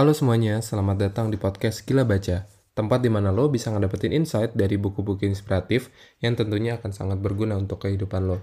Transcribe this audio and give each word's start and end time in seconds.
Halo 0.00 0.16
semuanya, 0.16 0.64
selamat 0.64 0.96
datang 0.96 1.28
di 1.28 1.36
podcast 1.36 1.84
Gila 1.84 2.08
Baca, 2.08 2.48
tempat 2.72 3.04
di 3.04 3.12
mana 3.12 3.28
lo 3.28 3.52
bisa 3.52 3.68
ngedapetin 3.68 4.16
insight 4.16 4.56
dari 4.56 4.80
buku-buku 4.80 5.28
inspiratif 5.28 5.92
yang 6.24 6.32
tentunya 6.40 6.80
akan 6.80 6.88
sangat 6.88 7.20
berguna 7.20 7.60
untuk 7.60 7.84
kehidupan 7.84 8.24
lo. 8.24 8.40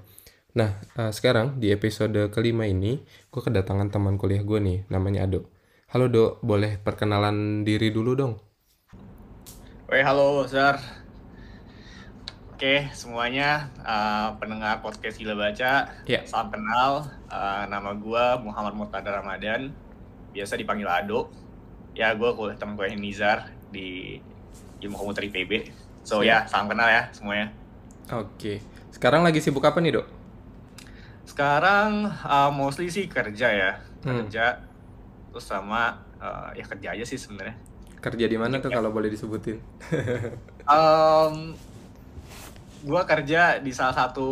Nah, 0.53 0.77
uh, 1.01 1.09
sekarang 1.09 1.57
di 1.57 1.73
episode 1.73 2.29
kelima 2.29 2.69
ini, 2.69 3.01
gue 3.33 3.41
kedatangan 3.41 3.89
teman 3.89 4.21
kuliah 4.21 4.45
gue 4.45 4.61
nih, 4.61 4.85
namanya 4.93 5.25
Ado. 5.25 5.49
Halo 5.89 6.05
Do, 6.05 6.37
boleh 6.45 6.77
perkenalan 6.77 7.65
diri 7.65 7.89
dulu 7.89 8.13
dong? 8.13 8.37
Woi, 9.89 10.05
halo 10.05 10.45
Zar. 10.45 10.77
Oke, 12.53 12.85
semuanya 12.93 13.73
uh, 13.81 14.37
pendengar 14.37 14.85
podcast 14.85 15.17
Gila 15.17 15.33
Baca, 15.33 15.89
Ya. 16.05 16.21
salam 16.21 16.53
kenal. 16.53 17.09
Uh, 17.33 17.65
nama 17.65 17.97
gua 17.97 18.37
Muhammad 18.37 18.77
Murtada 18.77 19.09
Ramadan, 19.09 19.73
biasa 20.37 20.53
dipanggil 20.53 20.85
Ado. 20.85 21.46
Ya, 21.97 22.13
gua 22.13 22.37
kuliah 22.37 22.53
teman 22.53 22.77
kuliah 22.77 22.93
Nizar 22.93 23.49
di 23.73 24.21
Ilmu 24.85 24.93
Komputer 24.93 25.25
IPB. 25.25 25.73
So 26.05 26.21
Siap. 26.21 26.29
ya, 26.29 26.37
salam 26.45 26.69
kenal 26.69 26.85
ya 26.85 27.09
semuanya. 27.09 27.49
Oke, 28.13 28.61
sekarang 28.93 29.25
lagi 29.25 29.41
sibuk 29.41 29.65
apa 29.65 29.81
nih 29.81 29.97
Dok? 29.97 30.07
Sekarang 31.25 32.05
uh, 32.21 32.53
mostly 32.53 32.87
sih 32.87 33.09
kerja 33.09 33.49
ya, 33.49 33.71
Hmm. 34.05 34.23
kerja. 34.23 34.61
Terus 35.33 35.41
sama 35.43 35.97
uh, 36.21 36.53
ya 36.53 36.63
kerja 36.69 36.93
aja 36.93 37.01
sih 37.03 37.17
sebenarnya. 37.17 37.57
Kerja 37.97 38.29
di 38.29 38.37
mana 38.37 38.61
tuh 38.61 38.69
kalau 38.69 38.93
boleh 38.93 39.09
disebutin? 39.09 39.57
Um, 40.67 41.55
gua 42.83 43.07
kerja 43.07 43.55
di 43.55 43.71
salah 43.71 43.95
satu 43.95 44.27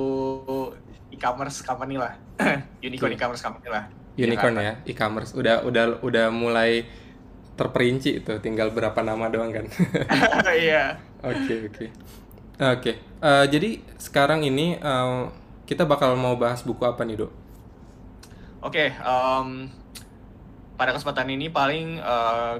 e-commerce 1.08 1.64
company 1.64 1.96
lah, 1.96 2.12
unicorn 2.84 3.16
e-commerce 3.16 3.40
company 3.40 3.72
lah. 3.72 3.88
Unicorn 4.20 4.60
ya, 4.60 4.76
e-commerce. 4.84 5.32
Udah 5.32 5.64
udah 5.64 6.04
udah 6.04 6.28
mulai 6.36 6.84
terperinci 7.56 8.24
itu, 8.24 8.34
tinggal 8.44 8.72
berapa 8.72 9.00
nama 9.02 9.32
doang 9.32 9.52
kan? 9.52 9.66
Iya. 10.56 11.00
Oke 11.26 11.72
oke 11.72 11.86
oke. 12.60 12.92
eh, 13.00 13.46
jadi 13.50 13.70
sekarang 13.98 14.44
ini 14.44 14.76
eh, 14.78 15.22
kita 15.66 15.88
bakal 15.88 16.14
mau 16.20 16.36
bahas 16.38 16.62
buku 16.62 16.84
apa 16.86 17.02
nih 17.08 17.26
dok? 17.26 17.32
Oke, 18.66 18.90
um, 19.06 19.70
pada 20.74 20.92
kesempatan 20.94 21.30
ini 21.30 21.54
paling 21.54 22.02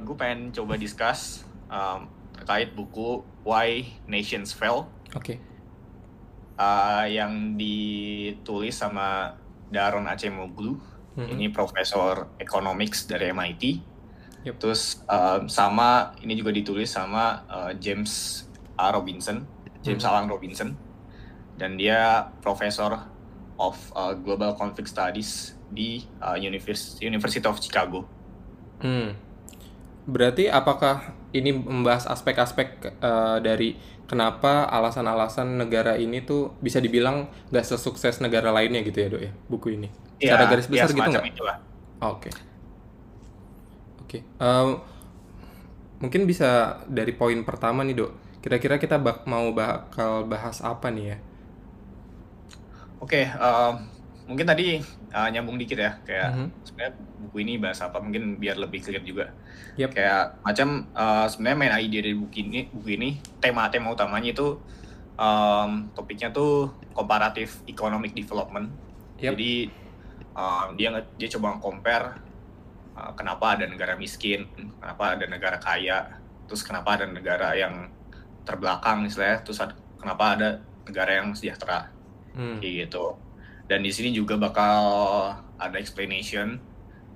gue 0.06 0.16
pengen 0.16 0.54
coba 0.54 0.78
discuss 0.78 1.42
um, 1.66 2.06
terkait 2.36 2.78
buku 2.78 3.26
Why 3.42 3.90
Nations 4.06 4.52
Fail 4.54 4.86
Oke. 5.18 5.40
uh, 6.60 7.06
yang 7.08 7.56
ditulis 7.58 8.76
sama 8.76 9.40
Daron 9.72 10.06
Acemoglu. 10.06 10.78
Mhm. 11.16 11.28
Ini 11.32 11.46
profesor 11.56 12.28
economics 12.38 13.08
dari 13.08 13.32
MIT. 13.32 13.95
Yep. 14.46 14.56
Terus 14.62 15.02
um, 15.06 15.50
sama 15.50 16.14
ini 16.22 16.38
juga 16.38 16.54
ditulis 16.54 16.88
sama 16.88 17.42
uh, 17.50 17.72
James 17.76 18.46
A. 18.78 18.94
Robinson, 18.94 19.42
James 19.82 20.02
Mhm. 20.02 20.10
Alan 20.10 20.26
Robinson, 20.30 20.70
dan 21.58 21.76
dia 21.76 22.30
profesor 22.40 23.10
of 23.58 23.74
uh, 23.92 24.14
Global 24.14 24.54
Conflict 24.54 24.88
Studies 24.88 25.56
di 25.68 26.06
uh, 26.22 26.38
Univers- 26.38 27.02
University 27.02 27.42
of 27.44 27.58
Chicago. 27.58 28.06
Hmm. 28.80 29.18
Berarti 30.06 30.46
apakah 30.46 31.18
ini 31.34 31.50
membahas 31.50 32.06
aspek-aspek 32.06 32.68
eh, 33.02 33.38
dari 33.42 33.74
kenapa 34.06 34.70
alasan-alasan 34.70 35.58
negara 35.58 35.98
ini 35.98 36.22
tuh 36.22 36.54
bisa 36.62 36.78
dibilang 36.78 37.26
nggak 37.50 37.66
sesukses 37.66 38.22
negara 38.22 38.54
lainnya 38.54 38.86
gitu 38.86 39.02
ya 39.02 39.08
dok 39.10 39.22
ya 39.26 39.32
buku 39.50 39.82
ini? 39.82 39.90
Secara 40.22 40.46
garis 40.46 40.70
besar 40.70 40.86
gitu 40.86 40.94
Ya, 40.94 41.10
semacam 41.10 41.22
nggak? 41.26 41.34
itulah. 41.34 41.58
Oke. 44.16 44.22
Oke. 44.22 44.44
Em, 44.44 44.70
mungkin 45.96 46.28
bisa 46.28 46.82
dari 46.88 47.12
poin 47.16 47.40
pertama 47.44 47.84
nih 47.84 47.96
dok. 47.96 48.12
Kira-kira 48.40 48.78
kita 48.78 49.02
bak- 49.02 49.26
mau 49.26 49.50
bakal 49.52 50.28
bahas 50.30 50.62
apa 50.62 50.92
nih 50.94 51.16
ya? 51.16 51.18
Oke, 53.02 53.26
um, 53.38 53.74
mungkin 54.26 54.46
tadi 54.46 54.82
uh, 55.14 55.28
nyambung 55.30 55.58
dikit 55.58 55.78
ya, 55.78 55.98
kayak 56.06 56.30
Mhm. 56.34 56.48
sebenarnya 56.66 56.94
buku 57.26 57.38
ini 57.42 57.54
bahas 57.58 57.80
apa, 57.82 57.98
mungkin 58.02 58.38
biar 58.38 58.58
lebih 58.58 58.82
clear 58.82 59.02
juga. 59.02 59.34
Yep. 59.78 59.90
Kayak 59.94 60.24
macam 60.42 60.90
uh, 60.94 61.26
sebenarnya 61.30 61.58
main 61.58 61.74
ide 61.86 62.02
dari 62.02 62.16
buku 62.18 62.38
ini, 62.42 62.60
buku 62.70 62.90
ini 62.98 63.10
tema-tema 63.42 63.94
utamanya 63.94 64.34
itu 64.34 64.58
um, 65.18 65.90
topiknya 65.94 66.30
tuh 66.34 66.72
comparative 66.94 67.62
economic 67.66 68.14
development. 68.14 68.72
Yep. 69.22 69.34
Jadi 69.36 69.54
um, 70.34 70.68
dia 70.78 70.90
dia 71.18 71.30
coba 71.38 71.58
compare 71.62 72.25
uh, 72.96 73.12
kenapa 73.14 73.60
ada 73.60 73.68
negara 73.68 74.00
miskin, 74.00 74.48
kenapa 74.80 75.20
ada 75.20 75.26
negara 75.28 75.60
kaya, 75.60 76.20
terus 76.48 76.64
kenapa 76.64 76.98
ada 76.98 77.06
negara 77.06 77.54
yang 77.54 77.92
terbelakang 78.48 79.04
misalnya, 79.06 79.44
terus 79.44 79.60
ad- 79.62 79.78
kenapa 80.00 80.38
ada 80.40 80.50
negara 80.86 81.22
yang 81.22 81.36
sejahtera 81.36 81.92
Hmm. 82.36 82.60
kayak 82.60 82.92
gitu. 82.92 83.16
Dan 83.66 83.82
di 83.82 83.90
sini 83.96 84.12
juga 84.12 84.36
bakal 84.36 84.84
ada 85.56 85.80
explanation 85.80 86.60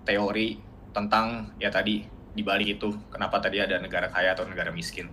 teori 0.08 0.58
tentang 0.96 1.54
ya 1.60 1.70
tadi 1.70 2.08
di 2.34 2.42
balik 2.42 2.80
itu 2.80 2.96
kenapa 3.12 3.44
tadi 3.44 3.60
ada 3.60 3.78
negara 3.78 4.08
kaya 4.08 4.32
atau 4.32 4.48
negara 4.48 4.72
miskin 4.72 5.12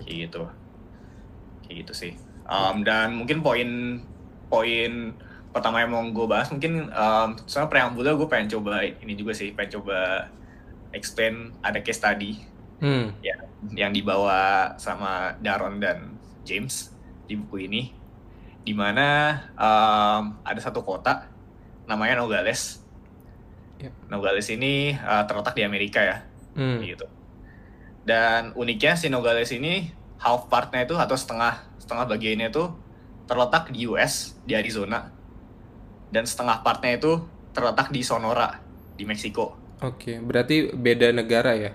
kayak 0.00 0.32
gitu. 0.32 0.48
Kayak 1.68 1.76
gitu 1.84 1.92
sih. 1.92 2.12
Um, 2.48 2.80
dan 2.80 3.12
mungkin 3.12 3.44
poin 3.44 4.00
poin 4.48 5.12
pertama 5.56 5.80
yang 5.80 5.88
mau 5.88 6.04
gue 6.04 6.26
bahas 6.28 6.52
mungkin 6.52 6.92
um, 6.92 7.28
soalnya 7.48 7.72
preambulnya 7.72 8.12
gue 8.12 8.28
pengen 8.28 8.52
coba 8.60 8.84
ini 8.84 9.16
juga 9.16 9.32
sih 9.32 9.56
pengen 9.56 9.80
coba 9.80 10.28
explain 10.92 11.56
ada 11.64 11.80
case 11.80 11.96
study 11.96 12.32
Hmm. 12.76 13.16
yang 13.72 13.88
dibawa 13.88 14.76
sama 14.76 15.32
Daron 15.40 15.80
dan 15.80 16.12
James 16.44 16.92
di 17.24 17.32
buku 17.40 17.64
ini 17.64 17.88
di 18.68 18.76
mana 18.76 19.32
um, 19.56 20.36
ada 20.44 20.60
satu 20.60 20.84
kota 20.84 21.24
namanya 21.88 22.20
Nogales. 22.20 22.84
Yep. 23.80 24.12
Nogales 24.12 24.44
ini 24.52 24.92
uh, 24.92 25.24
terletak 25.24 25.56
di 25.56 25.64
Amerika 25.64 26.04
ya, 26.04 26.28
Hmm. 26.52 26.84
gitu. 26.84 27.08
Dan 28.04 28.52
uniknya 28.52 28.92
si 28.92 29.08
Nogales 29.08 29.48
ini 29.56 29.96
half 30.20 30.52
partnya 30.52 30.84
itu 30.84 31.00
atau 31.00 31.16
setengah 31.16 31.64
setengah 31.80 32.04
bagiannya 32.12 32.52
itu 32.52 32.76
terletak 33.24 33.72
di 33.72 33.88
US 33.88 34.36
di 34.44 34.52
Arizona 34.52 35.15
dan 36.16 36.24
setengah 36.30 36.58
partnya 36.66 36.92
itu 36.98 37.12
terletak 37.54 37.88
di 37.96 38.00
Sonora 38.10 38.48
di 38.98 39.04
Meksiko. 39.10 39.46
Oke, 39.84 40.12
berarti 40.24 40.72
beda 40.72 41.12
negara 41.12 41.52
ya? 41.56 41.70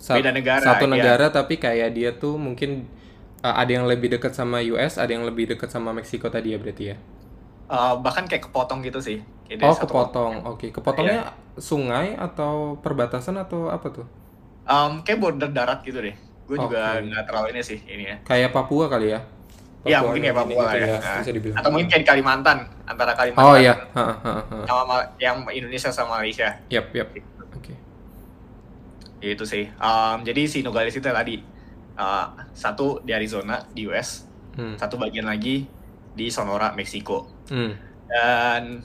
Sa- 0.00 0.18
Beda 0.18 0.30
negara, 0.32 0.66
Satu 0.66 0.84
iya. 0.94 1.06
negara 1.10 1.26
tapi 1.32 1.54
kayak 1.64 1.88
dia 1.96 2.10
tuh 2.22 2.34
mungkin 2.46 2.70
uh, 3.44 3.54
ada 3.60 3.70
yang 3.76 3.86
lebih 3.92 4.08
dekat 4.16 4.32
sama 4.38 4.58
US, 4.72 4.94
ada 5.02 5.12
yang 5.16 5.24
lebih 5.28 5.44
dekat 5.52 5.68
sama 5.74 5.90
Meksiko 5.96 6.28
tadi 6.32 6.54
ya 6.54 6.58
berarti 6.62 6.84
ya? 6.92 6.96
Uh, 7.72 7.92
bahkan 8.04 8.24
kayak 8.28 8.44
kepotong 8.46 8.78
gitu 8.86 8.98
sih. 9.06 9.18
Kayak 9.46 9.60
Oh, 9.66 9.76
kepotong. 9.82 10.34
Oke, 10.50 10.66
kepotongnya 10.76 11.18
Iya. 11.22 11.32
sungai 11.68 12.06
atau 12.26 12.54
perbatasan 12.84 13.36
atau 13.44 13.60
apa 13.76 13.88
tuh? 13.96 14.06
Um, 14.74 14.92
kayak 15.04 15.18
border 15.22 15.50
darat 15.56 15.78
gitu 15.86 15.98
deh. 16.06 16.16
Gue 16.46 16.56
juga 16.64 16.78
Oke. 16.78 17.06
nggak 17.06 17.22
terlalu 17.26 17.46
ini 17.54 17.60
sih 17.70 17.78
ini 17.94 18.04
ya. 18.10 18.16
Kayak 18.26 18.50
Papua 18.54 18.86
kali 18.92 19.14
ya? 19.14 19.20
Papua 19.82 20.06
mungkin 20.06 20.22
yang 20.22 20.34
kayak 20.34 20.38
Papua 20.46 20.62
lah 20.62 20.72
gitu 20.72 20.86
ya. 20.86 20.98
Nah, 20.98 21.18
Bisa 21.18 21.30
dibilang. 21.34 21.56
Atau 21.58 21.68
mungkin 21.70 21.86
kayak 21.90 22.02
di 22.02 22.08
Kalimantan 22.08 22.58
antara 22.86 23.12
Kalimantan 23.12 23.46
Oh 23.46 23.56
iya, 23.58 23.74
Ha, 23.92 24.04
ha, 24.14 24.32
ha, 24.46 24.56
sama 24.64 24.96
yang 25.18 25.36
Indonesia 25.48 25.90
sama 25.90 26.22
Malaysia. 26.22 26.48
Yap, 26.70 26.94
yap. 26.94 27.08
Oke. 27.52 27.74
Itu 29.18 29.42
sih. 29.42 29.66
Um, 29.76 30.22
jadi 30.22 30.42
si 30.46 30.62
Nogales 30.62 30.94
itu 30.94 31.02
tadi 31.02 31.42
uh, 31.94 32.26
satu 32.52 33.02
di 33.02 33.10
Arizona 33.10 33.62
di 33.70 33.86
US, 33.86 34.30
Hmm. 34.52 34.76
satu 34.76 35.00
bagian 35.00 35.24
lagi 35.24 35.64
di 36.12 36.28
Sonora 36.28 36.76
Meksiko. 36.76 37.24
Hmm. 37.48 37.72
Dan 38.04 38.84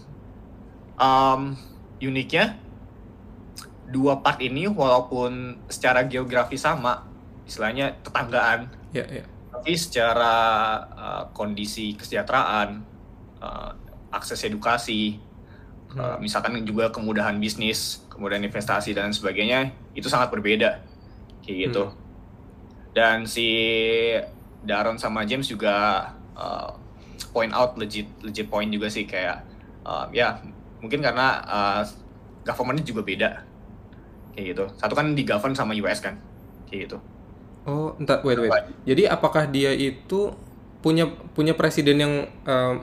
um, 0.95 1.51
uniknya 1.99 2.55
dua 3.85 4.19
part 4.19 4.39
ini 4.39 4.63
walaupun 4.65 5.59
secara 5.67 6.07
geografi 6.07 6.55
sama, 6.55 7.03
istilahnya 7.43 7.99
tetanggaan, 7.99 8.71
Ya, 8.95 9.03
ya. 9.11 9.27
Tapi 9.57 9.73
secara 9.73 10.35
uh, 10.93 11.23
kondisi 11.33 11.97
kesejahteraan, 11.97 12.77
uh, 13.41 13.73
akses 14.13 14.45
edukasi, 14.45 15.17
uh, 15.97 16.13
Hmm. 16.13 16.21
misalkan 16.21 16.61
juga 16.61 16.93
kemudahan 16.93 17.41
bisnis, 17.41 18.05
kemudahan 18.05 18.45
investasi 18.45 18.93
dan 18.93 19.09
sebagainya 19.09 19.73
itu 19.97 20.05
sangat 20.13 20.29
berbeda 20.29 20.85
kayak 21.41 21.57
gitu. 21.67 21.89
Hmm. 21.89 21.97
Dan 22.93 23.17
si 23.25 23.49
Daron 24.61 25.01
sama 25.01 25.25
James 25.25 25.49
juga 25.49 26.05
uh, 26.37 26.77
point 27.33 27.49
out 27.49 27.73
legit 27.81 28.05
legit 28.21 28.45
point 28.45 28.69
juga 28.69 28.93
sih 28.93 29.09
kayak 29.09 29.41
uh, 29.89 30.05
ya 30.13 30.37
mungkin 30.85 31.01
karena 31.01 31.41
uh, 31.49 31.81
governmentnya 32.45 32.85
juga 32.85 33.01
beda 33.01 33.29
kayak 34.37 34.45
gitu. 34.53 34.65
Satu 34.77 34.93
kan 34.93 35.17
di 35.17 35.25
govern 35.25 35.57
sama 35.57 35.73
US 35.81 35.97
kan 35.97 36.21
kayak 36.69 36.85
gitu. 36.85 37.01
Oh, 37.67 37.91
entar 37.99 38.23
wait 38.23 38.39
wait. 38.39 38.55
Jadi 38.87 39.03
apakah 39.11 39.43
dia 39.51 39.75
itu 39.75 40.31
punya 40.79 41.11
punya 41.35 41.51
presiden 41.51 41.97
yang 41.99 42.13
em, 42.47 42.75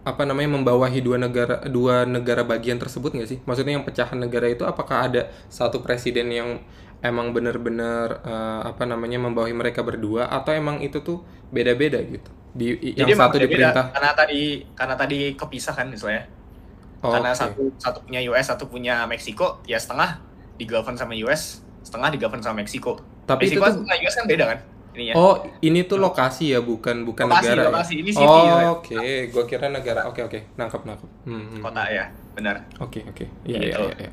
apa 0.00 0.22
namanya 0.24 0.56
membawahi 0.56 1.04
dua 1.04 1.20
negara 1.20 1.60
dua 1.68 2.08
negara 2.08 2.42
bagian 2.42 2.80
tersebut 2.80 3.12
nggak 3.12 3.28
sih? 3.28 3.38
Maksudnya 3.44 3.76
yang 3.76 3.84
pecahan 3.88 4.16
negara 4.16 4.48
itu 4.48 4.64
apakah 4.64 5.06
ada 5.08 5.22
satu 5.52 5.84
presiden 5.84 6.32
yang 6.32 6.48
emang 7.04 7.32
benar-benar 7.36 8.24
uh, 8.24 8.62
apa 8.72 8.84
namanya 8.88 9.20
membawahi 9.20 9.52
mereka 9.56 9.80
berdua 9.84 10.28
atau 10.32 10.52
emang 10.56 10.80
itu 10.80 11.04
tuh 11.04 11.20
beda-beda 11.52 12.00
gitu? 12.00 12.30
Di 12.56 12.66
Jadi 12.96 13.12
yang 13.12 13.20
satu 13.20 13.36
diperintah. 13.36 13.92
karena 13.92 14.10
tadi 14.16 14.40
karena 14.78 14.94
tadi 14.96 15.18
kepisah 15.36 15.74
kan 15.76 15.86
misalnya. 15.92 16.24
Oh, 17.00 17.08
karena 17.12 17.32
oke. 17.32 17.38
satu 17.40 17.62
satu 17.80 17.98
punya 18.04 18.20
US, 18.30 18.46
satu 18.52 18.64
punya 18.68 19.08
Meksiko, 19.08 19.64
ya 19.64 19.80
setengah 19.80 20.20
digovern 20.60 20.96
sama 21.00 21.16
US, 21.24 21.64
setengah 21.86 22.08
digovern 22.14 22.42
sama 22.44 22.60
Meksiko. 22.62 23.00
Tapi 23.30 23.42
itu 23.46 23.56
Meksiko 23.56 23.66
tuh 23.70 23.74
sama 23.80 23.94
US 23.96 24.14
kan 24.14 24.26
beda 24.26 24.44
kan? 24.46 24.58
Ininya. 24.90 25.14
Oh, 25.14 25.34
ini 25.60 25.80
tuh 25.86 25.96
lokasi 25.96 26.50
ya, 26.50 26.58
bukan 26.58 27.06
bukan 27.06 27.30
Lokasi, 27.30 27.46
negara. 27.46 27.62
ya? 27.62 27.66
lokasi. 27.70 27.92
Ini 27.96 28.10
city, 28.10 28.26
Oh, 28.26 28.58
ya. 28.58 28.68
oke. 28.74 28.98
Gua 29.30 29.44
kira 29.46 29.66
negara. 29.68 30.00
Oke, 30.04 30.20
oke. 30.20 30.38
Nangkep, 30.54 30.82
nangkep. 30.82 31.10
Hmm, 31.24 31.44
hmm. 31.46 31.62
Kota 31.62 31.82
ya, 31.86 32.04
benar. 32.34 32.66
Oke, 32.76 33.06
oke. 33.06 33.24
Iya, 33.44 33.58
iya, 33.60 33.70
Gitu. 33.70 33.82
iya, 33.84 33.94
iya. 34.00 34.12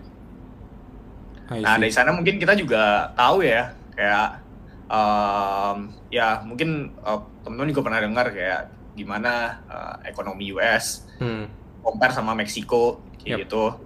I 1.49 1.59
Nah 1.59 1.73
see. 1.73 1.81
dari 1.81 1.91
sana 1.91 2.11
mungkin 2.11 2.37
kita 2.37 2.53
juga 2.53 2.83
tahu 3.13 3.41
ya 3.41 3.71
kayak 3.95 4.43
em, 4.85 5.77
ya 6.09 6.43
mungkin 6.43 6.69
eh, 6.93 7.19
teman-teman 7.41 7.71
juga 7.71 7.83
pernah 7.83 7.99
dengar 7.99 8.25
kayak 8.29 8.61
gimana 8.93 9.31
eh, 9.65 10.11
ekonomi 10.11 10.51
US 10.51 11.07
Hmm, 11.17 11.47
compare 11.79 12.11
sama 12.11 12.31
Meksiko 12.31 12.99
Yap. 13.23 13.41
gitu 13.41 13.79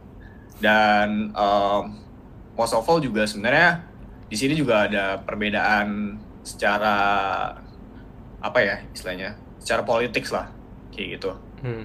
dan 0.57 1.31
em, 1.31 1.83
most 2.53 2.73
of 2.73 2.83
all 2.83 2.97
juga 2.97 3.23
sebenarnya 3.23 3.87
di 4.31 4.35
sini 4.39 4.55
juga 4.55 4.87
ada 4.87 5.19
perbedaan 5.19 6.15
secara 6.41 6.95
apa 8.39 8.59
ya 8.63 8.79
istilahnya 8.95 9.35
secara 9.59 9.83
politik 9.83 10.25
lah 10.31 10.47
kayak 10.95 11.19
gitu 11.19 11.31
hmm. 11.61 11.83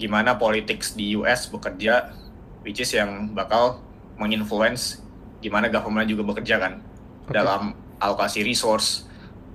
gimana 0.00 0.36
politics 0.40 0.96
di 0.96 1.16
US 1.16 1.48
bekerja, 1.52 2.16
which 2.64 2.80
is 2.80 2.90
yang 2.96 3.32
bakal 3.36 3.84
menginfluence 4.16 5.04
gimana 5.44 5.68
government 5.68 6.08
juga 6.08 6.24
bekerja 6.24 6.56
kan 6.56 6.72
Oke. 7.28 7.32
dalam 7.32 7.76
alokasi 8.00 8.44
resource, 8.44 9.04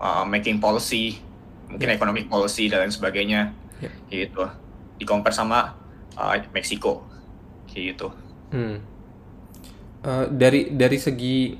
uh, 0.01 0.25
making 0.25 0.57
policy, 0.61 1.21
mungkin 1.69 1.93
Ya. 1.93 1.97
economic 1.97 2.25
policy 2.29 2.69
dan 2.69 2.85
lain 2.85 2.93
sebagainya, 2.93 3.53
Ya. 3.81 3.89
kayak 4.09 4.19
gitu. 4.29 4.43
Di 5.01 5.05
compare 5.05 5.33
sama 5.33 5.77
uh, 6.17 6.33
Meksiko, 6.53 7.05
kayak 7.69 7.97
gitu. 7.97 8.07
Hmm. 8.49 8.77
Eh, 10.01 10.25
dari 10.33 10.73
dari 10.73 10.97
segi 10.97 11.53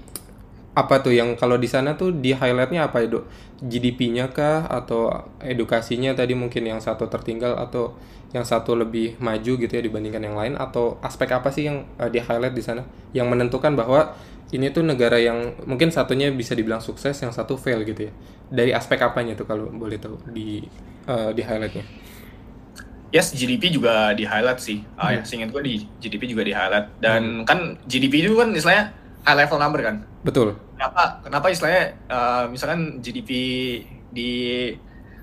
apa 0.71 1.03
tuh 1.03 1.11
yang 1.11 1.35
kalau 1.35 1.59
di 1.59 1.67
sana 1.67 1.99
tuh 1.99 2.15
di 2.15 2.31
highlightnya 2.31 2.87
apa 2.87 3.03
itu 3.03 3.19
GDP-nya 3.59 4.31
kah 4.31 4.65
atau 4.71 5.11
edukasinya 5.43 6.15
tadi 6.15 6.31
mungkin 6.33 6.63
yang 6.63 6.79
satu 6.79 7.11
tertinggal 7.11 7.59
atau 7.59 7.93
yang 8.31 8.47
satu 8.47 8.79
lebih 8.79 9.19
maju 9.19 9.59
gitu 9.59 9.67
ya 9.67 9.83
dibandingkan 9.83 10.23
yang 10.23 10.39
lain 10.39 10.53
atau 10.55 10.95
aspek 11.03 11.27
apa 11.35 11.51
sih 11.51 11.67
yang 11.67 11.83
eh, 11.99 12.07
di 12.07 12.23
highlight 12.23 12.55
di 12.55 12.63
sana 12.63 12.87
yang 13.11 13.27
menentukan 13.27 13.75
bahwa 13.75 14.15
ini 14.55 14.71
tuh 14.71 14.83
negara 14.87 15.19
yang 15.19 15.59
mungkin 15.67 15.91
satunya 15.91 16.31
bisa 16.31 16.55
dibilang 16.55 16.79
sukses 16.79 17.15
yang 17.19 17.35
satu 17.35 17.59
fail 17.59 17.83
gitu 17.83 18.07
ya 18.07 18.11
dari 18.47 18.71
aspek 18.71 18.99
apanya 19.03 19.35
tuh 19.35 19.43
kalau 19.43 19.67
boleh 19.67 19.99
tahu 19.99 20.15
di 20.31 20.63
eh, 21.07 21.31
di 21.35 21.41
highlightnya 21.43 21.83
Yes, 23.11 23.35
GDP 23.35 23.75
juga 23.75 24.15
di 24.15 24.23
highlight 24.23 24.63
sih. 24.63 24.87
Ah, 24.95 25.11
Hmm. 25.11 25.19
ya, 25.19 25.21
seingat 25.27 25.51
gue 25.51 25.59
di 25.67 25.83
GDP 25.99 26.31
juga 26.31 26.47
di 26.47 26.55
highlight. 26.55 26.95
Dan 27.03 27.43
kan 27.43 27.75
GDP 27.83 28.23
itu 28.23 28.39
kan 28.39 28.55
istilahnya 28.55 28.95
high 29.27 29.35
level 29.35 29.59
number 29.59 29.83
kan. 29.83 29.95
Betul. 30.21 30.57
Kenapa 30.77 31.21
kenapa 31.21 31.47
istilahnya 31.49 31.83
uh, 32.09 32.43
misalkan 32.49 33.01
GDP 33.01 33.29
di 34.09 34.31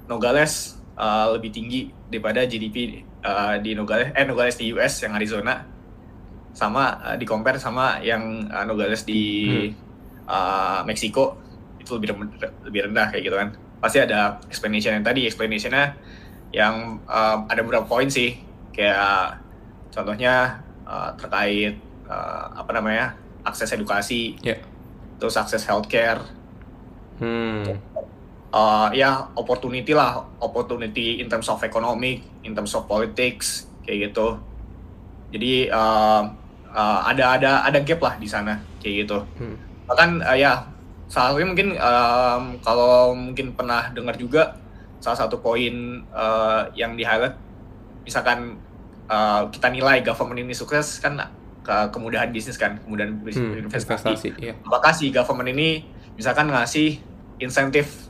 Nogales 0.07 0.79
uh, 0.99 1.35
lebih 1.37 1.51
tinggi 1.55 1.91
daripada 2.11 2.47
GDP 2.47 3.05
uh, 3.23 3.59
di 3.63 3.75
Nogales 3.75 4.11
eh 4.17 4.25
Nogales 4.27 4.57
di 4.59 4.71
US 4.75 5.03
yang 5.05 5.15
Arizona 5.15 5.63
sama 6.57 6.99
uh, 7.05 7.17
di 7.19 7.27
compare 7.29 7.61
sama 7.61 8.03
yang 8.03 8.49
uh, 8.51 8.65
Nogales 8.67 9.07
di 9.07 9.23
uh, 10.27 10.83
Meksiko 10.83 11.39
itu 11.79 11.91
lebih 11.95 12.09
rem- 12.15 12.55
lebih 12.67 12.81
rendah 12.91 13.07
kayak 13.15 13.23
gitu 13.23 13.37
kan. 13.39 13.49
Pasti 13.79 14.03
ada 14.03 14.43
explanation 14.51 14.99
yang 14.99 15.07
tadi 15.07 15.27
explanationnya 15.27 15.95
yang 16.51 16.99
um, 17.07 17.39
ada 17.47 17.61
beberapa 17.63 17.87
poin 17.87 18.11
sih. 18.11 18.43
Kayak 18.75 19.39
contohnya 19.95 20.59
uh, 20.83 21.15
terkait 21.15 21.79
uh, 22.11 22.59
apa 22.59 22.71
namanya 22.75 23.15
akses 23.47 23.71
edukasi. 23.71 24.35
Ya 24.43 24.59
terus 25.19 25.37
akses 25.37 25.67
healthcare. 25.67 26.23
Hmm. 27.19 27.67
Uh, 28.49 28.89
ya 28.97 29.29
opportunity 29.37 29.93
lah. 29.93 30.25
Opportunity 30.41 31.21
in 31.21 31.29
terms 31.29 31.51
of 31.51 31.61
economic 31.61 32.25
in 32.47 32.57
terms 32.57 32.73
of 32.73 32.89
politics 32.89 33.69
kayak 33.85 34.11
gitu. 34.11 34.39
Jadi 35.35 35.69
uh, 35.69 36.25
uh, 36.73 37.01
ada 37.05 37.37
ada 37.37 37.51
ada 37.67 37.79
gap 37.85 38.01
lah 38.01 38.15
di 38.17 38.27
sana 38.31 38.57
kayak 38.81 39.07
gitu. 39.07 39.19
Hmm. 39.39 39.57
bahkan 39.89 40.21
uh, 40.21 40.37
ya 40.37 40.69
salah 41.09 41.33
satunya 41.33 41.49
mungkin 41.49 41.69
um, 41.81 42.43
kalau 42.61 43.17
mungkin 43.17 43.57
pernah 43.57 43.89
dengar 43.97 44.13
juga 44.21 44.61
salah 45.01 45.17
satu 45.17 45.41
poin 45.41 46.05
uh, 46.13 46.69
yang 46.77 46.93
di 46.93 47.09
highlight 47.09 47.33
misalkan 48.05 48.61
uh, 49.09 49.49
kita 49.49 49.73
nilai 49.73 50.05
government 50.05 50.45
ini 50.45 50.53
sukses 50.53 51.01
kan 51.01 51.17
ke 51.69 51.93
kemudahan 51.93 52.33
bisnis 52.33 52.57
kan 52.57 52.81
kemudahan 52.81 53.13
bisnis 53.21 53.45
Hmm, 53.45 53.69
investasi 53.69 54.09
investasi 54.09 54.29
ya 54.41 54.57
apakah 54.65 54.89
si 54.91 55.13
government 55.13 55.53
ini 55.53 55.85
misalkan 56.17 56.49
ngasih 56.49 56.97
insentif 57.37 58.09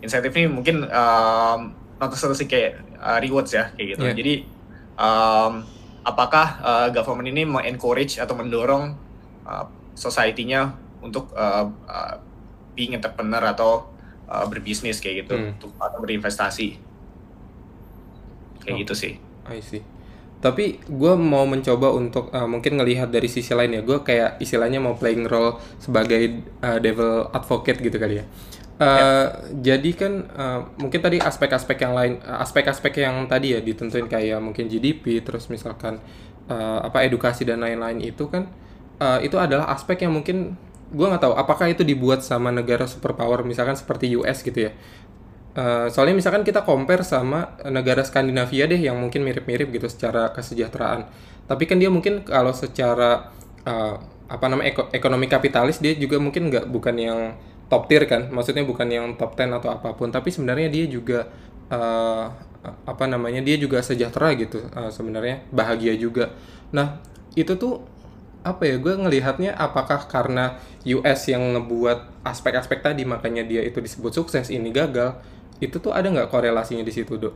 insentif 0.00 0.32
ini 0.32 0.48
mungkin 0.48 0.88
um, 0.88 1.60
not 2.00 2.08
necessarily 2.08 2.48
kayak 2.48 2.80
uh, 2.96 3.20
rewards 3.20 3.52
ya 3.52 3.68
kayak 3.76 3.96
gitu 3.96 4.02
Yeah. 4.02 4.16
jadi 4.16 4.34
um, 4.96 5.52
apakah 6.02 6.46
uh, 6.64 6.88
government 6.88 7.28
ini 7.28 7.44
mengencourage 7.44 8.16
atau 8.16 8.32
mendorong 8.32 8.96
uh, 9.44 9.68
society-nya 9.92 10.72
untuk 11.04 11.36
uh, 11.36 11.68
uh, 11.84 12.14
being 12.72 12.96
entrepreneur 12.96 13.44
atau 13.46 13.92
uh, 14.24 14.44
berbisnis 14.48 14.98
kayak 14.98 15.26
gitu 15.26 15.36
Hmm. 15.36 15.52
untuk 15.52 15.76
atau 15.76 15.98
berinvestasi 16.00 16.80
kayak 18.60 18.72
Oh. 18.72 18.80
gitu 18.80 18.94
sih 18.96 19.12
I 19.46 19.60
see. 19.60 19.84
Tapi 20.46 20.78
gue 20.86 21.12
mau 21.18 21.42
mencoba 21.42 21.90
untuk 21.90 22.30
uh, 22.30 22.46
mungkin 22.46 22.78
ngelihat 22.78 23.10
dari 23.10 23.26
sisi 23.26 23.50
lain 23.50 23.74
ya. 23.74 23.82
Gue 23.82 24.06
kayak 24.06 24.38
istilahnya 24.38 24.78
mau 24.78 24.94
playing 24.94 25.26
role 25.26 25.58
sebagai 25.82 26.46
uh, 26.62 26.78
devil 26.78 27.26
advocate 27.34 27.82
gitu 27.82 27.98
kali 27.98 28.22
ya. 28.22 28.24
Uh, 28.76 29.26
Jadi 29.58 29.90
kan 29.96 30.12
uh, 30.36 30.60
mungkin 30.78 31.02
tadi 31.02 31.18
aspek-aspek 31.18 31.82
yang 31.82 31.98
lain, 31.98 32.22
aspek-aspek 32.22 33.02
yang 33.02 33.26
tadi 33.26 33.56
ya 33.56 33.60
ditentuin 33.64 34.06
kayak 34.06 34.38
mungkin 34.38 34.70
GDP, 34.70 35.24
terus 35.26 35.50
misalkan 35.50 35.98
uh, 36.46 36.78
apa 36.86 37.02
edukasi 37.02 37.42
dan 37.42 37.64
lain-lain 37.64 37.98
itu 38.04 38.30
kan 38.30 38.46
uh, 39.00 39.18
itu 39.24 39.36
adalah 39.40 39.72
aspek 39.72 40.06
yang 40.06 40.14
mungkin 40.14 40.54
gue 40.86 41.02
nggak 41.02 41.18
tahu 41.18 41.34
apakah 41.34 41.66
itu 41.66 41.82
dibuat 41.82 42.22
sama 42.22 42.54
negara 42.54 42.86
superpower 42.86 43.42
misalkan 43.42 43.74
seperti 43.74 44.14
US 44.14 44.46
gitu 44.46 44.70
ya. 44.70 44.72
Eh, 45.56 45.86
soalnya 45.88 46.12
misalkan 46.20 46.44
kita 46.44 46.60
compare 46.68 47.00
sama 47.00 47.56
negara 47.72 48.04
Skandinavia 48.04 48.68
deh 48.68 48.76
yang 48.76 49.00
mungkin 49.00 49.24
mirip-mirip 49.24 49.72
gitu 49.72 49.88
secara 49.88 50.28
kesejahteraan. 50.36 51.08
Tapi 51.48 51.64
kan 51.64 51.80
dia 51.80 51.88
mungkin 51.88 52.20
kalau 52.28 52.52
secara 52.52 53.32
eh, 53.64 53.94
apa 54.26 54.46
namanya 54.52 54.68
eko- 54.76 54.90
ekonomi 54.92 55.30
kapitalis 55.32 55.80
dia 55.80 55.96
juga 55.96 56.20
mungkin 56.20 56.52
nggak 56.52 56.68
bukan 56.68 56.96
yang 57.00 57.20
top 57.72 57.88
tier 57.88 58.04
kan. 58.04 58.28
Maksudnya 58.28 58.68
bukan 58.68 58.88
yang 58.92 59.06
top 59.16 59.32
10 59.32 59.56
atau 59.56 59.72
apa 59.72 59.96
pun. 59.96 60.12
Tapi 60.12 60.28
sebenarnya 60.28 60.68
dia 60.68 60.84
juga 60.92 61.24
eh, 61.72 62.24
apa 62.66 63.04
namanya 63.06 63.40
dia 63.40 63.56
juga 63.56 63.80
sejahtera 63.80 64.36
gitu 64.36 64.60
eh, 64.60 64.90
sebenarnya 64.92 65.40
bahagia 65.56 65.96
juga. 65.96 66.36
Nah 66.76 67.00
itu 67.32 67.56
tuh 67.56 67.80
apa 68.46 68.62
ya 68.62 68.76
gue 68.78 68.94
ngelihatnya 68.94 69.58
apakah 69.58 70.06
karena 70.06 70.54
US 70.86 71.26
yang 71.26 71.42
ngebuat 71.58 72.22
aspek-aspek 72.22 72.78
tadi 72.78 73.02
makanya 73.02 73.42
dia 73.42 73.62
itu 73.66 73.82
disebut 73.82 74.14
sukses 74.14 74.54
ini 74.54 74.70
gagal 74.70 75.18
itu 75.64 75.76
tuh 75.84 75.92
ada 75.92 76.06
nggak 76.14 76.28
korelasinya 76.32 76.84
di 76.86 76.92
situ 76.96 77.12
dok 77.22 77.34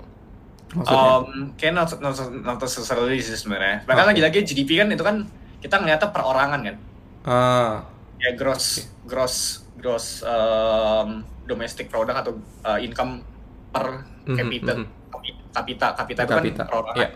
maksudnya 0.76 1.12
Um, 1.18 1.54
kayak 1.58 1.74
not, 1.74 1.90
not, 2.04 2.14
not 2.46 2.58
necessarily 2.62 3.18
sih 3.18 3.34
sebenarnya. 3.34 3.82
Bahkan 3.88 4.04
Oke. 4.06 4.10
lagi-lagi 4.14 4.38
GDP 4.48 4.70
kan 4.80 4.88
itu 4.94 5.02
kan 5.02 5.16
kita 5.62 5.74
ngeliatnya 5.82 6.08
perorangan 6.14 6.60
kan. 6.66 6.76
ah 7.24 7.84
Ya 8.20 8.30
gross 8.36 8.66
gross 9.08 9.36
gross 9.80 10.06
um, 10.22 11.24
domestic 11.48 11.88
product 11.88 12.18
atau 12.22 12.32
uh, 12.68 12.78
income 12.86 13.24
per 13.72 14.04
Mhm, 14.28 14.36
capita 14.36 14.72
mhm. 14.76 14.86
kapi- 15.10 15.40
kapita 15.56 15.86
kapita 15.98 16.20
itu 16.28 16.34
Kapita, 16.36 16.62
kan 16.62 16.68
perorangan 16.68 16.96
iya. 16.96 17.08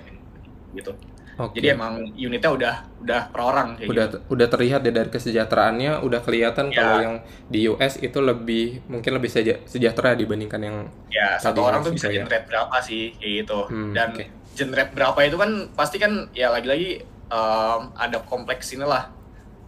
gitu. 0.75 0.93
Oke 1.37 1.53
Jadi 1.53 1.67
emang 1.69 1.93
unitnya 2.11 2.51
udah 2.51 2.75
udah 2.99 3.21
per 3.29 3.41
orang 3.41 3.69
kayak 3.75 3.89
udah 3.89 4.07
gitu. 4.07 4.19
udah 4.29 4.47
terlihat 4.47 4.81
deh 4.81 4.91
dari 4.91 5.09
kesejahteraannya 5.09 6.01
udah 6.01 6.21
kelihatan 6.21 6.67
Ya. 6.69 6.77
kalau 6.77 6.97
yang 7.01 7.15
di 7.47 7.67
US 7.67 7.99
itu 7.99 8.19
lebih 8.19 8.83
mungkin 8.87 9.13
lebih 9.13 9.29
seja- 9.29 9.61
sejahtera 9.65 10.13
dibandingkan 10.13 10.61
yang 10.61 10.77
Ya 11.09 11.37
satu 11.37 11.63
orang 11.63 11.81
tuh 11.81 11.91
bisa 11.91 12.09
ya. 12.09 12.23
generate 12.23 12.47
berapa 12.47 12.77
sih 12.81 13.15
kayak 13.15 13.33
gitu. 13.41 13.61
Hmm, 13.67 13.93
Dan 13.93 14.09
oke. 14.13 14.25
generate 14.53 14.93
berapa 14.93 15.19
itu 15.21 15.37
kan 15.37 15.51
pasti 15.73 15.97
kan 15.97 16.13
ya 16.31 16.49
lagi-lagi 16.49 17.03
um, 17.29 17.91
ada 17.95 18.19
kompleks 18.21 18.71
inilah 18.71 19.11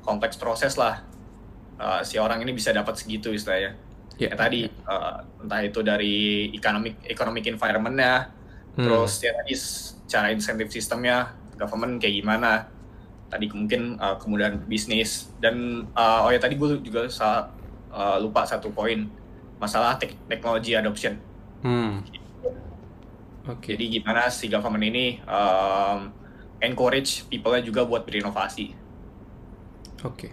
kompleks 0.00 0.34
proses 0.34 0.74
lah. 0.74 1.02
Uh, 1.76 2.00
si 2.00 2.16
orang 2.16 2.40
ini 2.40 2.50
bisa 2.50 2.70
dapat 2.70 2.94
segitu 2.94 3.30
istilahnya. 3.30 3.76
ya 4.16 4.32
ya 4.32 4.34
tadi 4.34 4.64
uh, 4.64 5.20
entah 5.38 5.60
itu 5.60 5.82
dari 5.82 6.16
economic 6.50 7.04
economic 7.04 7.44
environment-nya 7.46 8.32
Hmm. 8.72 8.84
terus 8.84 9.20
ya 9.20 9.32
tadi 9.34 9.52
cara 10.06 10.28
insentif 10.28 10.68
sistemnya 10.68 11.32
government 11.60 11.98
kayak 12.02 12.14
gimana 12.22 12.48
tadi 13.32 13.46
mungkin 13.50 13.98
uh, 13.98 14.16
kemudahan 14.22 14.62
bisnis 14.72 15.34
dan 15.42 15.56
uh, 15.96 16.26
oh 16.26 16.30
ya 16.34 16.38
tadi 16.42 16.54
gue 16.60 16.68
juga 16.86 17.00
sa- 17.10 17.50
uh, 17.90 18.16
lupa 18.22 18.46
satu 18.46 18.70
poin 18.76 18.98
masalah 19.62 19.98
tek- 20.00 20.20
teknologi 20.30 20.72
adoption 20.76 21.14
Hmm. 21.62 22.06
Oke. 23.46 23.72
jadi 23.72 23.84
gimana 24.00 24.20
si 24.30 24.44
government 24.52 24.84
ini 24.90 25.04
um, 25.26 25.98
encourage 26.60 27.28
people-nya 27.30 27.62
juga 27.68 27.82
buat 27.90 28.02
berinovasi 28.08 28.64
Oke. 30.04 30.28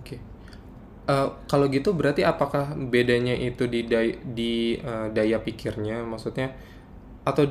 Oke. 0.00 0.16
Eh, 1.10 1.28
kalau 1.50 1.66
gitu 1.72 1.90
berarti 1.98 2.22
apakah 2.22 2.76
bedanya 2.92 3.34
itu 3.34 3.64
di 3.66 3.78
day- 3.92 4.20
di 4.22 4.78
eh, 4.78 5.06
daya 5.16 5.38
pikirnya 5.46 6.06
maksudnya 6.06 6.54
atau 7.28 7.44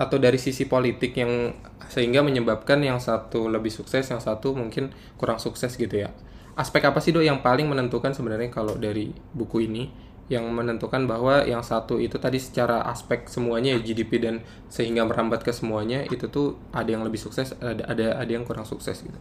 atau 0.00 0.16
dari 0.16 0.40
sisi 0.40 0.64
politik 0.64 1.12
yang 1.12 1.52
sehingga 1.92 2.24
menyebabkan 2.24 2.80
yang 2.80 2.96
satu 2.96 3.52
lebih 3.52 3.68
sukses, 3.68 4.08
yang 4.08 4.22
satu 4.22 4.56
mungkin 4.56 4.88
kurang 5.20 5.36
sukses 5.36 5.76
gitu 5.76 5.92
ya. 5.92 6.08
Aspek 6.56 6.88
apa 6.88 7.04
sih 7.04 7.12
Dok 7.12 7.20
yang 7.20 7.44
paling 7.44 7.68
menentukan 7.68 8.16
sebenarnya 8.16 8.48
kalau 8.48 8.80
dari 8.80 9.12
buku 9.36 9.68
ini 9.68 9.92
yang 10.30 10.46
menentukan 10.48 11.10
bahwa 11.10 11.42
yang 11.42 11.60
satu 11.60 11.98
itu 11.98 12.16
tadi 12.16 12.38
secara 12.38 12.86
aspek 12.86 13.26
semuanya 13.26 13.76
ya 13.76 13.80
GDP 13.82 14.22
dan 14.22 14.34
sehingga 14.70 15.02
merambat 15.02 15.42
ke 15.42 15.50
semuanya 15.50 16.06
itu 16.06 16.30
tuh 16.30 16.54
ada 16.70 16.86
yang 16.86 17.02
lebih 17.02 17.18
sukses, 17.18 17.52
ada 17.58 17.84
ada 17.90 18.06
ada 18.16 18.30
yang 18.30 18.46
kurang 18.46 18.64
sukses 18.64 19.02
gitu. 19.02 19.18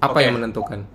Apa 0.00 0.18
Oke. 0.18 0.24
yang 0.24 0.34
menentukan 0.40 0.88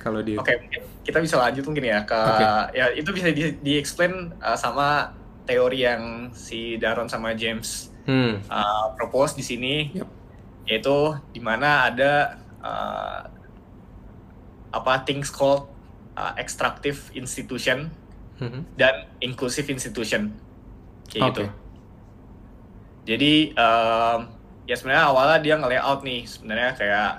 kalau 0.00 0.24
di 0.24 0.34
Oke, 0.40 0.56
mungkin 0.56 0.82
kita 1.04 1.18
bisa 1.20 1.36
lanjut 1.38 1.62
mungkin 1.68 1.84
ya 1.84 2.00
ke 2.08 2.16
Oke. 2.16 2.46
ya 2.74 2.86
itu 2.96 3.10
bisa 3.12 3.28
di, 3.30 3.54
di 3.60 3.72
explain 3.76 4.32
uh, 4.40 4.56
sama 4.56 5.12
teori 5.44 5.84
yang 5.84 6.32
si 6.32 6.80
Daron 6.80 7.12
sama 7.12 7.36
James 7.36 7.91
Hmm. 8.02 8.42
uh, 8.50 8.92
propose 8.98 9.38
di 9.38 9.44
sini, 9.46 9.94
Yap. 9.94 10.10
yaitu 10.66 11.14
di 11.30 11.38
mana 11.38 11.86
ada 11.86 12.42
uh, 12.58 13.20
apa 14.72 15.06
things 15.06 15.30
called 15.30 15.70
uh, 16.16 16.34
extractive 16.34 17.12
institution 17.14 17.92
Mhm. 18.42 18.74
dan 18.74 19.06
inclusive 19.22 19.70
institution 19.70 20.34
kayak 21.06 21.30
gitu. 21.30 21.44
Oke. 21.46 21.54
Jadi 23.06 23.54
um, 23.54 24.18
ya 24.66 24.74
sebenarnya 24.74 25.04
awalnya 25.10 25.38
dia 25.42 25.54
nge-layout 25.58 26.00
nih 26.02 26.26
sebenarnya 26.26 26.70
kayak 26.74 27.10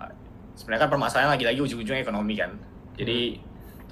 uh, 0.00 0.12
sebenarnya 0.56 0.88
kan 0.88 0.90
permasalahan 0.92 1.30
lagi-lagi 1.36 1.60
ujung-ujungnya 1.60 2.00
ekonomi 2.00 2.40
kan. 2.40 2.56
Jadi 2.96 3.40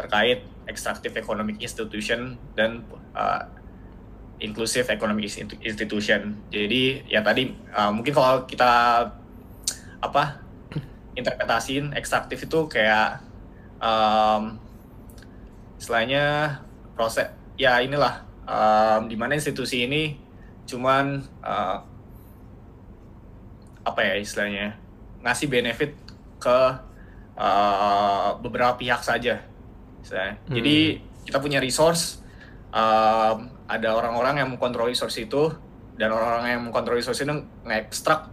terkait 0.01 0.49
extractive 0.65 1.13
economic 1.13 1.61
institution 1.61 2.41
dan 2.57 2.89
uh, 3.13 3.45
inclusive 4.43 4.91
economic 4.91 5.31
institu- 5.31 5.63
institution. 5.63 6.35
Jadi 6.51 7.07
ya 7.07 7.23
tadi 7.23 7.55
uh, 7.71 7.95
mungkin 7.95 8.13
kalau 8.13 8.45
kita 8.45 9.07
apa 10.03 10.43
interpretasiin 11.19 11.95
ekstraktif 11.95 12.45
itu 12.45 12.67
kayak 12.67 13.23
um, 13.79 14.59
istilahnya 15.79 16.59
proses 16.99 17.31
ya 17.55 17.79
inilah 17.79 18.27
um, 18.47 19.07
di 19.07 19.15
mana 19.15 19.39
institusi 19.39 19.87
ini 19.87 20.19
cuman 20.67 21.23
uh, 21.43 21.79
apa 23.83 24.01
ya 24.03 24.15
istilahnya 24.19 24.79
ngasih 25.23 25.47
benefit 25.51 25.95
ke 26.43 26.59
uh, 27.39 28.39
beberapa 28.43 28.75
pihak 28.79 29.03
saja. 29.07 29.47
Hmm. 30.03 30.59
jadi 30.59 30.99
kita 31.23 31.39
punya 31.39 31.63
resource 31.63 32.19
um, 32.75 33.52
ada 33.73 33.97
orang-orang 33.97 34.45
yang 34.45 34.49
mengkontrol 34.53 34.93
resource 34.93 35.17
itu 35.17 35.49
dan 35.97 36.13
orang-orang 36.13 36.49
yang 36.53 36.63
mengkontrol 36.69 37.01
resource 37.01 37.25
itu 37.25 37.33
ngekstrak 37.65 38.29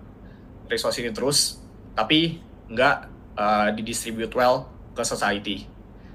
resource 0.68 1.00
ini 1.00 1.16
terus 1.16 1.64
tapi 1.96 2.44
nggak 2.68 2.96
uh, 3.40 3.68
didistribute 3.72 4.36
well 4.36 4.68
ke 4.92 5.04
society 5.08 5.64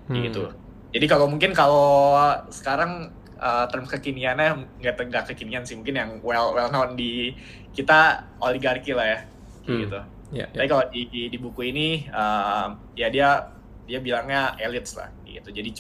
Hmm. 0.05 0.21
gitu. 0.21 0.53
Jadi 0.93 1.07
kalau 1.09 1.25
mungkin 1.33 1.57
kalau 1.57 2.13
sekarang 2.53 3.09
uh, 3.41 3.65
term 3.73 3.89
kekiniannya 3.89 4.69
nggak 4.85 5.09
nggak 5.09 5.25
kekinian 5.33 5.65
sih 5.65 5.81
mungkin 5.81 5.97
yang 5.97 6.11
well 6.21 6.53
well 6.53 6.69
known 6.69 6.93
di 6.93 7.33
kita 7.73 8.29
oligarki 8.37 8.93
lah 8.93 9.09
ya 9.09 9.21
Hmm. 9.65 9.81
gitu. 9.81 10.01
Ya, 10.37 10.45
ya. 10.53 10.61
Tapi 10.61 10.69
kalau 10.69 10.85
di, 10.93 11.09
di, 11.09 11.23
di 11.33 11.39
buku 11.41 11.73
ini 11.73 12.05
uh, 12.13 12.77
ya 12.93 13.09
dia 13.09 13.49
dia 13.89 13.97
bilangnya 14.05 14.61
elites 14.61 14.93
lah 15.01 15.09
gitu. 15.25 15.49
Jadi 15.49 15.73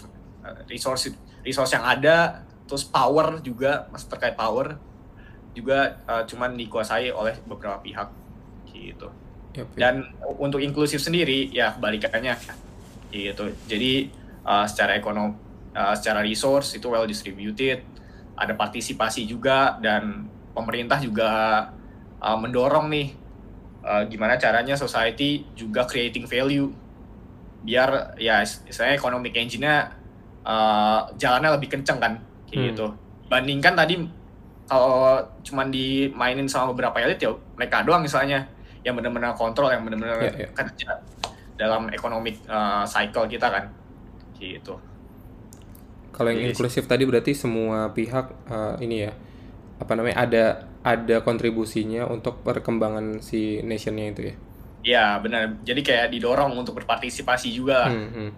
resource 0.72 1.12
resource 1.44 1.76
yang 1.76 1.84
ada 1.84 2.40
terus 2.64 2.84
power 2.84 3.40
juga 3.44 3.88
masih 3.92 4.08
terkait 4.08 4.34
power 4.36 4.80
juga 5.54 6.02
uh, 6.10 6.26
cuman 6.26 6.58
dikuasai 6.58 7.14
oleh 7.14 7.38
beberapa 7.46 7.78
pihak 7.78 8.08
gitu. 8.74 9.08
Yap, 9.54 9.70
yap. 9.70 9.78
Dan 9.78 9.94
untuk 10.40 10.58
inklusif 10.58 10.98
sendiri 10.98 11.48
ya 11.54 11.78
kebalikannya 11.78 12.34
gitu. 13.14 13.54
Jadi 13.70 14.10
uh, 14.42 14.66
secara 14.66 14.98
ekonom, 14.98 15.30
uh, 15.72 15.94
secara 15.94 16.26
resource 16.26 16.74
itu 16.74 16.90
well 16.90 17.06
distributed, 17.06 17.86
ada 18.34 18.52
partisipasi 18.58 19.30
juga 19.30 19.78
dan 19.78 20.26
pemerintah 20.50 20.98
juga 20.98 21.30
uh, 22.18 22.38
mendorong 22.38 22.90
nih 22.90 23.08
uh, 23.86 24.02
gimana 24.10 24.34
caranya 24.34 24.74
society 24.74 25.46
juga 25.54 25.86
creating 25.86 26.26
value 26.26 26.70
biar 27.64 28.18
ya 28.20 28.44
saya 28.44 28.92
economic 28.92 29.32
engine-nya 29.32 29.88
uh, 30.44 31.08
jalannya 31.16 31.56
lebih 31.56 31.72
kenceng 31.72 31.96
kan 31.96 32.20
Hmm. 32.54 32.70
gitu. 32.70 32.86
Bandingkan 33.26 33.74
tadi 33.74 33.98
kalau 34.64 35.20
cuman 35.44 35.68
dimainin 35.68 36.48
sama 36.48 36.72
beberapa 36.72 36.96
elit 36.98 37.20
ya 37.20 37.28
mereka 37.52 37.84
doang 37.84 38.00
misalnya 38.00 38.48
yang 38.80 38.96
benar-benar 38.96 39.36
kontrol 39.36 39.68
yang 39.68 39.84
benar-benar 39.84 40.16
Ya, 40.24 40.32
ya. 40.44 40.48
kerja 40.56 40.90
dalam 41.54 41.92
economic 41.92 42.40
uh, 42.48 42.84
cycle 42.84 43.28
kita 43.28 43.48
kan 43.48 43.64
gitu 44.34 44.76
Kalau 46.10 46.30
yang 46.30 46.46
Jadi- 46.46 46.50
inklusif 46.54 46.84
tadi 46.86 47.04
berarti 47.04 47.34
semua 47.34 47.90
pihak 47.90 48.26
eh, 48.46 48.74
ini 48.86 49.02
ya 49.02 49.12
apa 49.82 49.92
namanya 49.98 50.16
ada 50.22 50.44
ada 50.80 51.16
kontribusinya 51.20 52.06
untuk 52.06 52.40
perkembangan 52.40 53.18
si 53.18 53.58
nationnya 53.66 54.14
itu 54.14 54.20
ya. 54.22 54.34
ya 54.84 55.06
benar 55.18 55.58
jadi 55.66 55.80
kayak 55.82 56.06
didorong 56.14 56.54
untuk 56.54 56.76
berpartisipasi 56.78 57.50
juga. 57.50 57.88
Hmm, 57.90 58.08
hmm. 58.14 58.30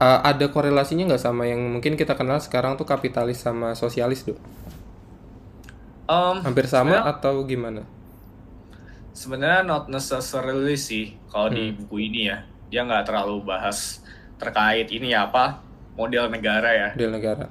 Eh, 0.00 0.20
ada 0.30 0.46
korelasinya 0.54 1.04
nggak 1.08 1.20
sama 1.26 1.44
yang 1.52 1.60
mungkin 1.74 1.92
kita 2.00 2.16
kenal 2.20 2.38
sekarang 2.46 2.72
tuh 2.80 2.86
kapitalis 2.92 3.38
sama 3.44 3.68
sosialis 3.76 4.20
dok? 4.26 4.38
Em, 6.08 6.38
Hampir 6.44 6.66
sama 6.74 6.96
atau 7.12 7.34
gimana? 7.50 7.82
sebenarnya 9.12 9.62
not 9.66 9.84
necessarily 9.90 10.74
sih 10.78 11.04
kalau 11.30 11.48
di 11.50 11.64
Hmm. 11.70 11.76
buku 11.76 11.96
ini 12.08 12.30
ya 12.30 12.38
dia 12.70 12.80
nggak 12.86 13.04
terlalu 13.10 13.42
bahas 13.42 13.78
terkait 14.40 14.86
ini 14.94 15.12
ya 15.14 15.26
apa 15.28 15.60
model 15.98 16.30
negara 16.30 16.70
ya 16.72 16.88
Di 16.94 17.04
negara. 17.06 17.46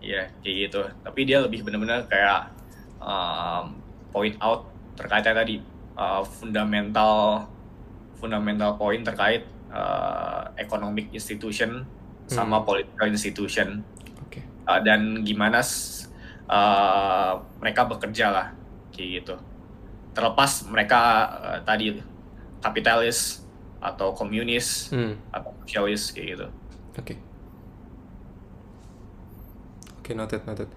Iya, 0.00 0.30
kayak 0.40 0.56
gitu. 0.68 0.80
Tapi 1.02 1.20
dia 1.26 1.38
lebih 1.42 1.60
benar-benar 1.66 2.06
kayak 2.06 2.40
um, 3.02 3.64
point 4.12 4.36
out 4.38 4.70
terkaitnya 4.96 5.34
tadi 5.34 5.54
uh, 5.98 6.22
fundamental 6.22 7.44
fundamental 8.16 8.76
point 8.80 9.02
terkait 9.02 9.44
uh, 9.76 10.48
economic 10.56 11.12
institution 11.12 11.84
sama 12.26 12.58
Hmm. 12.58 12.66
political 12.66 13.06
institution 13.06 13.84
Oke. 14.24 14.40
Uh, 14.64 14.80
dan 14.80 15.20
gimana 15.22 15.60
uh, 16.48 17.32
mereka 17.60 17.84
bekerja 17.84 18.32
lah 18.32 18.46
kayak 18.90 19.22
gitu. 19.22 19.34
Terlepas 20.16 20.64
mereka 20.66 21.00
uh, 21.36 21.58
tadi 21.62 22.00
kapitalis 22.64 23.44
atau 23.78 24.16
komunis 24.16 24.88
Hmm. 24.88 25.20
atau 25.28 25.52
sosialis 25.62 26.10
kayak 26.10 26.26
gitu. 26.34 26.46
Oke. 26.96 27.14
Oke, 30.00 30.14
noted, 30.14 30.42
noted. 30.46 30.70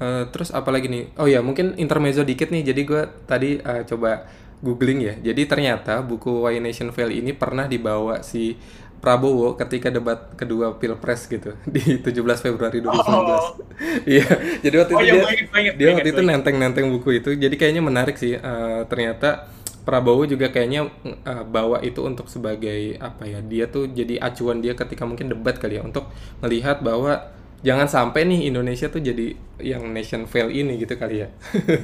Eh, 0.00 0.24
terus 0.32 0.48
apa 0.50 0.72
lagi 0.72 0.88
nih? 0.88 1.12
Oh 1.20 1.28
ya, 1.28 1.44
mungkin 1.44 1.76
intermezzo 1.76 2.24
dikit 2.24 2.48
nih. 2.48 2.64
Jadi 2.64 2.80
gue 2.88 3.02
tadi 3.28 3.60
eh, 3.60 3.82
coba 3.84 4.24
googling 4.60 5.00
ya. 5.00 5.14
Jadi 5.32 5.48
ternyata 5.48 6.04
buku 6.04 6.44
Why 6.44 6.60
Nation 6.60 6.92
Fail 6.92 7.10
ini 7.12 7.32
pernah 7.32 7.64
dibawa 7.66 8.20
si 8.20 8.56
Prabowo 9.00 9.56
ketika 9.56 9.88
debat 9.88 10.36
kedua 10.36 10.76
Pilpres 10.76 11.24
gitu 11.24 11.56
di 11.74 12.04
17 12.04 12.12
Februari 12.44 12.84
2019. 12.84 13.72
Iya, 14.04 14.28
jadi 14.60 14.74
waktu 14.84 14.92
Oh 14.92 15.00
itu 15.00 15.16
iya, 15.56 15.72
dia 15.72 15.88
waktu 15.96 16.12
itu 16.12 16.20
nenteng-nenteng 16.20 16.86
buku 16.92 17.16
itu. 17.24 17.32
Jadi 17.32 17.56
kayaknya 17.56 17.80
menarik 17.80 18.20
sih. 18.20 18.36
Eh, 18.36 18.80
ternyata 18.92 19.48
Prabowo 19.88 20.28
juga 20.28 20.52
kayaknya 20.52 20.92
eh, 21.24 21.44
bawa 21.48 21.80
itu 21.80 22.04
untuk 22.04 22.28
sebagai 22.28 23.00
apa 23.00 23.24
ya? 23.24 23.40
Dia 23.40 23.72
tuh 23.72 23.88
jadi 23.88 24.20
acuan 24.20 24.60
dia 24.60 24.76
ketika 24.76 25.08
mungkin 25.08 25.32
debat 25.32 25.56
kali 25.56 25.80
ya 25.80 25.82
untuk 25.82 26.12
melihat 26.44 26.84
bahwa 26.84 27.32
jangan 27.64 27.88
sampai 27.88 28.28
nih 28.28 28.52
Indonesia 28.52 28.92
tuh 28.92 29.00
jadi 29.00 29.32
yang 29.64 29.88
nation 29.96 30.28
fail 30.28 30.52
ini 30.52 30.76
gitu 30.76 31.00
kali 31.00 31.24
ya. 31.24 31.28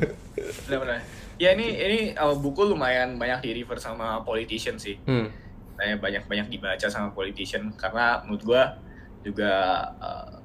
benar-benar 0.69 1.16
ya 1.37 1.53
ini 1.53 1.67
ini 1.77 2.01
uh, 2.17 2.37
buku 2.37 2.73
lumayan 2.73 3.21
banyak 3.21 3.45
di 3.45 3.51
refer 3.63 3.77
sama 3.81 4.25
politician 4.25 4.81
sih 4.81 4.97
hmm. 5.05 5.29
banyak 5.77 5.99
banyak 6.01 6.23
banyak 6.25 6.47
dibaca 6.57 6.87
sama 6.89 7.13
politician 7.13 7.73
karena 7.77 8.25
menurut 8.25 8.43
gua 8.45 8.63
juga 9.21 9.53
uh, 10.01 10.37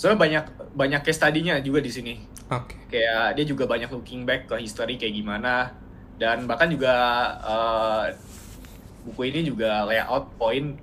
soalnya 0.00 0.16
banyak 0.16 0.44
banyak 0.72 1.00
case 1.04 1.20
study-nya 1.20 1.60
juga 1.60 1.84
di 1.84 1.92
sini 1.92 2.14
Oke. 2.48 2.88
kayak 2.88 3.36
dia 3.36 3.44
juga 3.44 3.68
banyak 3.68 3.92
looking 3.92 4.24
back 4.24 4.48
ke 4.48 4.56
history 4.64 4.96
kayak 4.96 5.12
gimana 5.12 5.76
dan 6.16 6.48
bahkan 6.48 6.72
juga 6.72 6.94
eh, 7.44 8.04
buku 9.04 9.28
ini 9.28 9.44
juga 9.44 9.84
layout 9.84 10.32
point 10.40 10.80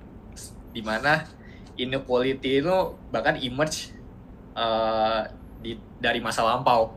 di 0.70 0.82
mana 0.86 1.26
inequality 1.74 2.62
itu 2.62 2.76
bahkan 3.10 3.34
emerge 3.42 3.90
eh, 4.54 5.20
di 5.58 5.74
dari 5.98 6.22
masa 6.22 6.46
lampau 6.46 6.94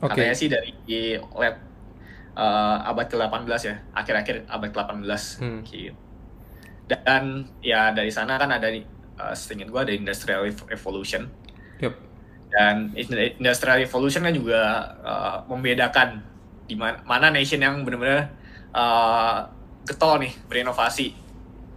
Oke. 0.00 0.16
katanya 0.16 0.34
sih 0.34 0.48
dari 0.48 0.72
di 0.88 1.20
late 1.36 1.69
eh, 2.40 2.76
abad 2.88 3.06
ke-18 3.06 3.60
ya. 3.68 3.76
Akhir-akhir 3.92 4.48
abad 4.48 4.68
ke-18 4.72 5.22
Hmm. 5.44 5.60
gitu. 5.68 5.92
Dan 6.88 7.46
ya 7.60 7.92
dari 7.92 8.10
sana 8.10 8.34
kan 8.34 8.50
ada 8.50 8.66
uh, 9.20 9.30
setingin 9.30 9.70
gua 9.70 9.84
ada 9.86 9.92
industrial 9.94 10.42
revolution. 10.66 11.28
Yep. 11.80 11.94
dan 12.50 12.90
industrial 13.38 13.78
revolution 13.78 14.26
kan 14.26 14.34
juga 14.34 14.82
uh, 15.06 15.38
membedakan 15.46 16.18
di 16.66 16.74
mana, 16.74 16.98
mana 17.06 17.30
nation 17.30 17.62
yang 17.62 17.86
benar-benar 17.86 18.26
uh, 18.74 19.46
getol 19.86 20.18
nih 20.18 20.34
berinovasi. 20.50 21.14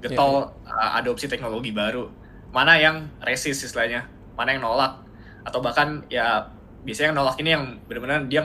Getol 0.01 0.49
uh, 0.65 0.97
adopsi 0.97 1.29
teknologi 1.29 1.69
baru. 1.69 2.09
Mana 2.49 2.81
yang 2.81 3.05
resist 3.21 3.69
istilahnya 3.69 4.09
mana 4.33 4.57
yang 4.57 4.65
nolak. 4.65 4.97
Atau 5.45 5.61
bahkan 5.61 6.01
ya 6.09 6.41
biasanya 6.81 7.13
yang 7.13 7.17
nolak 7.21 7.37
ini 7.37 7.49
yang 7.53 7.65
benar-benar 7.85 8.25
dia 8.25 8.41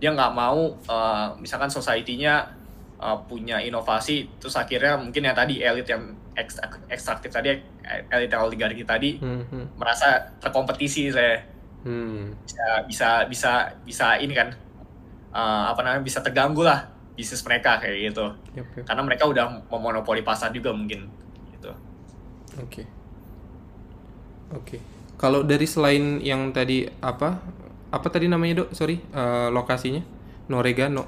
dia 0.00 0.10
nggak 0.12 0.32
mau 0.34 0.74
uh, 0.90 1.28
misalkan 1.38 1.70
society-nya 1.70 2.50
uh, 2.98 3.16
punya 3.24 3.62
inovasi 3.62 4.26
terus 4.38 4.54
akhirnya 4.58 4.98
mungkin 4.98 5.24
yang 5.24 5.36
tadi 5.36 5.62
elit 5.62 5.86
yang 5.88 6.02
ekstra- 6.34 6.82
ekstraktif 6.90 7.30
tadi 7.30 7.54
elit 8.10 8.30
yang 8.30 8.42
oligarki 8.44 8.82
tadi 8.82 9.16
Hmm, 9.22 9.46
hmm, 9.48 9.78
merasa 9.78 10.34
terkompetisi 10.42 11.10
saya 11.14 11.40
hmm. 11.86 12.42
bisa 12.42 12.66
bisa 12.90 13.08
bisa 13.30 13.52
bisa 13.86 14.06
ini 14.18 14.34
kan 14.34 14.50
uh, 15.30 15.70
apa 15.70 15.80
namanya 15.86 16.02
bisa 16.02 16.18
terganggu 16.20 16.66
lah 16.66 16.90
bisnis 17.14 17.46
mereka 17.46 17.78
kayak 17.78 18.10
gitu 18.10 18.26
Yep, 18.54 18.66
yep. 18.78 18.84
karena 18.86 19.02
mereka 19.06 19.24
udah 19.26 19.46
memonopoli 19.70 20.22
pasar 20.26 20.50
juga 20.50 20.74
mungkin 20.74 21.06
gitu 21.54 21.70
Oke. 22.54 22.86
Oke. 24.54 24.78
Kalau 25.18 25.42
dari 25.42 25.66
selain 25.66 26.22
yang 26.22 26.54
tadi 26.54 26.86
apa? 27.02 27.38
Apa 27.94 28.10
tadi 28.10 28.26
namanya, 28.26 28.66
Dok? 28.66 28.74
Sorry, 28.74 28.98
eh, 28.98 29.48
lokasinya? 29.54 30.02
Norega, 30.50 30.90
no 30.90 31.06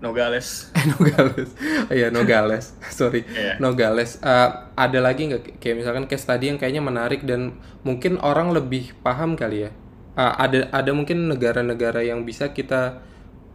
Nogales 0.00 0.72
eh, 0.80 0.84
Nogales. 0.88 1.50
Oh 1.90 1.92
Iya, 1.92 2.08
Nogales. 2.08 2.72
Sorry. 2.98 3.20
Iya. 3.36 3.60
Nogales. 3.60 4.16
Eh, 4.24 4.48
ada 4.72 4.98
lagi 5.02 5.28
nggak 5.28 5.60
kayak 5.60 5.76
misalkan 5.76 6.08
case 6.08 6.24
tadi 6.24 6.48
yang 6.48 6.56
kayaknya 6.56 6.80
menarik 6.80 7.20
dan 7.28 7.60
mungkin 7.84 8.16
orang 8.24 8.48
lebih 8.56 8.96
paham 9.04 9.36
kali 9.36 9.68
ya? 9.68 9.70
Eh, 10.16 10.34
ada 10.40 10.72
ada 10.72 10.90
mungkin 10.96 11.28
negara-negara 11.28 12.00
yang 12.00 12.24
bisa 12.24 12.48
kita 12.56 13.04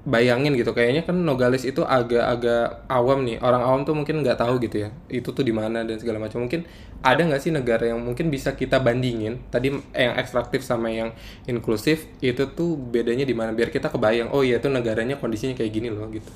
bayangin 0.05 0.53
gitu. 0.53 0.71
Kayaknya 0.71 1.03
kan 1.03 1.17
Nogales 1.17 1.65
itu 1.65 1.81
agak-agak 1.81 2.85
awam 2.87 3.25
nih. 3.25 3.41
Orang 3.41 3.65
awam 3.65 3.81
tuh 3.83 3.97
mungkin 3.97 4.21
nggak 4.21 4.37
tahu 4.37 4.61
gitu 4.61 4.85
ya. 4.85 4.89
Itu 5.09 5.33
tuh 5.33 5.41
di 5.41 5.51
mana 5.51 5.81
dan 5.81 5.97
segala 5.97 6.21
macam. 6.21 6.45
Mungkin 6.45 6.63
ada 7.01 7.21
nggak 7.21 7.41
sih 7.41 7.49
negara 7.49 7.89
yang 7.89 7.99
mungkin 7.99 8.29
bisa 8.29 8.53
kita 8.53 8.77
bandingin? 8.79 9.41
Tadi 9.49 9.73
yang 9.97 10.13
ekstraktif 10.15 10.61
sama 10.61 10.93
yang 10.93 11.11
inklusif 11.49 12.05
itu 12.21 12.45
tuh 12.53 12.77
bedanya 12.77 13.25
di 13.25 13.33
mana? 13.33 13.51
Biar 13.51 13.73
kita 13.73 13.89
kebayang. 13.89 14.29
Oh 14.29 14.45
iya 14.45 14.61
tuh 14.61 14.69
negaranya 14.69 15.17
kondisinya 15.17 15.57
kayak 15.57 15.71
gini 15.73 15.89
loh 15.89 16.05
gitu. 16.13 16.29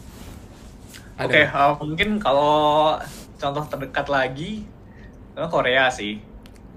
Oke 1.19 1.45
nggak? 1.45 1.53
uh, 1.53 1.73
mungkin 1.79 2.17
kalau 2.17 2.97
contoh 3.39 3.63
terdekat 3.67 4.07
lagi 4.07 4.63
Korea 5.35 5.87
sih 5.91 6.19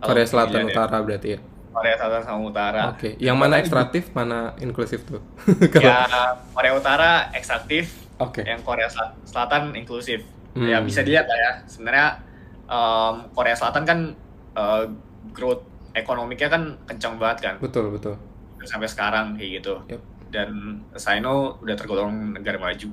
Korea 0.03 0.27
Selatan 0.27 0.67
ya. 0.67 0.75
Utara 0.75 0.99
berarti 0.99 1.39
ya. 1.39 1.41
Korea 1.73 1.97
Selatan 1.97 2.23
sama 2.23 2.41
Utara 2.45 2.93
Oke, 2.93 3.17
yang 3.17 3.35
mana 3.35 3.57
ekstraktif, 3.59 4.13
mana 4.13 4.53
inklusif 4.61 5.03
tuh? 5.03 5.25
ya 5.83 6.05
Korea 6.53 6.73
Utara 6.77 7.33
ekstraktif 7.33 7.91
Oke. 8.21 8.45
yang 8.45 8.61
Korea 8.63 8.87
Sel- 8.87 9.17
Selatan 9.25 9.73
inklusif. 9.75 10.23
Hmm. 10.53 10.69
Ya 10.69 10.85
bisa 10.85 11.01
dilihat 11.01 11.25
lah 11.25 11.39
ya. 11.41 11.53
Sebenarnya 11.65 12.21
em, 12.69 13.15
Korea 13.33 13.57
Selatan 13.57 13.83
kan 13.89 13.99
eh, 14.55 14.85
growth 15.33 15.65
ekonomiknya 15.97 16.49
kan 16.49 16.63
kencang 16.89 17.21
banget 17.21 17.39
kan 17.41 17.55
Betul, 17.61 17.93
betul. 17.93 18.17
sampai 18.63 18.87
sekarang 18.87 19.35
kayak 19.41 19.51
gitu. 19.65 19.75
Yep. 19.89 20.01
Dan 20.33 20.51
Sino 20.97 21.57
udah 21.61 21.77
tergolong 21.77 22.37
negara 22.37 22.57
maju 22.61 22.89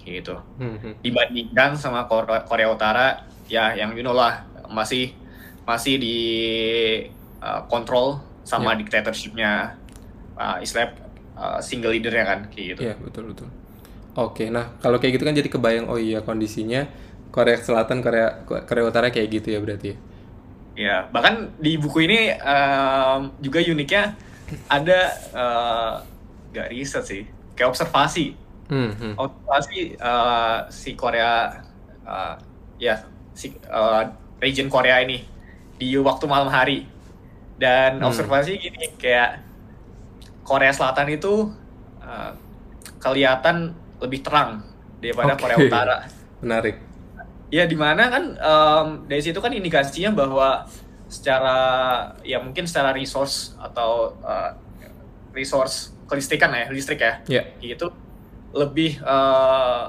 kayak 0.00 0.14
gitu. 0.24 0.34
Hmm, 0.56 0.76
hmm. 0.80 0.94
Dibandingkan 1.04 1.76
sama 1.76 2.08
Korea, 2.08 2.42
Korea 2.48 2.68
Utara 2.72 3.06
ya 3.48 3.72
yang 3.72 3.92
you 3.96 4.04
know 4.04 4.12
lah 4.12 4.44
masih 4.68 5.12
masih 5.64 6.00
di 6.00 6.16
eh, 7.42 7.60
kontrol 7.70 8.22
sama 8.48 8.72
dictatorshipnya 8.80 9.76
uh, 10.40 10.56
istilah 10.64 10.88
eh, 11.36 11.58
single 11.60 11.92
leadernya 11.92 12.24
kan 12.24 12.40
kayak 12.48 12.66
gitu. 12.76 12.82
Iya, 12.82 12.94
betul, 13.02 13.34
betul. 13.34 13.48
Oke, 14.18 14.50
nah 14.50 14.74
kalau 14.82 14.98
kayak 14.98 15.18
gitu 15.18 15.24
kan 15.28 15.34
jadi 15.38 15.50
kebayang, 15.50 15.86
oh 15.92 15.98
iya 15.98 16.20
kondisinya 16.26 16.88
Korea 17.34 17.58
Selatan, 17.60 17.98
Korea 18.04 18.28
Korea 18.46 18.84
Utara 18.90 19.08
kayak 19.14 19.28
gitu 19.30 19.48
ya 19.54 19.60
berarti. 19.62 19.86
ya? 19.94 19.96
Ya, 20.78 20.96
bahkan 21.10 21.50
di 21.58 21.74
buku 21.74 22.06
ini 22.06 22.30
em, 22.38 23.20
juga 23.42 23.58
uniknya 23.66 24.14
ada 24.70 24.98
eh, 25.34 25.92
nggak 26.54 26.68
riset 26.70 27.04
sih, 27.10 27.22
kayak 27.58 27.70
observasi, 27.74 28.38
Hmm, 28.68 28.92
hmm. 29.00 29.14
observasi 29.18 29.96
eh, 29.98 30.58
si 30.70 30.90
Korea, 30.94 31.62
eh, 32.06 32.34
ya 32.78 32.94
si 33.34 33.46
eh, 33.58 34.02
region 34.42 34.68
Korea 34.70 35.02
ini 35.02 35.26
di 35.78 35.94
waktu 35.98 36.24
malam 36.30 36.50
hari 36.50 36.86
dan 37.58 37.98
Hmm. 37.98 38.06
observasi 38.08 38.56
gini 38.56 38.94
kayak 38.96 39.42
Korea 40.42 40.72
Selatan 40.72 41.10
itu 41.10 41.50
eh, 42.00 42.32
kelihatan 42.98 43.74
lebih 44.00 44.22
terang 44.22 44.62
daripada 44.98 45.34
Oke. 45.34 45.42
Korea 45.44 45.58
Utara. 45.60 45.96
Menarik. 46.40 46.76
Ya 47.50 47.64
di 47.64 47.74
mana 47.74 48.08
kan 48.08 48.24
em, 48.36 48.86
dari 49.08 49.20
situ 49.20 49.38
kan 49.40 49.50
indikasinya 49.50 50.14
bahwa 50.14 50.64
secara 51.08 51.56
ya 52.20 52.36
mungkin 52.38 52.68
secara 52.68 52.92
resource 52.92 53.56
atau 53.58 54.12
eh, 54.20 54.50
resource 55.32 55.92
kelistrikan 56.08 56.52
ya 56.52 56.68
listrik 56.68 57.00
ya 57.00 57.20
Ya, 57.28 57.42
itu 57.60 57.88
lebih 58.52 59.00
eh, 59.00 59.84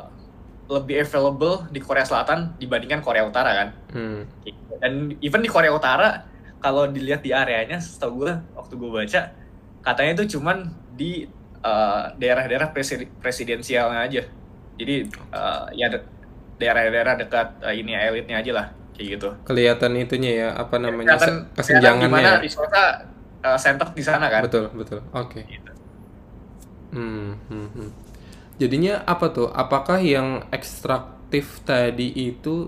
lebih 0.69 1.01
available 1.01 1.65
di 1.73 1.79
Korea 1.81 2.05
Selatan 2.05 2.53
dibandingkan 2.57 3.01
Korea 3.01 3.25
Utara 3.25 3.51
kan 3.55 3.69
hmm. 3.91 4.21
dan 4.79 4.93
even 5.19 5.41
di 5.41 5.49
Korea 5.49 5.73
Utara 5.73 6.23
kalau 6.63 6.83
dilihat 6.91 7.21
di 7.25 7.31
areanya 7.31 7.77
setahu 7.79 8.23
gue 8.25 8.33
waktu 8.57 8.73
gue 8.75 8.91
baca 8.91 9.21
katanya 9.85 10.11
itu 10.19 10.37
cuman 10.37 10.57
di 10.99 11.25
eh, 11.63 12.03
daerah-daerah 12.19 12.69
presiden- 12.75 13.11
presidensialnya 13.23 13.99
aja 14.07 14.21
jadi 14.79 14.95
eh, 15.09 15.63
ya 15.79 15.87
de- 15.93 16.07
daerah-daerah 16.59 17.15
dekat 17.21 17.47
eh, 17.63 17.75
ini 17.79 17.91
elitnya 17.95 18.35
aja 18.43 18.51
lah 18.51 18.65
kayak 18.95 19.07
gitu 19.15 19.27
kelihatan 19.47 19.91
itunya 19.95 20.31
ya, 20.43 20.49
apa 20.55 20.75
namanya 20.83 21.15
kelihatan 21.15 21.27
se- 21.27 21.45
kesenjangannya 21.55 22.23
ya. 22.23 22.37
eh, 23.47 23.57
center 23.59 23.87
di 23.95 24.03
sana 24.03 24.25
kan 24.27 24.43
Betul, 24.43 24.65
betul. 24.75 24.99
Oke. 25.15 25.41
Gitu. 25.47 25.71
Hmm, 26.89 27.37
hmm, 27.49 27.67
hmm. 27.77 27.89
Jadinya 28.59 29.03
apa 29.07 29.31
tuh? 29.31 29.47
Apakah 29.53 30.01
yang 30.03 30.43
ekstraktif 30.51 31.63
tadi 31.63 32.11
itu 32.11 32.67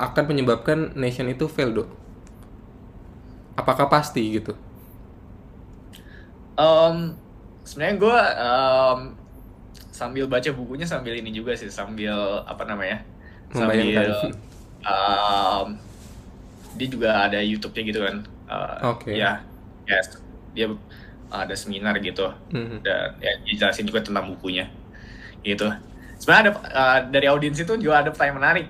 akan 0.00 0.24
menyebabkan 0.32 0.96
nation 0.96 1.28
itu 1.28 1.44
fail, 1.50 1.74
Dok? 1.76 1.88
Apakah 3.60 3.86
pasti 3.94 4.22
gitu? 4.36 4.52
Em, 6.58 7.16
sebenarnya 7.64 7.96
gue 8.00 8.16
sambil 9.90 10.24
baca 10.30 10.50
bukunya 10.54 10.86
sambil 10.88 11.14
ini 11.18 11.30
juga 11.34 11.52
sih 11.58 11.68
sambil 11.68 12.14
apa 12.46 12.62
namanya 12.64 13.04
sambil 13.52 14.08
em, 14.84 15.66
dia 16.78 16.88
juga 16.90 17.08
ada 17.26 17.38
YouTube-nya 17.42 17.82
gitu 17.90 18.00
kan 18.06 18.18
Eh, 18.50 18.78
Oke. 18.82 19.14
ya 19.14 19.38
ya 19.86 19.98
dia 20.50 20.66
ada 21.30 21.54
seminar 21.54 21.94
gitu 22.02 22.26
Hmm, 22.50 22.82
dan 22.82 23.14
ya 23.22 23.30
dijelasin 23.46 23.86
juga 23.86 24.02
tentang 24.02 24.26
bukunya 24.34 24.66
gitu 25.46 25.70
sebenarnya 26.18 26.42
ada 26.50 26.52
eh, 26.66 26.98
dari 27.14 27.26
audiens 27.30 27.58
itu 27.62 27.72
juga 27.78 28.02
ada 28.02 28.10
pertanyaan 28.10 28.38
menarik 28.42 28.66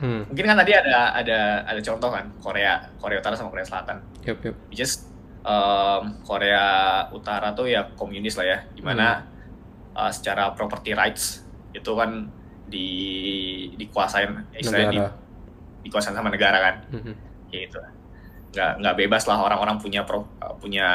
hmm. 0.00 0.32
mungkin 0.32 0.44
kan 0.46 0.56
tadi 0.58 0.72
ada 0.74 1.14
ada 1.14 1.38
ada 1.66 1.80
contoh 1.82 2.10
kan 2.10 2.24
Korea 2.40 2.90
Korea 2.98 3.18
Utara 3.20 3.34
sama 3.34 3.50
Korea 3.52 3.66
Selatan 3.66 3.98
Yup, 4.24 4.38
yup. 4.44 4.56
which 4.70 4.82
is 4.82 5.04
um, 5.44 6.18
Korea 6.24 7.06
Utara 7.10 7.52
tuh 7.52 7.68
ya 7.70 7.90
komunis 7.94 8.38
lah 8.38 8.46
ya 8.46 8.58
di 8.72 8.82
mana 8.82 9.26
uh, 9.94 10.10
secara 10.10 10.54
property 10.54 10.94
rights 10.94 11.42
itu 11.74 11.92
kan 11.94 12.30
di 12.68 12.88
dikuasain 13.80 14.52
istilahnya 14.56 14.88
di, 14.92 15.00
dikuasain 15.88 16.16
sama 16.16 16.28
negara 16.28 16.58
kan 16.60 16.74
Hmm, 16.92 17.02
hmm. 17.12 17.14
gitu 17.52 17.80
nggak 18.52 18.72
nggak 18.80 18.94
bebas 18.96 19.28
lah 19.28 19.44
orang-orang 19.44 19.76
punya 19.76 20.04
pro, 20.08 20.24
uh, 20.40 20.56
punya 20.56 20.86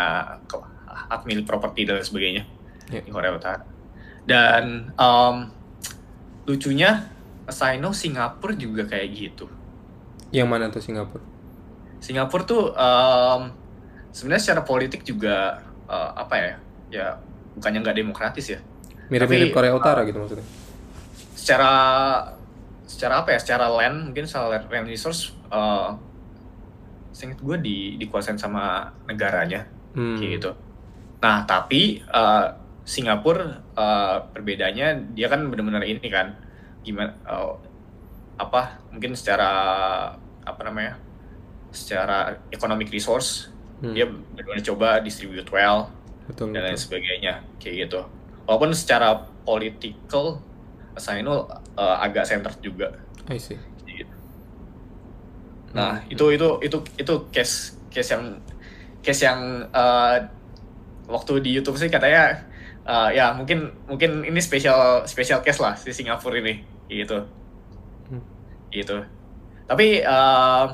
hak 0.87 1.25
milik 1.25 1.45
properti 1.45 1.85
dan 1.85 2.01
sebagainya 2.01 2.45
Ya. 2.91 2.99
di 2.99 3.09
Korea 3.09 3.31
Utara 3.33 3.63
dan 4.27 4.91
um, 4.99 5.49
lucunya 6.43 7.12
Sino 7.45 7.91
Singapura 7.91 8.53
juga 8.53 8.84
kayak 8.86 9.10
gitu 9.12 9.45
Yang 10.29 10.47
mana 10.47 10.65
tuh 10.67 10.79
Singapura? 10.79 11.23
Singapura 11.99 12.43
tuh 12.43 12.63
em, 12.71 13.41
sebenarnya 14.10 14.43
secara 14.43 14.62
politik 14.62 15.03
juga 15.03 15.60
eh, 15.86 16.12
apa 16.15 16.36
ya 16.36 16.51
ya 16.89 17.08
bukannya 17.53 17.79
nggak 17.82 17.97
demokratis 17.97 18.47
ya 18.49 18.60
Mirip-mirip 19.08 19.51
Korea 19.51 19.73
Utara 19.73 20.01
gitu 20.03 20.17
maksudnya. 20.17 20.47
secara 21.34 21.71
secara 22.84 23.21
apa 23.21 23.36
ya 23.36 23.39
secara 23.41 23.67
land 23.67 24.10
mungkin 24.10 24.23
secara 24.23 24.63
land 24.63 24.88
resource 24.88 25.34
uh, 25.49 25.91
seingat 27.12 27.39
gue 27.39 27.58
di 27.60 27.77
dikuasain 27.97 28.38
sama 28.38 28.88
negaranya 29.06 29.67
Hmm. 29.93 30.17
kayak 30.17 30.41
gitu 30.41 30.51
nah 31.21 31.45
tapi 31.45 32.01
uh, 32.10 32.49
Singapura 32.82 33.62
uh, 33.77 34.17
perbedaannya 34.34 35.13
dia 35.13 35.29
kan 35.29 35.45
benar-benar 35.45 35.86
ini 35.86 36.01
kan 36.10 36.34
gimana 36.84 37.15
uh, 37.26 37.56
apa 38.38 38.84
mungkin 38.91 39.15
secara 39.15 39.50
apa 40.43 40.62
namanya 40.63 41.00
secara 41.72 42.38
economic 42.52 42.91
resource 42.91 43.50
Hmm. 43.84 43.91
dia 43.91 44.08
benar-benar 44.08 44.63
coba 44.63 45.04
distribute 45.04 45.43
well 45.52 45.91
betul, 46.24 46.56
dan 46.56 46.63
lain 46.63 46.72
betul. 46.72 46.88
sebagainya 46.88 47.43
kayak 47.60 47.76
gitu 47.84 48.00
walaupun 48.48 48.72
secara 48.72 49.28
political 49.43 50.39
saya 50.96 51.19
itu 51.19 51.36
uh, 51.76 51.98
agak 52.00 52.24
center 52.24 52.56
juga 52.63 52.96
I 53.28 53.36
see. 53.36 53.60
gitu. 53.84 54.08
nah 55.76 56.00
Hmm. 56.00 56.08
itu 56.08 56.26
itu 56.32 56.48
itu 56.63 56.78
itu 56.96 57.13
case 57.36 57.76
case 57.91 58.15
yang 58.15 58.39
case 59.04 59.28
yang 59.28 59.67
uh, 59.76 60.15
waktu 61.12 61.43
di 61.43 61.52
YouTube 61.52 61.76
sih 61.76 61.91
katanya 61.91 62.39
uh, 62.88 63.12
ya 63.12 63.36
mungkin 63.36 63.67
mungkin 63.84 64.24
ini 64.24 64.39
special 64.39 65.04
special 65.04 65.43
case 65.43 65.60
lah 65.60 65.76
si 65.76 65.91
Singapura 65.91 66.39
ini 66.39 66.63
gitu 66.95 67.25
Hmm. 68.03 68.21
gitu 68.69 68.99
tapi 69.63 70.01
uh, 70.01 70.67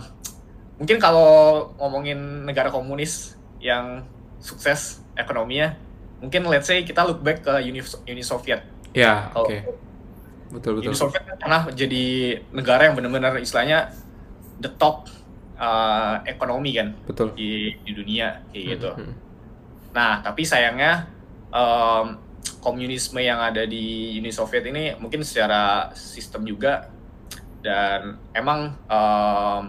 mungkin 0.76 0.98
kalau 0.98 1.30
ngomongin 1.78 2.18
negara 2.44 2.68
komunis 2.68 3.38
yang 3.60 4.02
sukses 4.38 5.00
ekonominya 5.14 5.76
mungkin 6.18 6.48
let's 6.48 6.66
say 6.66 6.82
kita 6.82 7.04
look 7.04 7.20
back 7.20 7.40
ke 7.42 7.54
Uni, 7.62 7.80
Uni 8.06 8.24
Soviet 8.24 8.66
Ya, 8.90 9.30
Kalau- 9.30 9.46
oke. 9.46 9.58
Betul, 10.50 10.82
betul. 10.82 10.90
Uni 10.90 10.98
Soviet 10.98 11.22
kan 11.22 11.38
pernah 11.38 11.62
jadi 11.70 12.06
negara 12.50 12.90
yang 12.90 12.98
benar-benar 12.98 13.38
istilahnya 13.38 13.94
the 14.58 14.72
top 14.74 15.06
uh, 15.56 16.26
ekonomi 16.26 16.74
kan 16.74 16.98
Betul. 17.06 17.38
di, 17.38 17.78
di 17.80 17.92
dunia 17.94 18.42
kayak 18.50 18.66
gitu. 18.66 18.90
Hmm, 18.90 19.06
hmm. 19.06 19.16
Nah, 19.94 20.26
tapi 20.26 20.42
sayangnya 20.42 21.06
em, 21.50 22.18
komunisme 22.60 23.20
yang 23.24 23.40
ada 23.40 23.64
di 23.64 24.18
Uni 24.20 24.32
Soviet 24.32 24.66
ini 24.68 24.96
mungkin 25.00 25.24
secara 25.24 25.92
sistem 25.96 26.44
juga 26.44 26.92
dan 27.60 28.20
emang 28.32 28.76
em, 28.88 29.64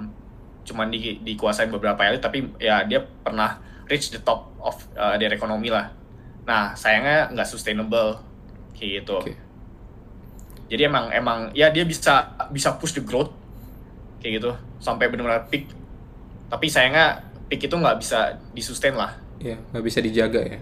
cuman 0.67 0.87
di, 0.91 1.19
dikuasai 1.23 1.67
beberapa 1.67 1.99
elit 2.07 2.23
tapi 2.23 2.47
ya 2.63 2.87
dia 2.87 3.03
pernah 3.03 3.59
reach 3.91 4.15
the 4.15 4.23
top 4.23 4.55
of 4.63 4.79
uh, 4.95 5.19
their 5.19 5.35
economy 5.35 5.67
lah. 5.67 5.91
Nah, 6.47 6.79
sayangnya 6.79 7.31
nggak 7.35 7.49
sustainable 7.49 8.23
kayak 8.79 9.03
gitu. 9.03 9.19
Oke. 9.19 9.35
Jadi 10.71 10.87
emang 10.87 11.11
emang 11.11 11.39
ya 11.51 11.75
dia 11.75 11.83
bisa 11.83 12.39
bisa 12.55 12.79
push 12.79 12.95
the 12.95 13.03
growth 13.03 13.35
kayak 14.23 14.39
gitu 14.39 14.55
sampai 14.79 15.11
benar-benar 15.11 15.51
peak. 15.51 15.67
Tapi 16.47 16.71
sayangnya 16.71 17.27
peak 17.51 17.67
itu 17.67 17.75
nggak 17.75 17.99
bisa 17.99 18.39
disustain 18.55 18.95
lah 18.95 19.19
Ya, 19.41 19.57
nggak 19.73 19.85
bisa 19.89 19.99
dijaga 20.05 20.41
ya. 20.45 20.61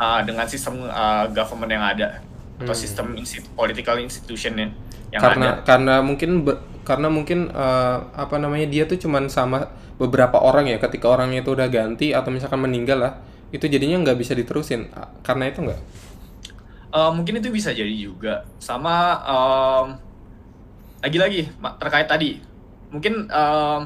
Uh, 0.00 0.20
dengan 0.24 0.46
sistem 0.48 0.86
uh, 0.88 1.26
government 1.32 1.72
yang 1.72 1.84
ada 1.84 2.08
atau 2.56 2.72
Hmm. 2.72 2.72
sistem 2.72 3.06
political 3.52 4.00
institution 4.00 4.56
yang 4.56 4.72
karena 5.20 5.46
ada. 5.46 5.62
karena 5.64 5.94
mungkin 6.04 6.30
be- 6.46 6.60
karena 6.86 7.08
mungkin 7.10 7.50
eh, 7.50 7.96
apa 8.14 8.36
namanya 8.38 8.66
dia 8.70 8.84
tuh 8.86 8.98
cuman 9.00 9.26
sama 9.26 9.66
beberapa 9.98 10.38
orang 10.38 10.70
ya 10.70 10.78
ketika 10.78 11.06
orangnya 11.10 11.42
itu 11.42 11.50
udah 11.56 11.68
ganti 11.72 12.14
atau 12.14 12.30
misalkan 12.30 12.60
meninggal 12.62 12.98
lah 13.02 13.12
itu 13.54 13.66
jadinya 13.66 13.96
nggak 14.04 14.18
bisa 14.22 14.32
diterusin 14.38 14.90
karena 15.26 15.44
itu 15.50 15.66
nggak 15.66 15.80
Uh, 16.94 17.10
mungkin 17.12 17.42
itu 17.42 17.50
bisa 17.52 17.74
jadi 17.74 17.92
juga 17.92 18.46
sama 18.62 19.20
um, 19.26 19.86
lagi-lagi 21.04 21.50
terkait 21.82 22.08
tadi 22.08 22.40
mungkin 22.90 23.28
um, 23.28 23.80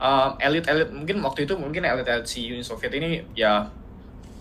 um, 0.00 0.30
elit-elit 0.40 0.88
mungkin 0.90 1.20
waktu 1.22 1.44
itu 1.46 1.54
mungkin 1.58 1.82
elit-elit 1.84 2.26
si 2.26 2.48
Uni 2.50 2.64
Soviet 2.64 2.92
ini 2.96 3.22
ya 3.36 3.68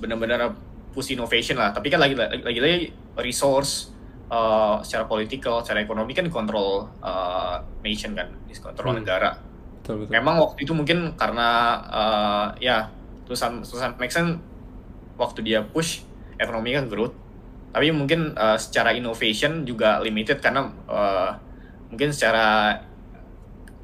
benar-benar 0.01 0.55
push 0.91 1.11
innovation 1.15 1.57
lah. 1.57 1.71
Tapi 1.71 1.87
kan 1.87 1.99
lagi 1.99 2.15
lagi-lagi 2.15 2.91
resource 3.19 3.91
uh, 4.31 4.79
secara 4.83 5.07
political 5.07 5.59
secara 5.63 5.83
ekonomi 5.83 6.15
kan 6.15 6.27
kontrol 6.31 6.87
uh, 7.03 7.59
nation 7.83 8.15
kan 8.15 8.31
kontrol 8.63 8.95
Hmm. 8.95 9.03
negara. 9.03 9.29
Betul 9.81 10.05
betul. 10.05 10.11
Memang 10.13 10.35
waktu 10.39 10.59
itu 10.63 10.73
mungkin 10.77 11.17
karena 11.19 11.49
uh, 11.89 12.47
ya 12.61 12.87
tulisan 13.25 13.63
tulisan 13.63 13.97
Maxen 13.97 14.39
waktu 15.19 15.39
dia 15.43 15.63
push 15.65 16.03
ekonomi 16.39 16.75
kan 16.75 16.87
growth. 16.87 17.15
Tapi 17.71 17.87
mungkin 17.95 18.35
uh, 18.35 18.59
secara 18.59 18.91
innovation 18.91 19.63
juga 19.63 20.03
limited 20.03 20.43
karena 20.43 20.67
uh, 20.91 21.31
mungkin 21.87 22.11
secara 22.11 22.75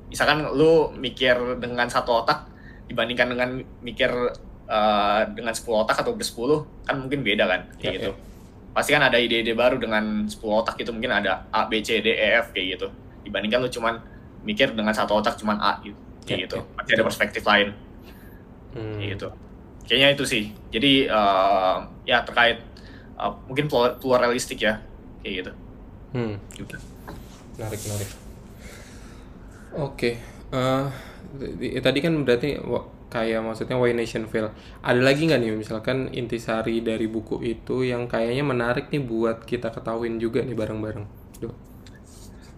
misalkan 0.08 0.48
lu 0.56 0.92
mikir 0.96 1.36
dengan 1.60 1.88
satu 1.88 2.24
otak 2.24 2.48
dibandingkan 2.88 3.28
dengan 3.36 3.50
mikir 3.84 4.12
uh, 4.68 5.22
dengan 5.32 5.52
10 5.52 5.64
otak 5.74 5.98
atau 6.00 6.14
bersepuluh 6.14 6.64
kan 6.84 6.96
mungkin 6.98 7.24
beda 7.24 7.44
kan 7.44 7.62
kayak 7.76 7.84
Ya, 7.84 7.92
gitu. 8.00 8.12
pasti 8.72 8.92
kan 8.92 9.02
ada 9.02 9.18
ide-ide 9.18 9.52
baru 9.52 9.76
dengan 9.76 10.24
10 10.24 10.38
otak 10.54 10.78
itu 10.78 10.92
mungkin 10.92 11.10
ada 11.10 11.48
A 11.50 11.66
B 11.66 11.80
C 11.80 11.98
D 11.98 12.08
E 12.10 12.28
F 12.38 12.52
kayak 12.52 12.78
gitu. 12.78 12.88
Dibandingkan 13.24 13.60
lu 13.60 13.68
cuman 13.68 13.98
mikir 14.44 14.72
dengan 14.72 14.94
satu 14.94 15.18
otak 15.18 15.36
cuman 15.36 15.58
A 15.58 15.82
gitu 15.82 15.98
kayak 16.24 16.38
Ya, 16.38 16.44
gitu. 16.46 16.58
ya. 16.58 16.64
pasti 16.76 16.92
ada 16.94 17.04
perspektif 17.04 17.44
lain. 17.44 17.68
Hmm. 18.72 18.96
kayak 18.96 19.10
gitu. 19.16 19.28
Kayaknya 19.88 20.08
itu 20.14 20.24
sih. 20.24 20.44
Jadi 20.70 20.92
uh, 21.08 21.78
ya 22.04 22.22
terkait 22.22 22.60
uh, 23.16 23.32
mungkin 23.48 23.66
pluralistik 23.98 24.60
ya 24.62 24.84
kayak 25.20 25.34
gitu. 25.42 25.52
Hmm. 26.12 26.36
menarik 27.58 27.80
menarik. 27.82 28.10
Oke 29.74 30.12
eh, 30.48 30.86
di- 31.38 31.76
tadi 31.78 32.00
kan 32.00 32.14
berarti 32.24 32.56
kayak 33.08 33.40
maksudnya 33.40 33.80
Why 33.80 33.96
Nation 33.96 34.28
Fail 34.28 34.52
ada 34.84 35.00
lagi 35.00 35.28
nggak 35.28 35.40
nih 35.40 35.52
misalkan 35.56 36.12
intisari 36.12 36.84
dari 36.84 37.08
buku 37.08 37.40
itu 37.44 37.88
yang 37.88 38.06
kayaknya 38.12 38.44
menarik 38.44 38.92
nih 38.92 39.00
buat 39.00 39.48
kita 39.48 39.72
ketahuin 39.72 40.20
juga 40.20 40.44
nih 40.44 40.56
bareng-bareng. 40.56 41.06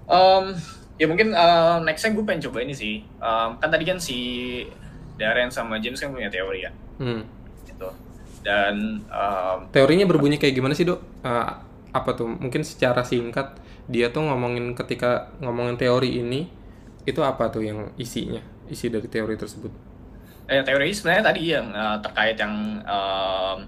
Um, 0.09 0.57
ya 0.97 1.05
mungkin 1.05 1.38
uh, 1.38 1.77
nextnya 1.85 2.17
gue 2.17 2.25
pengen 2.25 2.49
coba 2.49 2.65
ini 2.65 2.73
sih. 2.73 3.05
Um, 3.21 3.62
kan 3.62 3.69
tadi 3.69 3.85
kan 3.85 4.01
si 4.01 4.17
Darren 5.19 5.51
sama 5.51 5.77
James 5.83 5.99
kan 5.99 6.09
punya 6.15 6.31
teori 6.31 6.65
ya, 6.65 6.71
Hmm. 6.97 7.23
gitu. 7.67 7.89
Dan 8.41 9.03
um, 9.12 9.57
teorinya 9.69 10.07
berbunyi 10.09 10.39
kayak 10.39 10.55
gimana 10.55 10.73
sih 10.73 10.88
dok 10.88 11.03
Eh, 11.19 11.47
apa 11.91 12.12
tuh 12.15 12.31
mungkin 12.31 12.63
secara 12.63 13.03
singkat 13.03 13.59
dia 13.89 14.07
tuh 14.13 14.23
ngomongin 14.23 14.71
ketika 14.77 15.33
ngomongin 15.43 15.75
teori 15.75 16.21
ini 16.21 16.47
itu 17.03 17.19
apa 17.25 17.49
tuh 17.51 17.65
yang 17.65 17.91
isinya 17.97 18.39
isi 18.69 18.88
dari 18.93 19.09
teori 19.09 19.35
tersebut 19.35 19.88
eh, 20.49 20.63
teori 20.65 20.89
sebenarnya 20.89 21.23
tadi 21.29 21.41
yang 21.53 21.67
uh, 21.69 21.97
terkait 22.01 22.35
yang 22.35 22.81
um, 22.83 23.59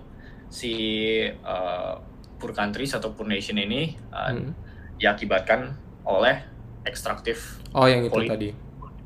si 0.49 0.73
uh, 1.45 1.93
poor 2.41 2.51
countries 2.51 2.91
atau 2.97 3.13
poor 3.13 3.29
nation 3.29 3.55
ini 3.55 3.93
uh, 4.09 4.33
Hmm. 4.33 4.51
diakibatkan 4.97 5.77
oleh 6.03 6.41
ekstraktif 6.83 7.61
oh 7.77 7.85
yang 7.85 8.01
itu 8.01 8.19
tadi 8.25 8.49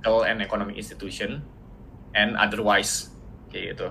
political 0.06 0.22
and 0.24 0.40
economic 0.42 0.76
institution 0.80 1.42
and 2.14 2.38
otherwise 2.38 3.12
kayak 3.50 3.76
gitu. 3.76 3.88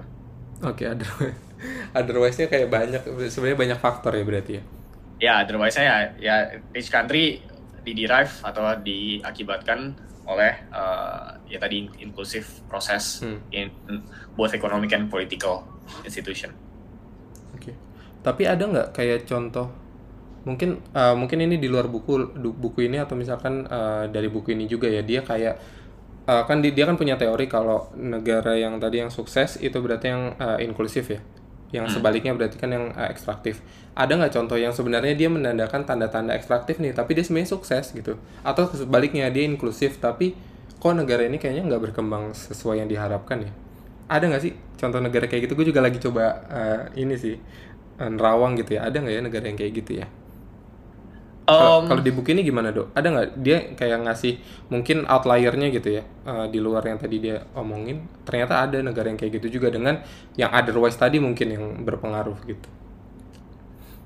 Oke, 0.62 0.86
otherwise, 0.86 1.36
otherwise-nya 1.98 2.46
kayak 2.46 2.68
banyak, 2.70 3.02
sebenarnya 3.28 3.58
banyak 3.58 3.78
faktor 3.82 4.14
ya 4.14 4.24
berarti 4.24 4.52
ya. 4.56 4.62
Ya, 5.18 5.32
otherwise 5.42 5.74
ya, 5.74 6.14
ya 6.22 6.36
each 6.72 6.88
country 6.88 7.42
diderive 7.82 8.32
atau 8.40 8.64
diakibatkan 8.80 9.98
oleh 10.24 10.52
uh, 10.72 11.37
ya 11.44 11.60
tadi 11.60 11.84
inclusive 12.00 12.44
proses 12.66 13.20
Hmm. 13.20 13.38
in 13.52 13.68
both 14.34 14.56
economic 14.56 14.90
and 14.96 15.12
political 15.12 15.64
institution. 16.02 16.50
Oke. 17.52 17.76
Tapi 18.24 18.42
ada 18.48 18.64
nggak 18.64 18.88
kayak 18.96 19.28
contoh, 19.28 19.68
mungkin 20.48 20.80
uh, 20.96 21.12
mungkin 21.12 21.44
ini 21.44 21.60
di 21.60 21.68
luar 21.68 21.88
buku 21.92 22.32
buku 22.37 22.88
ini 22.88 22.96
atau 23.00 23.16
misalkan 23.16 23.68
uh, 23.68 24.08
dari 24.08 24.28
buku 24.32 24.56
ini 24.56 24.64
juga 24.64 24.88
ya 24.88 25.04
dia 25.04 25.20
kayak 25.20 25.54
uh, 26.24 26.42
kan 26.48 26.64
di- 26.64 26.72
dia 26.72 26.88
kan 26.88 26.96
punya 26.96 27.20
teori 27.20 27.44
kalau 27.48 27.92
negara 27.96 28.56
yang 28.56 28.80
tadi 28.80 29.04
yang 29.04 29.12
sukses 29.12 29.60
itu 29.60 29.76
berarti 29.76 30.06
yang 30.08 30.37
uh, 30.40 30.56
inklusif 30.60 31.12
ya. 31.12 31.20
Yang 31.74 31.98
sebaliknya 31.98 32.30
berarti 32.38 32.54
kan 32.54 32.70
yang 32.70 32.94
uh, 32.94 33.10
ekstraktif. 33.10 33.58
Ada 33.98 34.14
nggak 34.14 34.32
contoh 34.38 34.54
yang 34.54 34.70
sebenarnya 34.70 35.18
dia 35.18 35.26
menandakan 35.26 35.82
tanda-tanda 35.82 36.38
ekstraktif 36.38 36.78
nih, 36.78 36.94
tapi 36.94 37.18
dia 37.18 37.26
sebenarnya 37.26 37.50
sukses 37.50 37.90
gitu? 37.90 38.14
Atau 38.46 38.70
sebaliknya 38.70 39.26
dia 39.34 39.42
inklusif 39.42 39.98
tapi 39.98 40.38
kok 40.78 40.94
negara 40.94 41.26
ini 41.26 41.42
kayaknya 41.42 41.66
nggak 41.66 41.90
berkembang 41.90 42.30
sesuai 42.30 42.78
yang 42.78 42.87
diharapkan 42.87 43.42
ya? 43.42 43.52
Ada 44.06 44.30
nggak 44.30 44.42
sih 44.46 44.54
contoh 44.78 45.02
negara 45.02 45.26
kayak 45.26 45.50
gitu? 45.50 45.58
Gue 45.58 45.66
juga 45.66 45.82
lagi 45.82 45.98
coba 45.98 46.46
uh, 46.46 46.80
ini 46.94 47.18
sih 47.18 47.34
uh, 47.98 48.06
nerawang 48.06 48.54
gitu 48.62 48.78
ya. 48.78 48.87
Ada 48.87 49.02
nggak 49.02 49.14
ya 49.18 49.22
negara 49.26 49.44
yang 49.50 49.58
kayak 49.58 49.72
gitu 49.82 49.92
ya? 49.98 50.06
Kalau 51.52 51.76
Um, 51.80 51.85
kalau 51.88 52.00
di 52.00 52.11
buku 52.16 52.33
ini 52.35 52.42
gimana 52.48 52.72
dok? 52.72 52.87
Ada 52.96 53.07
nggak 53.12 53.28
dia 53.44 53.57
kayak 53.78 53.98
ngasih 54.09 54.33
mungkin 54.72 55.04
outliernya 55.04 55.68
gitu 55.76 55.88
ya 56.00 56.02
uh, 56.24 56.46
di 56.48 56.59
luar 56.64 56.83
yang 56.88 56.98
tadi 57.04 57.16
dia 57.20 57.37
omongin? 57.54 57.96
Ternyata 58.26 58.54
ada 58.64 58.78
negara 58.80 59.07
yang 59.12 59.18
kayak 59.20 59.33
gitu 59.42 59.61
juga 59.61 59.68
dengan 59.76 60.00
yang 60.40 60.50
otherwise 60.57 60.96
tadi 60.96 61.16
mungkin 61.20 61.48
yang 61.54 61.64
berpengaruh 61.85 62.38
gitu. 62.48 62.68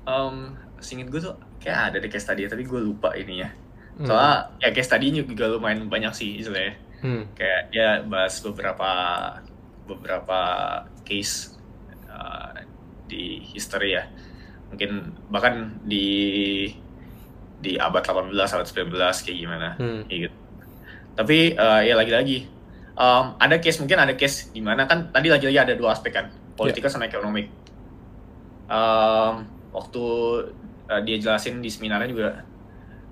um, 0.07 0.55
singkat 0.79 1.07
gue 1.11 1.21
tuh 1.23 1.35
kayak 1.61 1.93
ada 1.93 1.97
di 2.03 2.07
case 2.11 2.27
tadi 2.27 2.47
tapi 2.47 2.63
gue 2.67 2.79
lupa 2.81 3.13
ininya 3.15 3.49
Hmm. 3.99 4.07
soalnya 4.07 4.55
ya 4.63 4.71
case 4.71 4.89
tadi 4.95 5.11
juga 5.11 5.51
lumayan 5.51 5.91
banyak 5.91 6.15
sih 6.15 6.39
istilahnya 6.39 6.79
Hmm. 7.03 7.23
kayak 7.35 7.59
dia 7.71 7.87
bahas 8.07 8.39
beberapa 8.39 8.87
beberapa 9.87 10.39
case 11.03 11.57
uh, 12.07 12.53
di 13.09 13.41
history 13.51 13.97
ya 13.97 14.03
mungkin 14.71 14.89
bahkan 15.33 15.81
di 15.83 16.05
di 17.59 17.75
abad 17.75 18.01
18 18.01 18.31
abad 18.35 18.67
19 18.67 19.25
kayak 19.25 19.37
gimana 19.37 19.67
Hmm. 19.75 20.01
kayak 20.07 20.19
gitu 20.27 20.37
tapi 21.15 21.53
uh, 21.53 21.81
ya 21.83 21.99
lagi-lagi 21.99 22.47
um, 22.95 23.35
ada 23.35 23.59
case 23.59 23.83
mungkin 23.83 23.99
ada 23.99 24.15
case 24.15 24.51
di 24.55 24.63
mana 24.63 24.87
kan 24.87 25.11
tadi 25.11 25.27
lagi-lagi 25.27 25.59
ada 25.59 25.73
dua 25.75 25.91
aspek 25.91 26.15
kan 26.15 26.25
politika 26.55 26.87
sama 26.87 27.11
ekonomi 27.11 27.51
um, 28.71 29.33
waktu 29.71 30.03
uh, 30.87 31.01
dia 31.03 31.17
jelasin 31.19 31.59
di 31.59 31.67
seminarnya 31.67 32.09
juga 32.09 32.29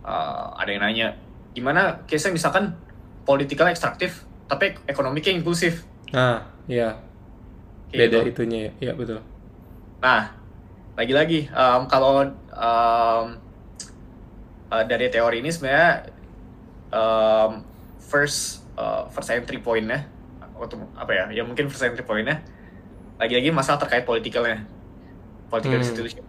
uh, 0.08 0.56
ada 0.56 0.70
yang 0.72 0.84
nanya 0.84 1.08
gimana 1.52 2.04
case-nya 2.08 2.34
misalkan 2.34 2.76
politikal 3.28 3.68
ekstraktif 3.68 4.24
tapi 4.48 4.80
ekonomiknya 4.88 5.36
inklusif 5.36 5.84
Nah, 6.08 6.40
iya. 6.72 6.96
kayak 7.92 8.00
Beda 8.08 8.18
gitu. 8.24 8.32
itunya 8.32 8.60
ya. 8.64 8.72
Iya, 8.80 8.92
betul. 8.96 9.20
Nah, 10.00 10.32
lagi-lagi 10.96 11.52
um, 11.52 11.84
kalau 11.92 12.24
um, 12.48 13.26
uh, 14.70 14.84
dari 14.84 15.08
teori 15.08 15.40
ini 15.40 15.50
sebenarnya 15.50 16.12
um, 16.92 17.64
first 18.00 18.64
uh, 18.76 19.08
first 19.10 19.30
entry 19.30 19.60
point-nya 19.60 20.08
atau 20.58 20.78
apa 20.96 21.12
ya? 21.14 21.26
Ya 21.32 21.44
mungkin 21.44 21.68
first 21.68 21.84
entry 21.84 22.02
point-nya 22.02 22.42
lagi-lagi 23.18 23.50
masalah 23.50 23.80
terkait 23.80 24.04
politikalnya. 24.04 24.66
Political 25.48 25.80
Hmm. 25.80 25.86
institution. 25.86 26.24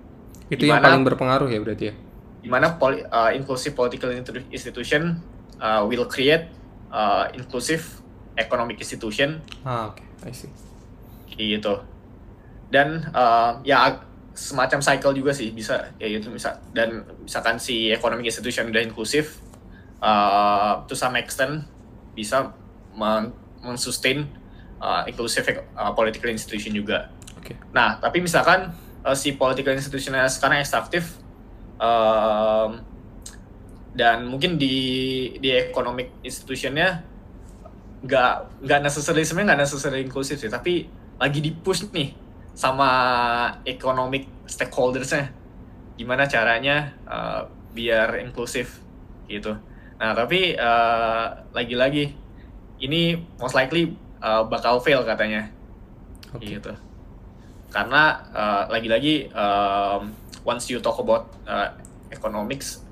Itu 0.49 0.65
yang 0.65 0.79
Gimana- 0.79 0.87
paling 0.89 1.05
berpengaruh 1.05 1.49
ya 1.51 1.59
berarti 1.61 1.85
ya. 1.91 1.95
Di 2.39 2.49
mana 2.49 2.79
poli, 2.79 3.03
uh, 3.03 3.35
inclusive 3.35 3.75
political 3.75 4.09
institu- 4.11 4.47
institution 4.49 5.19
uh, 5.59 5.83
will 5.85 6.07
create 6.07 6.49
uh, 6.89 7.27
inclusive 7.35 7.83
economic 8.39 8.79
institution 8.79 9.43
Ah, 9.67 9.91
oke. 9.91 10.01
I 10.23 10.31
see. 10.31 10.49
gitu 11.29 11.79
dan 12.69 13.07
uh, 13.15 13.63
ya 13.63 14.03
semacam 14.39 14.79
cycle 14.79 15.19
juga 15.19 15.35
sih 15.35 15.51
bisa 15.51 15.91
kayak 15.99 16.23
gitu 16.23 16.31
bisa 16.31 16.63
dan 16.71 17.03
misalkan 17.19 17.59
si 17.59 17.91
economic 17.91 18.31
institution 18.31 18.71
udah 18.71 18.87
inklusif 18.87 19.43
uh, 19.99 20.87
to 20.87 20.95
some 20.95 21.19
extent 21.19 21.67
bisa 22.15 22.55
men- 22.95 23.35
mensustain 23.67 24.31
uh, 24.79 25.03
inclusive 25.11 25.43
uh, 25.75 25.91
political 25.91 26.31
institution 26.31 26.71
juga 26.71 27.11
Oke. 27.35 27.59
nah 27.75 27.99
tapi 27.99 28.23
misalkan 28.23 28.71
uh, 29.03 29.17
si 29.19 29.35
political 29.35 29.75
institutionnya 29.75 30.31
sekarang 30.31 30.63
ekstraktif 30.63 31.19
um, 31.83 32.79
dan 33.99 34.23
mungkin 34.23 34.55
di 34.55 35.35
di 35.43 35.51
economic 35.51 36.15
institutionnya 36.23 37.03
nggak 38.07 38.63
nggak 38.63 38.81
necessarily 38.87 39.27
sebenarnya 39.27 39.59
nggak 39.59 39.63
necessarily 39.67 40.07
inklusif 40.07 40.39
sih 40.39 40.47
tapi 40.47 40.87
lagi 41.19 41.43
di 41.43 41.51
push 41.51 41.91
nih 41.91 42.28
sama 42.59 42.91
economic 43.63 44.27
stakeholdersnya. 44.51 45.31
Gimana 45.95 46.27
caranya 46.27 46.91
uh, 47.07 47.47
biar 47.71 48.19
inklusif 48.19 48.83
gitu. 49.31 49.55
Nah 50.03 50.11
tapi 50.19 50.59
uh, 50.59 51.39
lagi-lagi 51.55 52.19
ini 52.83 53.15
most 53.39 53.55
likely 53.55 53.95
uh, 54.19 54.43
bakal 54.51 54.83
fail 54.83 55.07
katanya. 55.07 55.55
Oke. 56.35 56.59
gitu. 56.59 56.75
Karena 57.71 58.27
uh, 58.35 58.63
lagi-lagi 58.75 59.31
um, 59.31 60.11
once 60.43 60.67
you 60.67 60.83
talk 60.83 60.99
about 60.99 61.31
uh, 61.47 61.71
economics 62.11 62.83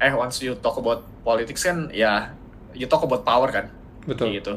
eh 0.00 0.16
once 0.16 0.40
you 0.40 0.56
talk 0.64 0.80
about 0.80 1.04
politics 1.20 1.60
kan 1.60 1.92
ya 1.92 2.32
you 2.72 2.88
talk 2.88 3.04
about 3.04 3.20
power 3.20 3.52
kan? 3.52 3.68
Betul. 4.08 4.32
gitu. 4.32 4.56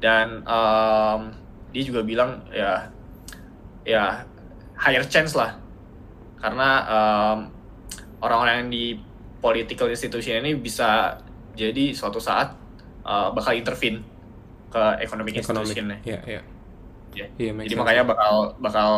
Dan 0.00 0.40
um, 0.48 1.36
dia 1.68 1.82
juga 1.84 2.00
bilang 2.00 2.48
ya 2.48 2.88
ya 3.84 4.22
higher 4.74 5.04
chance 5.04 5.32
lah 5.32 5.58
karena 6.38 6.68
um, 6.84 7.38
orang-orang 8.18 8.54
yang 8.60 8.70
di 8.70 8.84
political 9.38 9.86
institution 9.86 10.38
ini 10.38 10.54
bisa 10.54 11.18
jadi 11.52 11.90
suatu 11.90 12.18
saat 12.18 12.54
uh, 13.02 13.30
bakal 13.30 13.52
intervene 13.52 14.02
ke 14.68 14.82
economic 15.00 15.36
Ekonomi. 15.36 15.66
institution 15.66 15.84
Iya, 16.02 16.18
iya. 16.24 16.42
Ya. 17.12 17.26
Iya, 17.36 17.50
make 17.52 17.66
jadi 17.66 17.74
sense. 17.74 17.82
makanya 17.82 18.04
bakal 18.06 18.34
bakal 18.56 18.88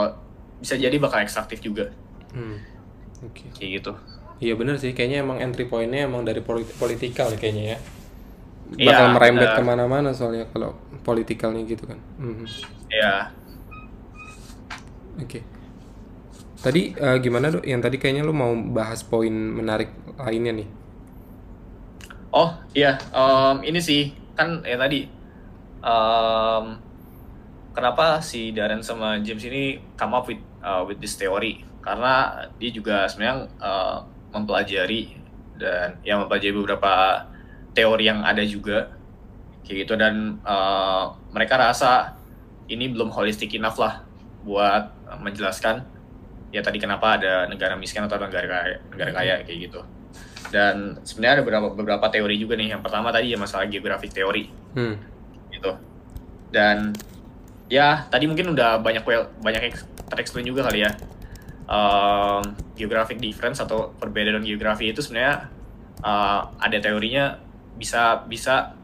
bisa 0.56 0.74
jadi 0.74 0.96
bakal 0.96 1.18
ekstraktif 1.20 1.58
juga 1.60 1.90
Hmm. 2.30 2.58
Oke. 3.22 3.46
kayak 3.52 3.70
gitu 3.78 3.92
Iya 4.36 4.54
bener 4.54 4.74
sih, 4.74 4.90
kayaknya 4.90 5.22
emang 5.22 5.38
entry 5.38 5.64
point-nya 5.64 6.04
emang 6.04 6.22
dari 6.22 6.40
polit- 6.40 6.74
politikal 6.74 7.30
kayaknya 7.32 7.64
ya. 7.64 7.78
Iya, 8.74 8.90
Bakal 8.90 9.06
merembet 9.12 9.46
bener. 9.46 9.56
ke 9.56 9.62
mana-mana 9.64 10.10
soalnya 10.10 10.44
kalau 10.48 10.74
politikalnya 11.00 11.62
gitu 11.64 11.86
kan. 11.86 11.98
Mhm. 12.16 12.44
ya 12.88 13.30
Oke. 15.20 15.40
Tadi 16.64 16.96
eh, 16.96 17.16
gimana 17.20 17.52
dok? 17.52 17.64
Yang 17.66 17.80
tadi 17.90 17.96
kayaknya 18.00 18.22
lu 18.24 18.32
mau 18.32 18.54
bahas 18.56 19.04
poin 19.04 19.30
menarik 19.30 19.92
lainnya 20.16 20.64
nih. 20.64 20.68
Oh 22.34 22.50
iya, 22.74 22.98
em, 23.14 23.62
ini 23.62 23.78
sih 23.78 24.10
kan 24.34 24.58
ya 24.66 24.74
tadi 24.74 25.06
em, 25.78 26.64
kenapa 27.70 28.18
si 28.22 28.50
Darren 28.50 28.82
sama 28.82 29.22
James 29.22 29.44
ini 29.46 29.78
come 29.94 30.14
up 30.18 30.26
with 30.26 30.42
uh, 30.62 30.82
with 30.86 30.98
this 30.98 31.18
theory 31.18 31.62
karena 31.84 32.46
dia 32.56 32.70
juga 32.72 33.04
sebenarnya 33.10 33.50
uh, 33.60 34.02
mempelajari 34.32 35.20
dan 35.60 36.00
ya 36.00 36.16
mempelajari 36.16 36.54
beberapa 36.56 37.26
teori 37.76 38.08
yang 38.08 38.24
ada 38.24 38.40
juga 38.46 38.94
kayak 39.66 39.84
gitu 39.84 39.94
dan 39.98 40.40
uh, 40.46 41.12
mereka 41.34 41.60
rasa 41.60 42.16
ini 42.70 42.88
belum 42.88 43.12
holistic 43.12 43.52
enough 43.52 43.76
lah 43.76 44.00
buat 44.46 44.94
uh, 45.03 45.03
menjelaskan 45.20 45.84
ya 46.54 46.62
tadi 46.62 46.78
kenapa 46.78 47.18
ada 47.18 47.50
negara 47.50 47.74
miskin 47.74 48.06
atau 48.06 48.14
negara 48.14 48.46
kaya, 48.46 48.78
negara 48.94 49.10
kaya 49.10 49.34
kayak 49.42 49.58
gitu. 49.70 49.80
Dan 50.54 51.02
sebenarnya 51.02 51.40
ada 51.40 51.42
beberapa 51.42 51.68
beberapa 51.74 52.06
teori 52.14 52.38
juga 52.38 52.54
nih. 52.54 52.78
Yang 52.78 52.82
pertama 52.86 53.10
tadi 53.10 53.34
ya 53.34 53.38
masalah 53.38 53.66
geographic 53.66 54.14
teori. 54.14 54.46
Hmm. 54.74 54.94
gitu. 55.50 55.70
Dan 56.50 56.94
ya 57.66 58.06
tadi 58.06 58.30
mungkin 58.30 58.54
udah 58.54 58.78
banyak 58.78 59.02
well, 59.02 59.30
banyak 59.42 59.74
ex- 59.74 59.86
terexplain 60.06 60.46
juga 60.46 60.70
kali 60.70 60.86
ya. 60.86 60.90
Um, 61.64 62.54
geographic 62.76 63.18
difference 63.18 63.58
atau 63.58 63.96
perbedaan 63.96 64.44
geografi 64.44 64.92
itu 64.92 65.00
sebenarnya 65.00 65.48
uh, 66.04 66.52
ada 66.60 66.76
teorinya 66.78 67.40
bisa 67.74 68.22
bisa 68.28 68.76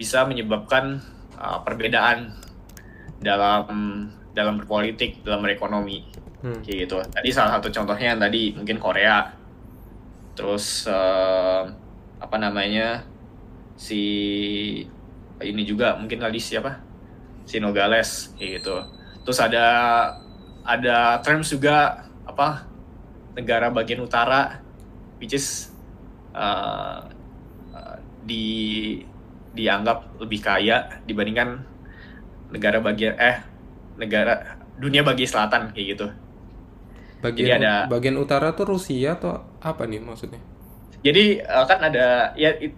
bisa 0.00 0.24
menyebabkan 0.24 1.02
uh, 1.36 1.60
perbedaan 1.66 2.32
dalam 3.20 3.68
dalam 4.32 4.58
berpolitik 4.60 5.22
dalam 5.26 5.42
berekonomi. 5.42 6.06
Hmm. 6.40 6.64
kayak 6.64 6.88
gitu. 6.88 6.96
Tadi 7.04 7.28
salah 7.28 7.60
satu 7.60 7.68
contohnya 7.68 8.16
yang 8.16 8.20
tadi 8.20 8.56
mungkin 8.56 8.80
Korea. 8.80 9.28
Terus 10.32 10.88
eh, 10.88 11.62
apa 12.20 12.36
namanya 12.40 13.04
si 13.76 14.02
ini 15.40 15.62
juga 15.64 15.96
mungkin 16.00 16.20
tadi 16.20 16.40
siapa 16.40 16.80
si 17.44 17.60
Nogales 17.60 18.32
kayak 18.40 18.64
gitu. 18.64 18.76
Terus 19.28 19.38
ada 19.40 19.66
ada 20.64 21.20
terms 21.20 21.52
juga 21.52 22.08
apa 22.24 22.64
negara 23.36 23.68
bagian 23.68 24.00
utara 24.00 24.64
which 25.20 25.36
is 25.36 25.68
eh, 26.32 27.00
di 28.24 28.46
dianggap 29.50 30.16
lebih 30.22 30.40
kaya 30.40 31.02
dibandingkan 31.04 31.66
negara 32.48 32.78
bagian 32.78 33.18
eh 33.18 33.49
negara 34.00 34.56
dunia 34.76 35.04
bagian 35.04 35.28
selatan 35.28 35.70
kayak 35.70 35.86
gitu 35.94 36.06
Bagian 37.20 37.44
Jadi 37.46 37.52
ada- 37.60 37.84
bagian 37.84 38.16
utara 38.16 38.48
tuh 38.50 38.64
Rusia 38.66 39.12
atau 39.12 39.44
apa 39.60 39.84
nih 39.84 40.00
maksudnya? 40.00 40.40
Jadi 41.04 41.36
eh, 41.36 41.64
kan 41.68 41.78
ada 41.78 42.32
ya 42.32 42.48
it- 42.56 42.72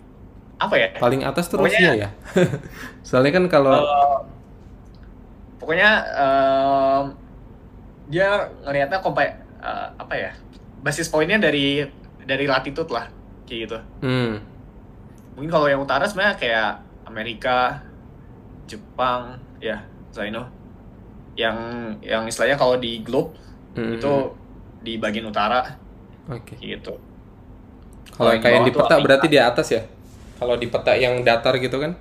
apa 0.59 0.75
ya? 0.75 0.99
Paling 0.99 1.23
atas 1.23 1.47
tuh 1.47 1.63
Pokoknya- 1.63 1.79
Rusia 1.79 1.93
ya. 1.95 2.09
Soalnya 3.07 3.39
kan 3.39 3.47
kalau 3.47 3.79
Eh, 3.79 4.17
pokoknya 5.59 5.91
em, 6.11 7.05
dia 8.11 8.29
ngelihatnya 8.61 8.99
kompa 8.99 9.23
eh, 9.23 9.35
apa 9.95 10.15
ya? 10.15 10.31
Basis 10.83 11.07
poinnya 11.07 11.39
dari 11.39 11.87
dari 12.23 12.51
latitude 12.51 12.91
lah 12.91 13.07
kayak 13.47 13.59
gitu. 13.63 13.79
hmm. 14.03 14.33
Mungkin 15.35 15.51
kalau 15.51 15.65
yang 15.65 15.79
utara 15.79 16.03
sebenarnya 16.05 16.35
kayak 16.35 16.71
Amerika, 17.07 17.79
Jepang, 18.67 19.39
ya, 19.59 19.81
Zaino. 20.11 20.51
Yang 21.35 21.57
yang 22.05 22.25
istilahnya 22.29 22.57
kalau 22.61 22.77
di 22.77 23.01
globe 23.01 23.37
hmm. 23.77 23.97
itu 23.99 24.13
di 24.83 24.99
bagian 24.99 25.31
utara 25.31 25.79
Oke. 26.29 26.59
kayak 26.59 26.81
gitu. 26.81 26.95
Kalau 28.13 28.31
yang 28.35 28.43
kayak 28.45 28.61
bawah 28.61 28.69
di 28.69 28.73
peta 28.77 28.97
berarti 29.01 29.27
di 29.31 29.39
atas 29.41 29.69
ya? 29.73 29.83
Kalau 30.37 30.55
di 30.59 30.67
peta 30.69 30.93
yang 30.99 31.23
datar 31.25 31.57
gitu 31.57 31.79
kan? 31.81 31.97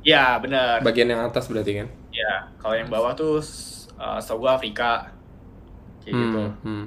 Ya, 0.00 0.40
benar. 0.40 0.80
Bagian 0.80 1.12
yang 1.12 1.20
atas 1.20 1.50
berarti 1.52 1.84
kan? 1.84 1.88
Ya, 2.10 2.48
kalau 2.56 2.74
yang 2.78 2.88
bawah 2.88 3.12
tuh 3.12 3.44
uh, 4.00 4.18
setahu 4.18 4.48
gua 4.48 4.56
Afrika 4.56 5.12
kayak 6.00 6.14
gitu. 6.16 6.42
Hmm, 6.64 6.64
hmm. 6.64 6.84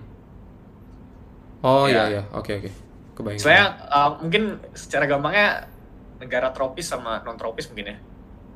Oh 1.63 1.85
Ya. 1.85 2.09
iya 2.09 2.19
iya, 2.19 2.21
oke 2.33 2.51
oke. 2.59 2.69
Kebayang. 3.13 3.37
Istilahnya 3.37 3.67
uh, 3.87 4.09
mungkin 4.19 4.57
secara 4.73 5.05
gampangnya 5.05 5.69
negara 6.17 6.49
tropis 6.49 6.89
sama 6.89 7.21
non 7.21 7.37
tropis 7.37 7.69
mungkin 7.69 7.93
ya. 7.93 7.97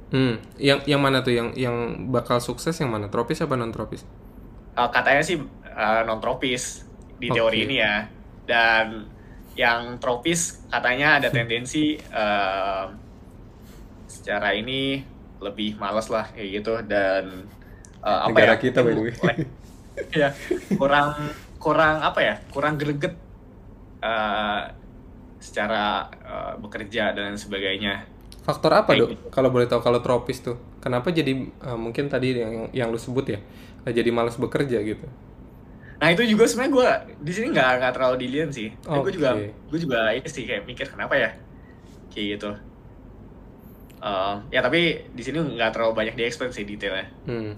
Hmm, 0.07 0.39
yang 0.55 0.79
yang 0.87 1.03
mana 1.03 1.19
tuh 1.19 1.35
yang 1.35 1.51
yang 1.51 2.07
bakal 2.07 2.39
sukses 2.39 2.73
yang 2.79 2.87
mana? 2.87 3.11
Tropis 3.11 3.43
apa 3.43 3.59
non 3.59 3.75
tropis? 3.75 4.07
Uh, 4.77 4.87
katanya 4.87 5.23
sih 5.25 5.37
non 6.07 6.19
tropis 6.23 6.87
di 7.19 7.27
teori 7.27 7.63
Oke. 7.63 7.65
ini 7.67 7.75
ya. 7.83 8.07
Dan 8.47 9.03
yang 9.59 9.99
tropis 9.99 10.63
katanya 10.71 11.19
ada 11.19 11.27
tendensi 11.35 11.99
uh, 12.13 12.87
secara 14.07 14.55
ini 14.55 15.03
lebih 15.37 15.75
males 15.77 16.07
lah 16.09 16.31
kayak 16.33 16.49
gitu 16.61 16.73
dan 16.87 17.45
uh, 18.01 18.25
apa 18.25 18.33
Negara 18.33 18.55
ya? 18.55 18.61
kita, 18.61 18.79
by 18.81 18.93
the 18.95 19.03
way. 19.03 19.15
Ya 20.13 20.29
kurang 20.77 21.33
kurang 21.57 22.05
apa 22.05 22.21
ya? 22.21 22.35
Kurang 22.53 22.77
greget 22.77 23.17
uh, 24.05 24.69
secara 25.41 26.05
uh, 26.21 26.53
bekerja 26.61 27.17
dan 27.17 27.33
sebagainya. 27.33 28.05
Faktor 28.47 28.71
apa 28.79 28.91
dok? 28.95 29.11
Kalau 29.35 29.49
boleh 29.51 29.67
tahu 29.67 29.81
kalau 29.83 29.99
tropis 29.99 30.39
tuh, 30.39 30.55
kenapa 30.83 31.11
jadi 31.11 31.31
eh, 31.67 31.77
mungkin 31.83 32.07
tadi 32.07 32.27
yang 32.43 32.71
yang 32.71 32.87
lu 32.93 32.99
sebut 32.99 33.25
ya, 33.35 33.39
eh, 33.83 33.91
jadi 33.97 34.09
malas 34.15 34.39
bekerja 34.39 34.79
gitu? 34.87 35.05
Nah 35.97 36.07
itu 36.13 36.23
juga 36.29 36.45
sebenarnya 36.45 36.73
gue 36.77 36.89
di 37.25 37.31
sini 37.33 37.47
nggak 37.53 37.69
nggak 37.81 37.93
terlalu 37.97 38.15
dilihat 38.23 38.49
sih. 38.53 38.67
Gue 39.01 39.09
Oke. 39.09 39.17
juga 39.17 39.29
gue 39.69 39.79
juga 39.81 39.99
ini 40.13 40.27
sih 40.29 40.43
kayak 40.49 40.63
mikir 40.69 40.85
kenapa 40.93 41.13
ya 41.17 41.29
kayak 42.13 42.27
gitu. 42.37 42.49
Eh, 43.97 44.33
ya 44.53 44.59
tapi 44.61 45.09
di 45.09 45.21
sini 45.25 45.37
nggak 45.57 45.73
terlalu 45.73 45.93
banyak 45.97 46.13
diexplain 46.17 46.53
sih 46.53 46.65
detailnya. 46.69 47.09
Hmm. 47.27 47.57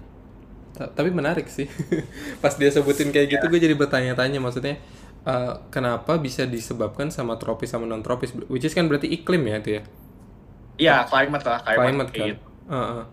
Ta- 0.76 0.92
Tapi 0.92 1.10
menarik 1.14 1.46
sih. 1.50 1.68
Pas 2.42 2.54
dia 2.56 2.70
sebutin 2.72 3.10
kayak 3.14 3.38
gitu, 3.38 3.44
gue 3.50 3.60
jadi 3.60 3.74
bertanya-tanya. 3.78 4.38
Maksudnya, 4.42 4.76
eh, 5.26 5.54
kenapa 5.74 6.18
bisa 6.20 6.46
disebabkan 6.48 7.10
sama 7.14 7.36
tropis 7.40 7.70
sama 7.74 7.86
non 7.88 8.02
tropis? 8.06 8.34
Which 8.50 8.66
is 8.66 8.74
kan 8.76 8.86
berarti 8.90 9.08
iklim 9.10 9.42
ya 9.50 9.56
itu 9.62 9.70
ya? 9.80 9.82
Iya 10.80 10.92
climate 11.10 11.44
lah 11.50 11.58
climate, 11.66 11.98
Climate 11.98 12.12
kan? 12.18 12.30
gitu. 12.30 12.46
Heeh. 12.70 13.04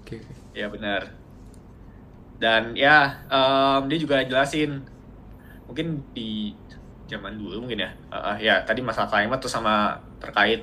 Oke. 0.00 0.16
oke. 0.16 0.16
Ya 0.54 0.68
benar. 0.72 1.02
Dan 2.42 2.74
ya 2.74 3.22
em, 3.30 3.80
dia 3.90 3.98
juga 4.02 4.16
jelasin 4.26 4.82
mungkin 5.68 5.86
di 6.16 6.54
zaman 7.10 7.34
dulu 7.40 7.66
mungkin 7.66 7.80
ya. 7.86 7.90
Eh, 8.12 8.36
ya 8.48 8.54
tadi 8.68 8.80
masalah 8.84 9.08
climate 9.12 9.40
tuh 9.44 9.52
sama 9.52 10.00
terkait 10.22 10.60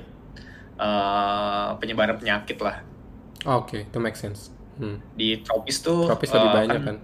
eh, 0.80 1.68
penyebaran 1.80 2.18
penyakit 2.20 2.58
lah 2.62 2.76
Oke, 3.46 3.88
itu 3.88 3.98
make 4.00 4.16
sense. 4.16 4.50
Hmm. 4.78 4.96
di 5.18 5.24
tropis 5.44 5.76
tuh. 5.86 6.00
Tropis 6.06 6.30
lebih 6.36 6.50
eh, 6.50 6.54
banyak 6.58 6.80
kan? 6.86 6.96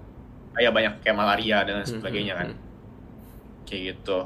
Ya 0.65 0.71
banyak 0.77 0.93
kayak 1.05 1.17
malaria 1.21 1.59
dan 1.69 1.85
Hmm, 1.87 2.01
sebagainya 2.01 2.35
hmm, 2.35 2.39
kan. 2.41 2.49
hmm. 2.49 2.57
kayak 3.67 3.83
gitu. 3.95 4.19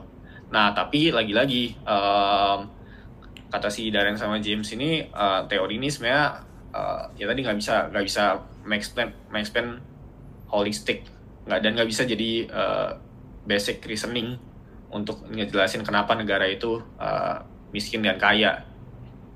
Nah 0.53 0.73
tapi 0.77 1.11
lagi-lagi 1.15 1.79
em, 1.87 2.59
kata 3.51 3.69
si 3.69 3.91
Darren 3.91 4.17
sama 4.17 4.39
James 4.39 4.67
ini 4.73 5.05
eh, 5.05 5.41
teori 5.51 5.77
ini 5.77 5.91
sebenarnya 5.91 6.25
eh, 6.73 7.03
ya 7.21 7.27
tadi 7.27 7.41
nggak 7.43 7.59
bisa 7.59 7.91
nggak 7.91 8.05
bisa 8.07 8.25
explain 8.71 9.11
explain 9.35 9.69
holistic 10.51 11.07
nggak 11.47 11.61
dan 11.63 11.71
nggak 11.75 11.89
bisa 11.91 12.03
jadi 12.07 12.31
eh, 12.47 12.91
basic 13.45 13.83
reasoning 13.85 14.39
untuk 14.91 15.23
ngejelasin 15.31 15.83
kenapa 15.83 16.15
negara 16.15 16.47
itu 16.47 16.79
eh, 16.99 17.37
miskin 17.71 18.03
dan 18.03 18.19
kaya. 18.19 18.67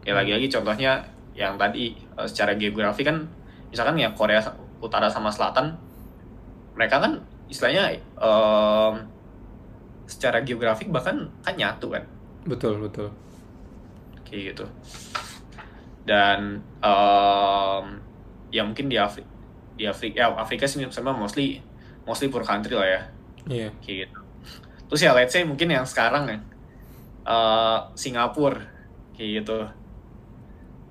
Ya 0.04 0.12
lagi-lagi 0.12 0.50
contohnya 0.52 1.00
yang 1.34 1.58
tadi 1.58 1.94
eh, 1.98 2.26
secara 2.30 2.54
geografi 2.54 3.02
kan 3.02 3.26
misalkan 3.74 3.98
ya 3.98 4.14
Korea 4.14 4.38
Utara 4.78 5.10
sama 5.10 5.32
Selatan 5.34 5.74
mereka 6.78 7.02
kan 7.02 7.22
istilahnya 7.50 7.98
em, 7.98 8.94
secara 10.06 10.42
geografik 10.46 10.90
bahkan 10.90 11.26
kan 11.42 11.54
nyatu 11.58 11.90
kan 11.90 12.04
Betul, 12.44 12.76
betul. 12.76 13.08
Kayak 14.34 14.44
gitu. 14.50 14.66
Dan 16.02 16.58
em, 16.82 17.84
ya 18.50 18.66
mungkin 18.66 18.90
di 18.90 18.98
Afrika 18.98 19.30
di 19.74 19.86
Afrika 19.86 20.26
ya 20.26 20.26
Afrika 20.34 20.66
sih 20.66 20.82
sama 20.90 21.14
mostly 21.14 21.62
mostly 22.02 22.26
poor 22.26 22.42
country 22.42 22.74
lah 22.74 22.88
ya. 22.90 23.00
Iya. 23.46 23.68
kayak 23.78 23.96
gitu. 24.10 24.18
Terus 24.90 25.00
ya 25.06 25.10
let's 25.14 25.30
say 25.30 25.46
mungkin 25.46 25.70
yang 25.70 25.86
sekarang 25.86 26.26
ya 26.26 26.38
eh, 27.30 27.78
Singapura 27.94 28.58
kayak 29.14 29.30
gitu. 29.42 29.58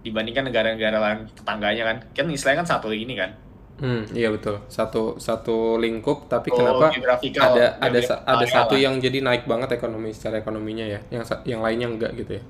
Dibandingkan 0.03 0.47
negara-negara 0.47 0.97
lain 0.99 1.19
tetangganya 1.35 1.83
kan 1.83 1.97
kan 2.15 2.25
istilahnya 2.31 2.63
kan 2.63 2.69
satu 2.79 2.95
ini 2.95 3.19
kan. 3.19 3.31
Hmm, 3.73 4.05
iya 4.13 4.29
betul. 4.29 4.61
Satu 4.69 5.17
satu 5.17 5.81
lingkup, 5.81 6.29
tapi 6.29 6.53
Oh, 6.53 6.61
kenapa 6.61 6.93
ada 7.41 7.65
ada 7.81 7.99
ada 8.21 8.45
satu 8.45 8.77
yang 8.77 9.01
jadi 9.01 9.25
naik 9.25 9.49
banget 9.49 9.81
ekonomi 9.81 10.13
secara 10.13 10.39
ekonominya 10.45 10.85
ya, 10.85 10.99
yang 11.09 11.25
yang 11.43 11.61
lainnya 11.65 11.87
enggak 11.89 12.11
gitu 12.13 12.37
ya. 12.37 12.43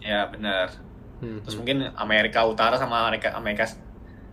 Ya 0.00 0.26
benar 0.26 0.68
Hmm, 1.20 1.44
terus 1.44 1.52
hmm. 1.52 1.60
mungkin 1.60 1.78
Amerika 1.94 2.40
Utara 2.42 2.74
sama 2.74 3.04
Amerika 3.04 3.36
Amerika 3.36 3.68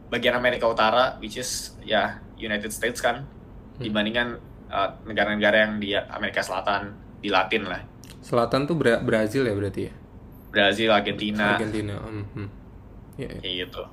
bagian 0.08 0.32
Amerika 0.34 0.66
Utara 0.66 1.20
which 1.20 1.36
is 1.36 1.76
ya 1.84 2.16
United 2.36 2.72
States 2.72 3.00
kan 3.00 3.28
Hmm. 3.76 3.84
dibandingkan 3.84 4.28
uh, 4.68 4.90
negara-negara 5.04 5.68
yang 5.68 5.78
di 5.78 5.94
Amerika 5.94 6.42
Selatan 6.42 6.96
di 7.20 7.30
Latin 7.30 7.68
lah 7.68 7.84
Selatan 8.20 8.66
tuh 8.66 8.74
Bra- 8.74 8.98
Brazil 9.00 9.44
ya 9.44 9.54
berarti 9.54 9.82
ya. 9.86 9.94
Brazil 10.48 10.90
Argentina 10.90 11.54
Argentina. 11.54 11.94
Hmm, 12.00 12.26
hmm. 12.34 12.48
Iya, 13.18 13.28
iya. 13.30 13.40
kayak 13.40 13.56
gitu 13.68 13.84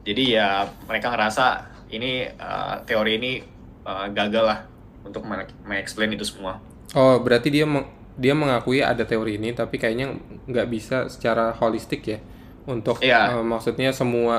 jadi 0.00 0.22
ya 0.32 0.48
mereka 0.86 1.12
ngerasa 1.12 1.46
ini 1.90 2.24
uh, 2.30 2.80
teori 2.82 3.12
ini 3.16 3.32
uh, 3.82 4.08
gagal 4.08 4.44
lah 4.46 4.58
untuk 5.02 5.22
men- 5.24 5.50
mengeksplain 5.62 6.14
itu 6.14 6.24
semua 6.24 6.62
Oh, 6.90 7.18
berarti 7.18 7.52
dia 7.52 7.62
meng- 7.62 7.86
dia 8.22 8.34
mengakui 8.36 8.80
ada 8.84 9.04
teori 9.10 9.40
ini, 9.40 9.50
tapi 9.56 9.76
kayaknya 9.82 10.06
nggak 10.50 10.66
bisa 10.74 10.96
secara 11.12 11.56
holistik 11.60 12.02
ya. 12.12 12.18
Untuk 12.68 13.00
Iya. 13.00 13.40
eh, 13.40 13.44
maksudnya 13.52 13.90
semua 13.96 14.36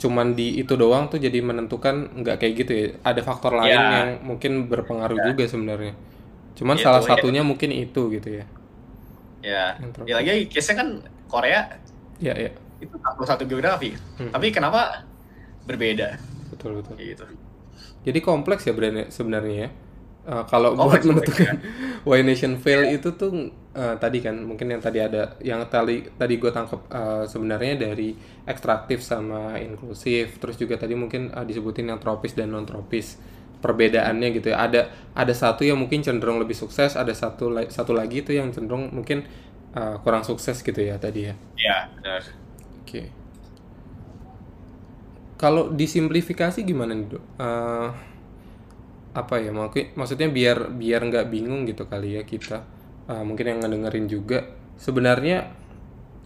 cuman 0.00 0.32
di 0.38 0.56
itu 0.62 0.74
doang 0.80 1.12
tuh 1.12 1.20
jadi 1.20 1.38
menentukan 1.44 1.94
nggak 2.24 2.36
kayak 2.40 2.54
gitu 2.60 2.72
ya. 2.72 2.86
Ada 3.04 3.20
faktor 3.28 3.52
lain 3.60 3.68
Iya. 3.76 3.90
yang 4.00 4.10
mungkin 4.24 4.52
berpengaruh 4.72 5.20
juga 5.28 5.44
sebenarnya. 5.44 5.94
Cuman 6.58 6.76
Gitu, 6.76 6.84
salah 6.84 7.02
ya. 7.04 7.08
satunya 7.16 7.42
mungkin 7.44 7.70
itu 7.74 8.02
gitu 8.16 8.30
ya. 8.40 8.44
ya 9.40 9.72
ya 10.04 10.14
lagi 10.20 10.52
case-nya 10.52 10.76
kan 10.84 10.88
Korea 11.24 11.60
Ya, 12.20 12.36
ya. 12.36 12.50
itu 12.80 12.94
satu 13.00 13.22
satu 13.24 13.42
geografi 13.48 13.96
Hmm. 14.20 14.32
tapi 14.32 14.52
kenapa 14.52 15.04
berbeda 15.68 16.16
Betul, 16.52 16.80
betul. 16.80 16.96
gitu 17.00 17.24
Jadi 18.00 18.18
kompleks 18.24 18.64
ya 18.64 18.72
sebenarnya 19.12 19.56
ya. 19.68 19.70
Eh, 20.30 20.44
kalau 20.46 20.78
Kompleks, 20.78 21.02
buat 21.02 21.02
menentukan 21.02 21.58
why 22.08 22.22
nation 22.22 22.54
fail 22.62 22.86
itu 22.86 23.08
tuh 23.18 23.50
eh, 23.74 23.94
tadi 23.98 24.22
kan 24.22 24.38
mungkin 24.46 24.70
yang 24.70 24.78
tadi 24.78 25.02
ada 25.02 25.34
yang 25.42 25.58
tadi 25.66 26.06
tadi 26.14 26.34
gue 26.38 26.50
tangkap 26.54 26.80
eh, 26.86 27.24
sebenarnya 27.26 27.74
dari 27.90 28.14
ekstraktif 28.46 29.02
sama 29.02 29.58
inklusif 29.58 30.38
terus 30.38 30.54
juga 30.54 30.78
tadi 30.78 30.94
mungkin 30.94 31.34
eh, 31.34 31.44
disebutin 31.48 31.90
yang 31.90 31.98
tropis 31.98 32.38
dan 32.38 32.54
non 32.54 32.62
tropis 32.62 33.18
perbedaannya 33.58 34.28
gitu 34.38 34.54
ya 34.54 34.70
ada 34.70 34.80
ada 35.18 35.34
satu 35.34 35.66
yang 35.66 35.76
mungkin 35.82 36.00
cenderung 36.06 36.38
lebih 36.38 36.54
sukses 36.54 36.94
ada 36.94 37.10
satu 37.12 37.50
la- 37.50 37.68
satu 37.68 37.90
lagi 37.92 38.22
itu 38.22 38.30
yang 38.30 38.54
cenderung 38.54 38.86
mungkin 38.94 39.26
eh, 39.74 39.96
kurang 40.06 40.22
sukses 40.22 40.62
gitu 40.62 40.78
ya 40.78 40.94
tadi 41.02 41.26
ya 41.26 41.34
ya 41.56 41.88
benar 41.96 42.22
Oke. 42.82 43.10
Kalau 45.40 45.72
disimplifikasi 45.72 46.60
gimana 46.68 46.92
nih, 46.92 47.06
Dok? 47.16 47.22
Eh, 47.40 47.88
apa 49.14 49.42
ya? 49.42 49.50
Mungkin 49.50 49.96
maksudnya 49.98 50.28
biar 50.30 50.70
biar 50.74 51.00
nggak 51.08 51.26
bingung 51.32 51.66
gitu 51.68 51.86
kali 51.86 52.18
ya 52.18 52.22
kita. 52.26 52.64
Eh, 53.10 53.22
mungkin 53.26 53.46
yang 53.50 53.58
ngedengerin 53.64 54.06
juga 54.06 54.38
sebenarnya 54.78 55.50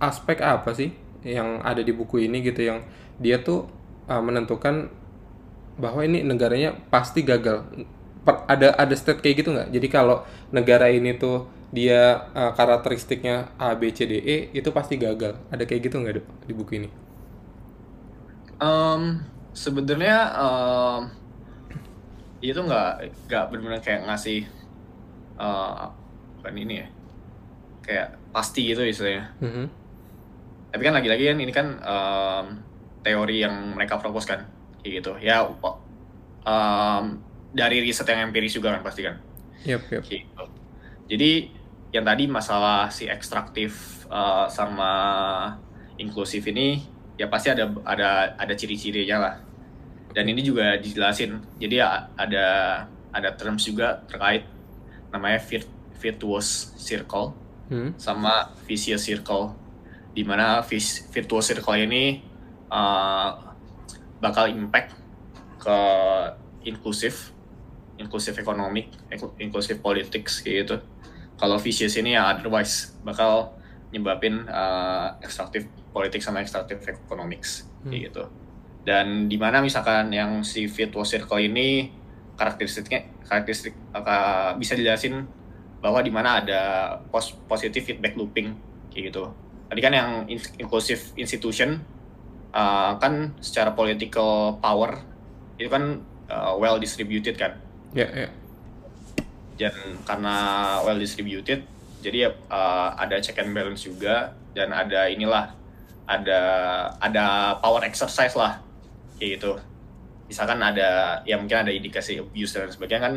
aspek 0.02 0.42
apa 0.44 0.70
sih 0.76 0.90
yang 1.24 1.62
ada 1.64 1.80
di 1.80 1.92
buku 1.96 2.26
ini 2.28 2.44
gitu 2.44 2.61
yang 2.66 2.84
dia 3.20 3.40
tuh 3.40 3.66
eh, 4.11 4.22
menentukan 4.22 4.88
bahwa 5.78 6.00
ini 6.06 6.22
negaranya 6.22 6.76
pasti 6.92 7.26
gagal. 7.26 7.66
Per- 8.24 8.44
ada 8.48 8.72
ada 8.78 8.94
state 8.96 9.20
kayak 9.20 9.36
gitu 9.44 9.50
nggak? 9.54 9.68
Jadi 9.74 9.88
kalau 9.92 10.24
negara 10.54 10.88
ini 10.88 11.16
tuh 11.18 11.48
dia 11.74 12.30
eh, 12.32 12.52
karakteristiknya 12.54 13.52
A 13.61 13.74
B 13.76 13.90
C 13.90 14.06
D 14.06 14.14
E 14.22 14.36
itu 14.54 14.68
pasti 14.70 14.96
gagal. 15.00 15.36
Ada 15.52 15.64
kayak 15.68 15.82
gitu 15.90 15.96
nggak 16.00 16.14
di 16.48 16.54
buku 16.54 16.72
ini? 16.80 16.88
Em, 18.62 19.02
sebenarnya 19.54 20.18
em, 22.45 22.51
itu 22.51 22.61
nggak 22.61 22.90
nggak 23.24 23.45
benar-benar 23.49 23.80
kayak 23.80 24.05
ngasih 24.05 24.45
eh, 25.34 25.84
bukan 26.36 26.55
ini 26.55 26.74
ya 26.76 26.86
kayak 27.80 28.09
pasti 28.30 28.68
gitu 28.68 28.84
istilahnya 28.84 29.32
Mhm. 29.40 29.64
tapi 30.68 30.82
kan 30.82 30.92
lagi-lagi 30.92 31.24
kan 31.26 31.38
ini 31.38 31.53
kan 31.53 31.66
em, 31.80 32.47
teori 33.01 33.40
yang 33.40 33.72
mereka 33.72 33.97
propose 33.97 34.26
kan 34.26 34.45
kayak 34.80 35.01
gitu 35.01 35.12
ya 35.18 35.45
em, 36.45 37.05
dari 37.55 37.80
riset 37.80 38.05
yang 38.07 38.28
empiris 38.28 38.53
juga 38.53 38.74
kan 38.74 38.82
pasti 38.82 39.03
kan 39.03 39.16
Yap, 39.64 39.80
yap. 39.88 40.05
gitu. 40.05 40.45
Jadi 41.09 41.49
yang 41.88 42.05
tadi 42.05 42.28
masalah 42.28 42.90
si 42.90 43.09
ekstraktif 43.09 44.03
uh, 44.11 44.45
sama 44.45 44.92
inklusif 45.97 46.45
ini 46.45 46.82
ya 47.14 47.30
pasti 47.30 47.49
ada 47.49 47.70
ada 47.86 48.34
ada 48.36 48.53
ciri-cirinya 48.53 49.16
lah. 49.20 49.34
Dan 50.14 50.24
ini 50.26 50.40
juga 50.40 50.78
dijelasin. 50.78 51.42
Jadi 51.58 51.74
ya 51.76 52.06
ada 52.14 52.46
ada 53.10 53.30
terms 53.34 53.62
juga 53.62 53.98
terkait 54.06 54.46
namanya 55.10 55.38
vir- 55.40 55.70
virtuous 55.94 56.74
circle 56.76 57.34
Hmm. 57.64 57.96
sama 57.96 58.52
vicious 58.68 59.00
circle 59.00 59.56
di 60.12 60.20
mana 60.20 60.60
vis- 60.60 61.08
virtuous 61.08 61.48
circle 61.48 61.72
ini 61.74 62.20
uh, 62.68 63.30
bakal 64.20 64.46
impact 64.46 64.92
ke 65.56 65.78
inklusif 66.62 67.32
inklusif 67.96 68.36
ekonomik 68.36 68.92
inklu- 69.08 69.32
inklusif 69.40 69.80
politics 69.80 70.44
kayak 70.44 70.68
gitu 70.68 70.76
kalau 71.34 71.56
vicious 71.56 71.96
ini 71.96 72.12
ya 72.12 72.28
otherwise 72.28 72.92
bakal 73.00 73.56
nyebabin 73.90 74.44
uh, 74.44 75.16
ekstraktif 75.18 75.64
politik 75.88 76.20
sama 76.20 76.44
ekstraktif 76.44 76.84
economics 76.84 77.64
kayak 77.88 78.12
gitu 78.12 78.28
dan 78.85 79.32
di 79.32 79.41
mana 79.41 79.64
misalkan 79.64 80.12
yang 80.12 80.45
si 80.45 80.68
virtuous 80.68 81.09
circle 81.09 81.41
ini 81.41 81.89
karakteristiknya 82.37 83.09
karakteristik 83.24 83.72
uh, 83.97 84.53
bisa 84.61 84.76
dijelasin 84.76 85.24
bahwa 85.80 86.05
di 86.05 86.12
mana 86.12 86.45
ada 86.45 86.61
pos 87.09 87.32
positive 87.49 87.85
feedback 87.85 88.16
looping 88.16 88.53
kayak 88.93 89.12
gitu. 89.12 89.32
Tadi 89.72 89.80
kan 89.80 89.93
yang 89.97 90.11
in- 90.28 90.55
inclusive 90.61 91.01
institution 91.16 91.80
uh, 92.53 92.97
kan 93.01 93.32
secara 93.41 93.72
political 93.72 94.61
power 94.61 95.01
itu 95.57 95.72
kan 95.72 96.05
uh, 96.28 96.53
well 96.61 96.76
distributed 96.76 97.41
kan. 97.41 97.57
Ya, 97.97 98.09
ya. 98.12 98.28
Dan 99.57 100.03
karena 100.05 100.37
well 100.85 101.01
distributed 101.01 101.64
jadi 102.05 102.28
uh, 102.53 102.93
ada 103.01 103.16
check 103.24 103.41
and 103.41 103.57
balance 103.57 103.89
juga 103.89 104.37
dan 104.53 104.76
ada 104.76 105.09
inilah 105.09 105.57
ada 106.05 106.41
ada 107.01 107.57
power 107.64 107.80
exercise 107.89 108.37
lah 108.37 108.61
kayak 109.18 109.40
gitu. 109.40 109.52
Misalkan 110.28 110.58
ada 110.62 111.20
ya 111.28 111.36
mungkin 111.36 111.68
ada 111.68 111.72
indikasi 111.72 112.18
abuse 112.18 112.56
dan 112.56 112.70
sebagainya 112.72 113.02
kan 113.02 113.14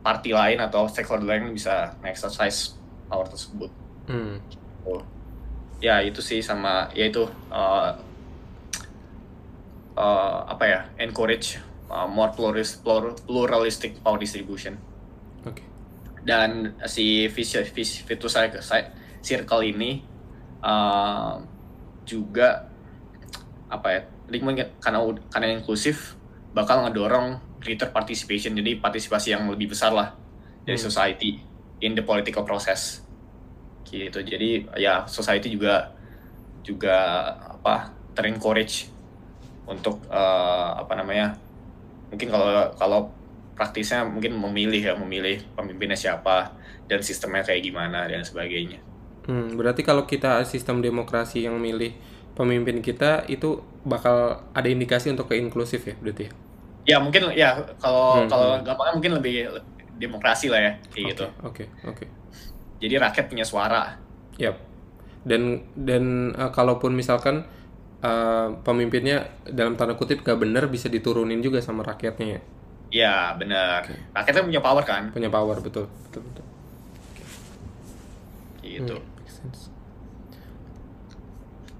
party 0.00 0.32
lain 0.32 0.58
atau 0.58 0.88
stakeholder 0.88 1.28
lain 1.28 1.52
bisa 1.52 1.94
exercise 2.04 2.74
power 3.06 3.28
tersebut. 3.28 3.70
Hmm. 4.08 4.40
Oh. 4.88 5.04
Ya 5.80 6.00
itu 6.00 6.20
sih 6.20 6.40
sama 6.40 6.88
ya 6.92 7.08
itu 7.08 7.24
uh, 7.52 7.92
uh, 9.96 10.38
apa 10.48 10.64
ya 10.64 10.80
encourage 10.96 11.60
uh, 11.90 12.08
more 12.08 12.32
pluralist, 12.32 12.80
plur- 12.80 13.16
pluralistic 13.26 13.98
power 14.00 14.16
distribution 14.16 14.78
Oke. 15.44 15.64
dan 16.24 16.76
si 16.86 17.26
vis- 17.28 18.04
virtuous 18.06 18.34
cycle 18.36 18.62
circle 19.20 19.62
ini 19.66 20.00
uh, 20.64 21.40
juga 22.06 22.70
apa 23.70 23.88
ya 23.92 24.02
mungkin 24.38 24.78
karena 24.78 25.02
karena 25.34 25.58
inklusif 25.58 26.14
bakal 26.54 26.86
ngedorong 26.86 27.42
greater 27.58 27.90
participation 27.90 28.54
jadi 28.54 28.78
partisipasi 28.78 29.34
yang 29.34 29.50
lebih 29.50 29.74
besar 29.74 29.90
lah 29.90 30.14
dari 30.62 30.78
Hmm. 30.78 30.86
society 30.86 31.42
in 31.82 31.98
the 31.98 32.04
political 32.06 32.46
process. 32.46 33.02
Gitu. 33.82 34.22
Jadi 34.22 34.70
ya 34.78 35.02
society 35.10 35.50
juga 35.50 35.90
juga 36.62 36.96
apa 37.58 37.90
terencourage 38.14 38.86
untuk 39.66 40.06
eh, 40.06 40.70
apa 40.78 40.92
namanya 40.94 41.34
mungkin 42.10 42.28
kalau 42.30 42.46
kalau 42.78 43.00
praktisnya 43.54 44.06
mungkin 44.06 44.38
memilih 44.38 44.82
ya 44.82 44.94
memilih 44.96 45.42
pemimpinnya 45.54 45.98
siapa 45.98 46.54
dan 46.88 47.02
sistemnya 47.02 47.42
kayak 47.44 47.62
gimana 47.66 48.06
dan 48.08 48.22
sebagainya. 48.24 48.80
Hmm, 49.28 49.54
berarti 49.54 49.84
kalau 49.84 50.08
kita 50.08 50.42
sistem 50.48 50.80
demokrasi 50.80 51.44
yang 51.44 51.60
milih 51.60 51.92
pemimpin 52.34 52.80
kita 52.80 53.28
itu 53.28 53.60
bakal 53.84 54.44
ada 54.54 54.68
indikasi 54.68 55.08
untuk 55.14 55.26
ke 55.30 55.36
inklusif 55.40 55.82
ya 55.88 55.94
berarti 56.02 56.28
ya? 56.28 56.32
ya 56.88 56.96
mungkin 57.04 57.22
ya 57.36 57.46
kalau 57.82 58.00
Hmm, 58.12 58.28
kalau 58.30 58.46
hmm. 58.56 58.64
gampangnya 58.66 58.94
mungkin 58.96 59.12
lebih 59.20 59.34
demokrasi 60.02 60.46
lah 60.52 60.60
ya 60.66 60.70
kayak 60.92 61.04
gitu 61.16 61.24
Oke, 61.44 61.68
oke. 61.84 62.04
jadi 62.82 62.94
rakyat 63.04 63.26
punya 63.30 63.44
suara 63.46 64.00
Yap. 64.40 64.56
Dan 65.26 65.42
dan 65.76 66.04
eh, 66.34 66.50
kalaupun 66.56 66.92
misalkan 66.96 67.44
eh, 68.04 68.48
pemimpinnya 68.66 69.28
dalam 69.48 69.74
tanda 69.78 69.94
kutip 70.00 70.24
gak 70.26 70.38
bener 70.40 70.64
bisa 70.72 70.88
diturunin 70.88 71.40
juga 71.44 71.60
sama 71.64 71.82
rakyatnya 71.86 72.28
ya. 72.38 72.42
ya 72.98 73.06
benar 73.40 73.82
rakyatnya 74.14 74.42
punya 74.48 74.62
power 74.66 74.84
kan 74.90 75.04
Punya 75.12 75.28
power 75.30 75.58
betul, 75.62 75.86
betul 76.06 76.22
betul. 76.26 76.44
gitu 78.62 78.94
Hmm. 78.94 79.00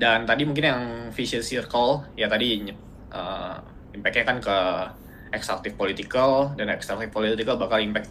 Dan 0.01 0.25
tadi 0.25 0.49
mungkin 0.49 0.65
yang 0.65 0.83
vicious 1.13 1.45
circle 1.45 2.09
ya 2.17 2.25
tadi 2.25 2.73
uh, 3.13 3.57
impactnya 3.93 4.25
kan 4.25 4.39
ke 4.41 4.59
ekstraktif 5.37 5.77
political 5.77 6.57
dan 6.57 6.73
ekstraktif 6.73 7.13
political 7.13 7.61
bakal 7.61 7.79
impact 7.79 8.09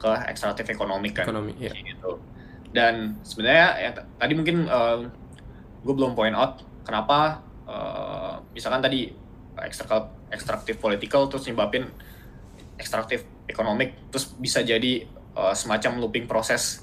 ke 0.00 0.10
ekstraktif 0.32 0.64
ekonomi 0.72 1.12
kan. 1.12 1.28
Ekonomi, 1.28 1.52
ya. 1.60 1.76
Gitu. 1.76 2.16
Dan 2.72 3.20
sebenarnya 3.20 3.68
ya, 3.76 3.90
tadi 4.16 4.32
mungkin 4.32 4.64
gue 5.84 5.94
belum 5.94 6.16
point 6.16 6.32
out 6.32 6.64
kenapa 6.88 7.44
uh, 7.68 8.40
misalkan 8.56 8.80
tadi 8.80 9.12
ekstraktif 9.60 10.16
ekstraktif 10.30 10.80
political 10.80 11.28
terus 11.28 11.44
nyebabin 11.50 11.84
ekstraktif 12.80 13.28
ekonomik 13.44 14.08
terus 14.08 14.32
bisa 14.40 14.64
jadi 14.64 15.04
uh, 15.36 15.52
semacam 15.52 16.00
looping 16.00 16.24
proses 16.24 16.80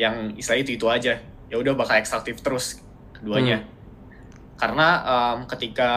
yang 0.00 0.32
istilahnya 0.40 0.64
itu 0.64 0.72
itu 0.80 0.86
aja. 0.88 1.14
Ya 1.52 1.56
udah 1.60 1.76
bakal 1.76 2.00
ekstraktif 2.00 2.40
terus 2.40 2.80
keduanya 3.14 3.64
karena 4.54 4.88
um, 5.02 5.38
ketika 5.50 5.90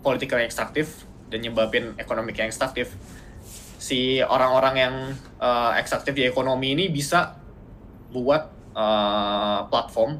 political 0.00 0.38
yang 0.38 0.48
ekstraktif 0.48 1.06
dan 1.26 1.42
nyebabin 1.42 1.98
ekonomi 1.98 2.30
yang 2.34 2.46
ekstraktif 2.46 2.94
si 3.76 4.22
orang-orang 4.22 4.74
yang 4.74 4.94
uh, 5.42 5.74
ekstraktif 5.78 6.14
di 6.14 6.24
ekonomi 6.26 6.74
ini 6.74 6.90
bisa 6.90 7.36
buat 8.10 8.48
uh, 8.72 9.66
platform 9.68 10.18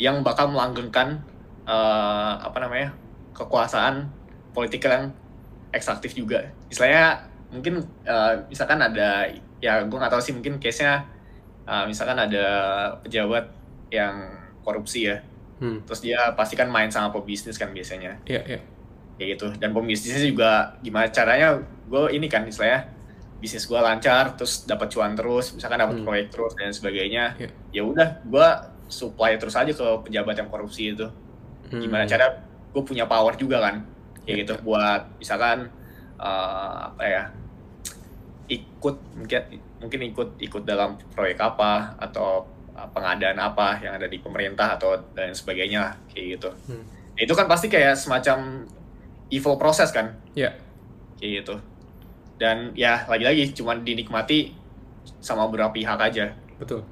yang 0.00 0.26
bakal 0.26 0.50
melanggengkan 0.50 1.22
uh, 1.68 2.40
apa 2.42 2.58
namanya 2.58 2.90
kekuasaan 3.36 4.10
politikal 4.50 4.90
yang 4.90 5.06
ekstraktif 5.70 6.14
juga. 6.14 6.50
Istilahnya 6.66 7.30
mungkin 7.54 7.86
uh, 8.06 8.42
misalkan 8.50 8.82
ada 8.82 9.30
ya 9.62 9.86
gue 9.86 9.94
nggak 9.96 10.10
tahu 10.10 10.22
sih 10.22 10.34
mungkin 10.34 10.58
case 10.58 10.82
nya 10.82 11.06
misalkan 11.88 12.20
ada 12.20 12.44
pejabat 13.00 13.48
yang 13.88 14.33
korupsi 14.64 15.06
ya, 15.06 15.20
Hmm. 15.54 15.84
terus 15.86 16.00
dia 16.00 16.34
pasti 16.34 16.56
kan 16.56 16.66
main 16.66 16.88
sama 16.88 17.12
pebisnis 17.12 17.54
kan 17.54 17.70
biasanya 17.70 18.18
Iya, 18.26 18.42
iya. 18.44 18.58
kayak 19.14 19.28
gitu 19.36 19.46
dan 19.54 19.70
pembisnisnya 19.70 20.24
juga 20.24 20.50
gimana 20.80 21.06
caranya 21.08 21.56
gue 21.86 22.02
ini 22.10 22.26
kan 22.26 22.42
istilahnya 22.42 22.90
bisnis 23.38 23.62
gue 23.62 23.76
lancar 23.76 24.34
terus 24.34 24.64
dapat 24.64 24.90
cuan 24.90 25.14
terus 25.14 25.52
misalkan 25.52 25.78
dapat 25.78 26.00
Hmm. 26.00 26.04
proyek 26.04 26.26
terus 26.28 26.52
dan 26.54 26.72
sebagainya 26.72 27.38
Iya. 27.38 27.48
ya 27.70 27.82
udah 27.84 28.08
gue 28.24 28.48
supply 28.90 29.36
terus 29.36 29.54
aja 29.54 29.68
ke 29.68 29.86
pejabat 30.02 30.34
yang 30.34 30.48
korupsi 30.48 30.90
itu 30.90 31.06
Hmm. 31.70 31.78
gimana 31.78 32.02
cara 32.04 32.34
gue 32.74 32.82
punya 32.82 33.06
power 33.06 33.36
juga 33.36 33.62
kan 33.62 33.86
kayak 34.20 34.34
Iya. 34.34 34.42
gitu 34.42 34.54
buat 34.60 35.06
misalkan 35.16 35.70
eh, 36.16 36.74
apa 36.84 37.02
ya 37.04 37.22
ikut 38.46 38.96
mungkin 39.16 39.40
mungkin 39.80 40.00
ikut 40.10 40.28
ikut 40.38 40.62
dalam 40.64 40.96
proyek 41.10 41.38
apa 41.38 41.96
atau 41.96 42.44
pengadaan 42.74 43.38
apa 43.38 43.78
yang 43.78 43.94
ada 43.94 44.04
di 44.04 44.18
pemerintah 44.18 44.74
atau 44.74 44.94
dan 45.14 45.30
sebagainya 45.30 45.94
kayak 46.10 46.38
gitu 46.38 46.50
Hmm. 46.66 46.82
itu 47.14 47.30
kan 47.30 47.46
pasti 47.46 47.66
kayak 47.66 47.94
semacam 47.94 48.66
evil 49.28 49.54
proses 49.54 49.88
kan 49.88 50.10
Iya. 50.34 50.50
kayak 51.16 51.32
gitu 51.40 51.54
dan 52.34 52.74
ya 52.74 53.06
lagi-lagi 53.06 53.54
cuman 53.54 53.82
dinikmati 53.82 54.50
sama 55.18 55.46
beberapa 55.46 55.70
pihak 55.72 55.96
aja 55.96 56.34
Betul. 56.54 56.82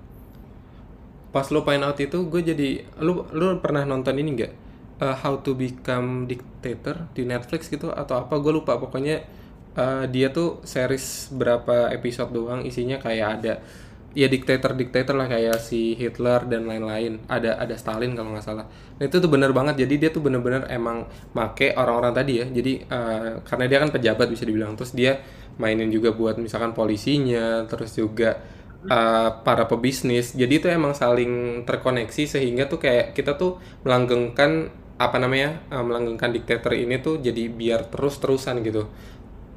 Pas 1.32 1.48
lo 1.48 1.64
find 1.64 1.80
out 1.80 1.96
itu, 1.96 2.28
gue 2.28 2.44
jadi 2.44 2.68
lu 3.00 3.24
lu 3.32 3.56
pernah 3.56 3.88
nonton 3.88 4.20
ini 4.20 4.36
nggak? 4.36 4.52
Eh, 5.00 5.16
How 5.16 5.40
to 5.40 5.56
Become 5.56 6.28
Dictator 6.28 7.08
di 7.16 7.24
Netflix 7.24 7.72
gitu 7.72 7.88
atau 7.88 8.20
apa? 8.20 8.36
Gue 8.36 8.52
lupa. 8.52 8.76
Pokoknya 8.76 9.24
eh, 9.72 10.04
dia 10.12 10.28
tuh 10.28 10.60
series 10.62 11.32
berapa 11.32 11.88
episode 11.88 12.36
doang. 12.36 12.60
Isinya 12.60 13.00
kayak 13.00 13.28
ada 13.40 13.64
ya 14.12 14.28
diktator 14.28 14.76
diktator 14.76 15.16
lah 15.16 15.28
kayak 15.28 15.58
si 15.60 15.96
Hitler 15.96 16.44
dan 16.48 16.68
lain-lain. 16.68 17.24
Ada 17.28 17.60
ada 17.60 17.74
Stalin 17.76 18.12
kalau 18.12 18.32
nggak 18.36 18.44
salah. 18.44 18.66
Nah, 18.68 19.04
itu 19.04 19.16
tuh 19.18 19.30
bener 19.32 19.50
banget. 19.56 19.84
Jadi 19.84 19.94
dia 19.96 20.10
tuh 20.12 20.22
bener-bener 20.22 20.68
emang 20.68 21.08
make 21.32 21.72
orang-orang 21.76 22.12
tadi 22.12 22.32
ya. 22.40 22.46
Jadi 22.48 22.72
eh, 22.86 23.32
karena 23.44 23.64
dia 23.68 23.78
kan 23.82 23.90
pejabat 23.90 24.26
bisa 24.28 24.44
dibilang. 24.44 24.76
Terus 24.76 24.92
dia 24.92 25.20
mainin 25.60 25.92
juga 25.92 26.12
buat 26.16 26.40
misalkan 26.40 26.72
polisinya, 26.72 27.68
terus 27.68 27.92
juga 27.92 28.40
uh, 28.88 29.30
para 29.44 29.68
pebisnis. 29.68 30.32
Jadi 30.32 30.64
itu 30.64 30.66
emang 30.72 30.96
saling 30.96 31.62
terkoneksi 31.68 32.24
sehingga 32.38 32.66
tuh 32.66 32.80
kayak 32.80 33.12
kita 33.12 33.36
tuh 33.36 33.60
melanggengkan 33.84 34.72
apa 34.96 35.16
namanya 35.18 35.60
uh, 35.68 35.82
melanggengkan 35.82 36.30
diktator 36.30 36.72
ini 36.78 37.02
tuh 37.02 37.20
jadi 37.20 37.52
biar 37.52 37.90
terus-terusan 37.92 38.64
gitu. 38.64 38.88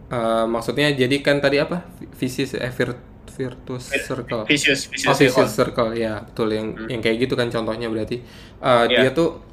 Uh, 0.06 0.46
maksudnya 0.46 0.94
jadi 0.94 1.18
kan 1.26 1.42
tadi 1.42 1.58
apa 1.58 1.82
vicious 2.14 2.54
eh, 2.54 2.70
vir- 2.70 3.15
virtuous 3.36 3.92
circle. 4.02 4.42
vicious 4.46 4.88
vicious, 4.88 5.06
Oh, 5.06 5.14
vicious 5.14 5.52
circle. 5.52 5.92
circle 5.92 5.92
ya 5.94 6.24
betul 6.24 6.50
yang 6.50 6.68
yang 6.88 7.00
kayak 7.00 7.18
gitu 7.22 7.34
kan 7.34 7.48
contohnya 7.48 7.88
berarti 7.88 8.24
Uh, 8.58 8.88
Iya. 8.88 8.98
dia 8.98 9.10
tuh 9.12 9.44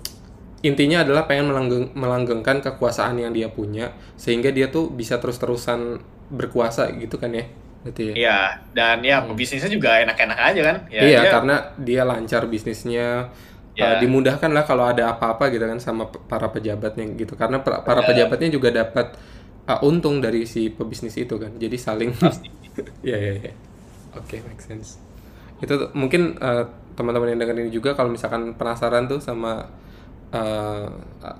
intinya 0.62 1.02
adalah 1.02 1.26
pengen 1.26 1.50
melanggeng, 1.50 1.90
melanggengkan 1.92 2.62
kekuasaan 2.62 3.18
yang 3.18 3.30
dia 3.30 3.50
punya 3.50 3.90
sehingga 4.14 4.48
dia 4.48 4.70
tuh 4.70 4.88
bisa 4.88 5.18
terus-terusan 5.18 5.98
berkuasa 6.30 6.86
gitu 6.94 7.18
kan 7.18 7.34
ya 7.34 7.44
berarti 7.82 8.02
ya 8.04 8.14
Iya, 8.14 8.38
dan 8.70 9.02
ya 9.02 9.18
Hmm. 9.20 9.34
bisnisnya 9.34 9.66
juga 9.68 9.98
enak-enak 9.98 10.38
aja 10.40 10.60
kan. 10.62 10.76
Ya, 10.88 11.00
iya 11.02 11.20
dia- 11.20 11.32
karena 11.32 11.56
dia 11.76 12.02
lancar 12.02 12.46
bisnisnya 12.46 13.26
Ya. 13.72 13.84
uh, 13.88 13.96
dimudahkan 13.98 14.48
lah 14.48 14.62
kalau 14.62 14.84
ada 14.84 15.10
apa-apa 15.10 15.48
gitu 15.48 15.64
kan 15.64 15.76
sama 15.76 16.06
para 16.06 16.46
pejabatnya 16.46 17.10
gitu 17.12 17.34
karena 17.34 17.58
para 17.58 17.82
Ya. 17.98 18.06
pejabatnya 18.06 18.48
juga 18.48 18.70
dapat 18.70 19.18
uh, 19.64 19.80
untung 19.82 20.18
dari 20.18 20.44
si 20.44 20.68
pebisnis 20.68 21.16
itu 21.16 21.34
kan 21.34 21.50
jadi 21.56 21.74
saling 21.74 22.14
Pasti. 22.14 22.46
Iya 23.02 23.16
iya 23.18 23.52
Oke, 24.16 24.44
make 24.44 24.60
sense. 24.60 25.00
Itu 25.62 25.78
tuh, 25.78 25.88
mungkin 25.94 26.36
uh, 26.42 26.64
teman-teman 26.98 27.32
yang 27.32 27.40
dengerin 27.40 27.68
ini 27.68 27.72
juga 27.72 27.96
kalau 27.96 28.12
misalkan 28.12 28.52
penasaran 28.58 29.08
tuh 29.08 29.22
sama 29.22 29.64
uh, 30.34 30.86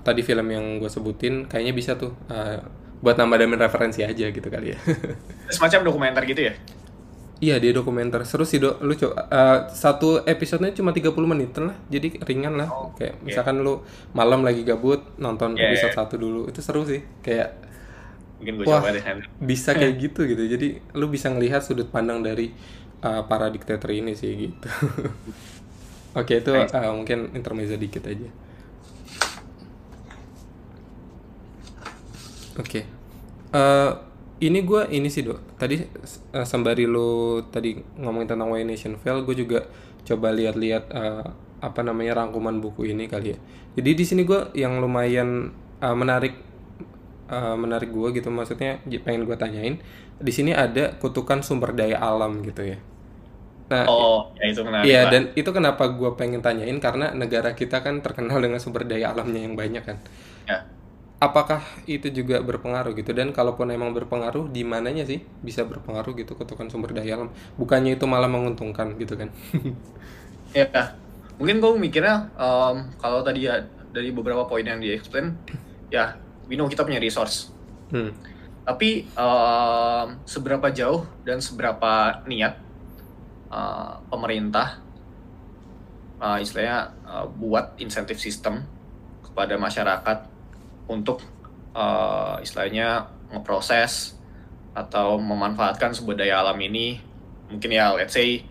tadi 0.01 0.21
film 0.25 0.47
yang 0.49 0.81
gue 0.81 0.89
sebutin, 0.89 1.45
kayaknya 1.45 1.73
bisa 1.75 1.93
tuh 1.99 2.13
uh, 2.31 2.57
buat 3.03 3.19
nambah-nambahin 3.19 3.61
referensi 3.67 4.01
aja 4.01 4.31
gitu 4.31 4.47
kali 4.47 4.73
ya. 4.73 4.79
semacam 5.55 5.91
dokumenter 5.91 6.23
gitu 6.23 6.47
ya. 6.47 6.53
iya, 7.43 7.59
dia 7.59 7.75
dokumenter. 7.75 8.23
Seru 8.23 8.47
sih, 8.47 8.55
Dok. 8.55 8.79
Lu 8.79 8.95
coba 8.95 9.27
uh, 9.27 9.59
satu 9.67 10.23
episodenya 10.23 10.71
cuma 10.71 10.95
30 10.95 11.11
menit 11.27 11.51
lah. 11.59 11.75
Jadi 11.91 12.15
ringan 12.23 12.55
lah. 12.55 12.71
Oh, 12.71 12.95
Kayak 12.95 13.19
iya. 13.19 13.23
misalkan 13.27 13.59
lu 13.59 13.83
malam 14.15 14.47
lagi 14.47 14.63
gabut 14.63 15.03
nonton 15.19 15.59
Iya, 15.59 15.75
episode 15.75 15.91
iya. 15.91 15.99
satu 15.99 16.15
dulu. 16.15 16.47
Itu 16.47 16.63
seru 16.63 16.87
sih. 16.87 17.03
Kayak 17.19 17.59
Mungkin 18.43 18.59
gue 18.59 18.65
Wah. 18.67 18.83
coba 18.83 18.91
deh. 18.91 19.03
bisa 19.39 19.71
kayak 19.79 19.95
gitu 20.03 20.27
gitu. 20.27 20.43
Jadi 20.43 20.83
lu 20.99 21.07
bisa 21.07 21.31
ngelihat 21.31 21.63
sudut 21.63 21.87
pandang 21.87 22.19
dari 22.19 22.51
uh, 22.99 23.23
para 23.23 23.47
diktator 23.47 23.87
ini 23.95 24.11
sih 24.19 24.51
gitu. 24.51 24.67
Oke 26.19 26.43
itu 26.43 26.51
uh, 26.51 26.91
mungkin 26.91 27.31
intermezzo 27.31 27.79
dikit 27.79 28.03
aja. 28.05 28.27
Oke. 32.59 32.85
Eh, 33.53 33.91
ini 34.43 34.59
gua 34.65 34.89
ini 34.89 35.07
sih 35.07 35.23
dok. 35.23 35.57
Tadi 35.61 35.77
uh, 36.35 36.45
sembari 36.45 36.89
lu 36.89 37.41
tadi 37.47 37.77
ngomongin 38.01 38.35
tentang 38.35 38.49
Why 38.51 38.65
Nation 38.67 38.99
Fail 38.99 39.23
gue 39.23 39.35
juga 39.37 39.65
coba 40.03 40.35
lihat-lihat 40.35 40.91
uh, 40.91 41.25
apa 41.63 41.79
namanya 41.79 42.19
rangkuman 42.19 42.59
buku 42.59 42.91
ini 42.91 43.07
kali 43.07 43.33
ya. 43.33 43.37
Jadi 43.79 43.89
di 43.95 44.05
sini 44.05 44.21
gue 44.27 44.51
yang 44.57 44.83
lumayan 44.83 45.53
uh, 45.79 45.95
menarik 45.95 46.35
uh, 47.33 47.55
menarik 47.63 47.89
gue 47.97 48.07
gitu 48.17 48.29
maksudnya 48.37 48.69
pengen 49.05 49.23
gue 49.29 49.37
tanyain 49.43 49.75
di 50.27 50.31
sini 50.37 50.51
ada 50.53 50.83
kutukan 51.01 51.39
sumber 51.47 51.71
daya 51.79 51.97
alam 52.09 52.31
gitu 52.47 52.61
ya? 52.71 52.77
Nah 53.71 53.87
Oh, 53.91 54.33
ya 54.39 54.45
itu 54.51 54.61
menarik. 54.67 54.89
iya 54.89 54.99
dan 55.11 55.23
itu 55.39 55.49
kenapa 55.57 55.83
gue 55.99 56.11
pengen 56.19 56.41
tanyain 56.45 56.77
karena 56.85 57.05
negara 57.21 57.49
kita 57.59 57.77
kan 57.85 57.95
terkenal 58.05 58.37
dengan 58.43 58.59
sumber 58.63 58.83
daya 58.89 59.13
alamnya 59.15 59.41
yang 59.47 59.55
banyak 59.61 59.83
kan? 59.89 59.97
Ya. 60.47 60.73
apakah 61.23 61.63
itu 61.87 62.07
juga 62.11 62.43
berpengaruh 62.43 62.91
gitu? 62.99 63.11
Dan 63.15 63.31
kalaupun 63.31 63.71
emang 63.71 63.95
berpengaruh 63.97 64.51
di 64.51 64.61
mananya 64.67 65.03
sih 65.07 65.23
bisa 65.47 65.63
berpengaruh 65.63 66.11
gitu 66.19 66.35
kutukan 66.35 66.67
sumber 66.67 66.91
daya 66.97 67.15
alam? 67.17 67.29
Bukannya 67.55 67.95
itu 67.95 68.05
malah 68.13 68.27
menguntungkan 68.27 68.87
gitu 68.99 69.15
kan? 69.15 69.29
Ya, 70.53 70.69
mungkin 71.41 71.57
gue 71.63 71.71
mikirnya 71.81 72.29
em, 72.37 72.75
kalau 73.01 73.19
tadi 73.25 73.49
ya 73.49 73.65
dari 73.89 74.09
beberapa 74.13 74.45
poin 74.45 74.65
yang 74.65 74.77
di-explain, 74.81 75.33
ya, 75.89 76.21
we 76.47 76.55
know 76.59 76.67
kita 76.67 76.83
punya 76.83 76.99
resource. 76.99 77.51
hmm. 77.93 78.11
Tapi 78.63 79.03
em, 79.11 80.07
seberapa 80.23 80.71
jauh 80.71 81.03
dan 81.27 81.43
seberapa 81.43 82.23
niat 82.23 82.55
eh, 83.51 83.93
pemerintah 84.07 84.79
eh, 86.23 86.37
istilahnya 86.39 86.95
eh, 87.03 87.25
buat 87.35 87.75
insentif 87.79 88.23
sistem 88.23 88.63
kepada 89.23 89.59
masyarakat 89.59 90.17
untuk 90.87 91.19
eh, 91.75 92.35
istilahnya 92.39 93.11
ngeproses 93.33 94.15
atau 94.73 95.21
memanfaatkan 95.21 95.93
sumber 95.93 96.17
daya 96.17 96.41
alam 96.41 96.57
ini 96.57 96.97
mungkin 97.49 97.69
ya 97.69 97.93
let's 97.93 98.17
say 98.17 98.41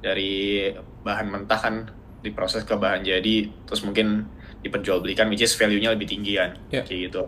dari 0.00 0.72
bahan 1.04 1.28
mentah 1.28 1.60
kan 1.60 1.76
diproses 2.24 2.64
ke 2.64 2.72
bahan 2.72 3.04
jadi 3.04 3.52
terus 3.68 3.84
mungkin 3.84 4.24
diperjualbelikan 4.60 5.28
which 5.28 5.42
is 5.42 5.52
value-nya 5.52 5.92
lebih 5.92 6.06
tinggi 6.06 6.36
kan 6.36 6.56
Ya. 6.72 6.82
kayak 6.82 7.10
gitu 7.10 7.22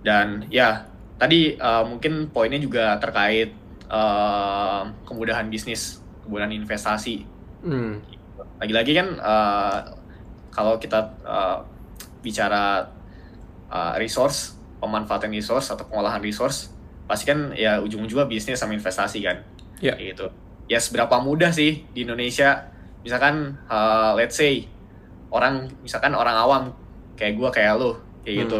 dan 0.00 0.48
ya 0.48 0.88
tadi 1.20 1.60
uh, 1.60 1.84
mungkin 1.84 2.32
poinnya 2.32 2.56
juga 2.56 2.96
terkait 2.96 3.52
uh, 3.86 4.88
kemudahan 5.04 5.46
bisnis 5.48 6.00
kemudahan 6.24 6.52
investasi 6.52 7.26
Hmm. 7.60 8.00
lagi-lagi 8.56 8.96
kan 8.96 9.20
uh, 9.20 9.78
kalau 10.48 10.80
kita 10.80 11.12
uh, 11.20 11.60
bicara 12.24 12.88
uh, 13.68 13.92
resource 14.00 14.56
pemanfaatan 14.80 15.28
resource 15.28 15.68
atau 15.68 15.84
pengolahan 15.84 16.24
resource 16.24 16.72
pasti 17.04 17.28
kan 17.28 17.52
ya 17.52 17.76
ujung-ujungnya 17.78 18.24
bisnis 18.24 18.56
sama 18.56 18.72
investasi 18.72 19.20
kan 19.20 19.44
Ya. 19.80 19.92
Kayak 19.92 20.08
gitu 20.16 20.26
ya 20.68 20.80
seberapa 20.80 21.20
mudah 21.20 21.52
sih 21.52 21.84
di 21.92 22.04
Indonesia 22.04 22.72
misalkan 23.04 23.60
uh, 23.68 24.16
let's 24.16 24.40
say 24.40 24.64
orang 25.30 25.54
misalkan 25.80 26.10
orang 26.12 26.34
awam 26.34 26.62
kayak 27.14 27.34
gua 27.34 27.48
kayak 27.48 27.74
lo 27.74 27.96
kayak 28.22 28.34
Hmm. 28.36 28.42
gitu. 28.44 28.58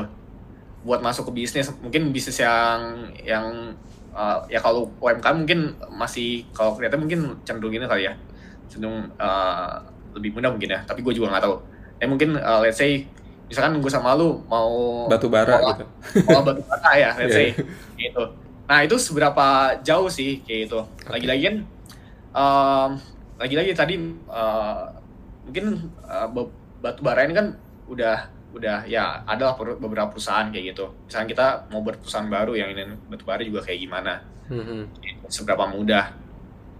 Buat 0.81 1.01
masuk 1.01 1.29
ke 1.29 1.43
bisnis 1.43 1.69
mungkin 1.77 2.09
bisnis 2.09 2.41
yang 2.41 2.81
yang 3.21 3.45
uh, 4.11 4.41
ya 4.47 4.57
kalau 4.57 4.89
UMKM 4.99 5.37
mungkin 5.37 5.61
masih 5.91 6.49
kalau 6.51 6.73
kelihatan 6.73 7.01
mungkin 7.01 7.21
cenderung 7.43 7.71
ini 7.71 7.85
kali 7.85 8.07
ya. 8.07 8.15
Cenderung 8.67 9.11
uh, 9.17 9.77
lebih 10.17 10.33
mudah 10.33 10.51
mungkin 10.51 10.71
ya 10.71 10.81
tapi 10.83 11.01
gue 11.01 11.13
juga 11.13 11.31
nggak 11.31 11.45
tahu. 11.45 11.57
Ya 12.01 12.07
mungkin 12.07 12.33
uh, 12.35 12.61
let's 12.61 12.79
say 12.79 13.05
misalkan 13.45 13.77
gue 13.77 13.91
sama 13.91 14.15
lu 14.15 14.41
mau 14.47 15.05
batu 15.05 15.27
bara 15.27 15.59
mau- 15.59 15.75
gitu. 15.75 15.85
mau 16.31 16.41
batu 16.41 16.63
bata 16.65 16.91
ya 16.95 17.11
let's 17.19 17.35
Iya. 17.35 17.37
say 17.37 17.49
gitu. 17.99 18.23
Nah 18.65 18.79
itu 18.81 18.95
seberapa 18.97 19.47
jauh 19.83 20.07
sih 20.07 20.41
kayak 20.41 20.71
gitu. 20.71 20.81
Lagi-lagi 21.05 21.43
kan 21.45 21.57
um, 22.31 22.91
lagi-lagi 23.37 23.75
tadi 23.75 23.99
uh, 24.27 24.87
mungkin 25.43 25.91
uh, 26.01 26.31
batu 26.81 27.05
bara 27.05 27.25
ini 27.29 27.37
kan 27.37 27.55
udah 27.87 28.29
udah 28.51 28.83
ya 28.89 29.23
ada 29.29 29.53
lah 29.53 29.55
per- 29.55 29.79
beberapa 29.79 30.11
perusahaan 30.11 30.51
kayak 30.51 30.75
gitu. 30.75 30.91
Misalkan 31.07 31.29
kita 31.31 31.71
mau 31.71 31.85
buat 31.85 32.01
perusahaan 32.03 32.27
baru 32.27 32.59
yang 32.59 32.75
ini 32.75 32.99
batu 33.07 33.23
bara 33.23 33.45
juga 33.47 33.63
kayak 33.63 33.81
gimana? 33.85 34.25
Hmm, 34.51 34.91
seberapa 35.31 35.71
mudah? 35.71 36.11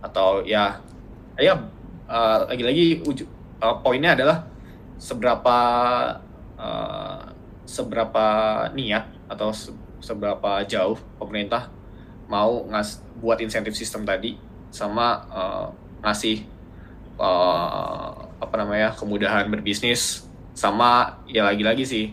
Atau 0.03 0.43
ya 0.43 0.83
ya 1.39 1.55
uh, 2.11 2.39
lagi-lagi 2.51 3.05
uh, 3.63 3.77
poinnya 3.85 4.19
adalah 4.19 4.43
seberapa 4.99 5.59
uh, 6.59 7.23
seberapa 7.65 8.27
niat 8.75 9.07
atau 9.31 9.55
se- 9.55 9.77
seberapa 10.03 10.65
jauh 10.67 10.99
pemerintah 11.21 11.71
mau 12.27 12.67
ngas 12.67 12.99
buat 13.23 13.39
insentif 13.39 13.79
sistem 13.79 14.03
tadi 14.03 14.35
sama 14.75 15.23
uh, 15.31 15.67
ngasih 16.03 16.47
uh, 17.19 18.30
apa 18.41 18.55
namanya 18.57 18.97
kemudahan 18.97 19.47
berbisnis 19.53 20.25
sama 20.57 21.21
ya 21.29 21.45
lagi-lagi 21.47 21.85
sih 21.87 22.05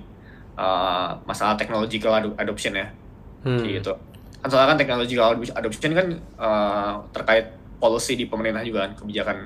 uh, 0.60 1.18
masalah 1.24 1.56
technological 1.56 2.12
ado- 2.14 2.38
adoption 2.38 2.76
ya 2.76 2.88
hmm. 3.48 3.64
gitu. 3.66 3.96
Kan 4.44 4.48
soalnya 4.52 4.76
kan 4.76 4.80
technological 4.80 5.26
adoption 5.56 5.92
kan 5.96 6.08
uh, 6.38 6.94
terkait 7.16 7.56
policy 7.82 8.14
di 8.20 8.26
pemerintah 8.28 8.62
juga 8.62 8.86
kan 8.88 8.92
kebijakan 8.98 9.38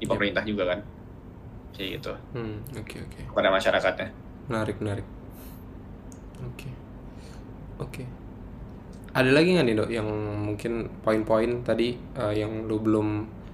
di 0.00 0.08
Yep. 0.08 0.10
pemerintah 0.16 0.42
juga 0.48 0.64
kan. 0.74 0.80
Kayak 1.76 1.88
gitu. 2.00 2.12
Hmm, 2.34 2.56
oke 2.72 2.96
oke. 3.04 3.20
Kepada 3.30 3.48
masyarakatnya. 3.52 4.08
Menarik 4.48 4.76
menarik. 4.80 5.06
Oke. 6.40 6.68
Oke. 7.80 8.04
Ada 9.10 9.30
lagi 9.34 9.58
nggak 9.58 9.66
nih 9.66 9.76
dok 9.76 9.90
yang 9.90 10.08
mungkin 10.40 10.72
poin-poin 11.02 11.66
tadi 11.66 11.98
eh, 11.98 12.34
yang 12.38 12.64
lu 12.64 12.78
belum 12.80 13.08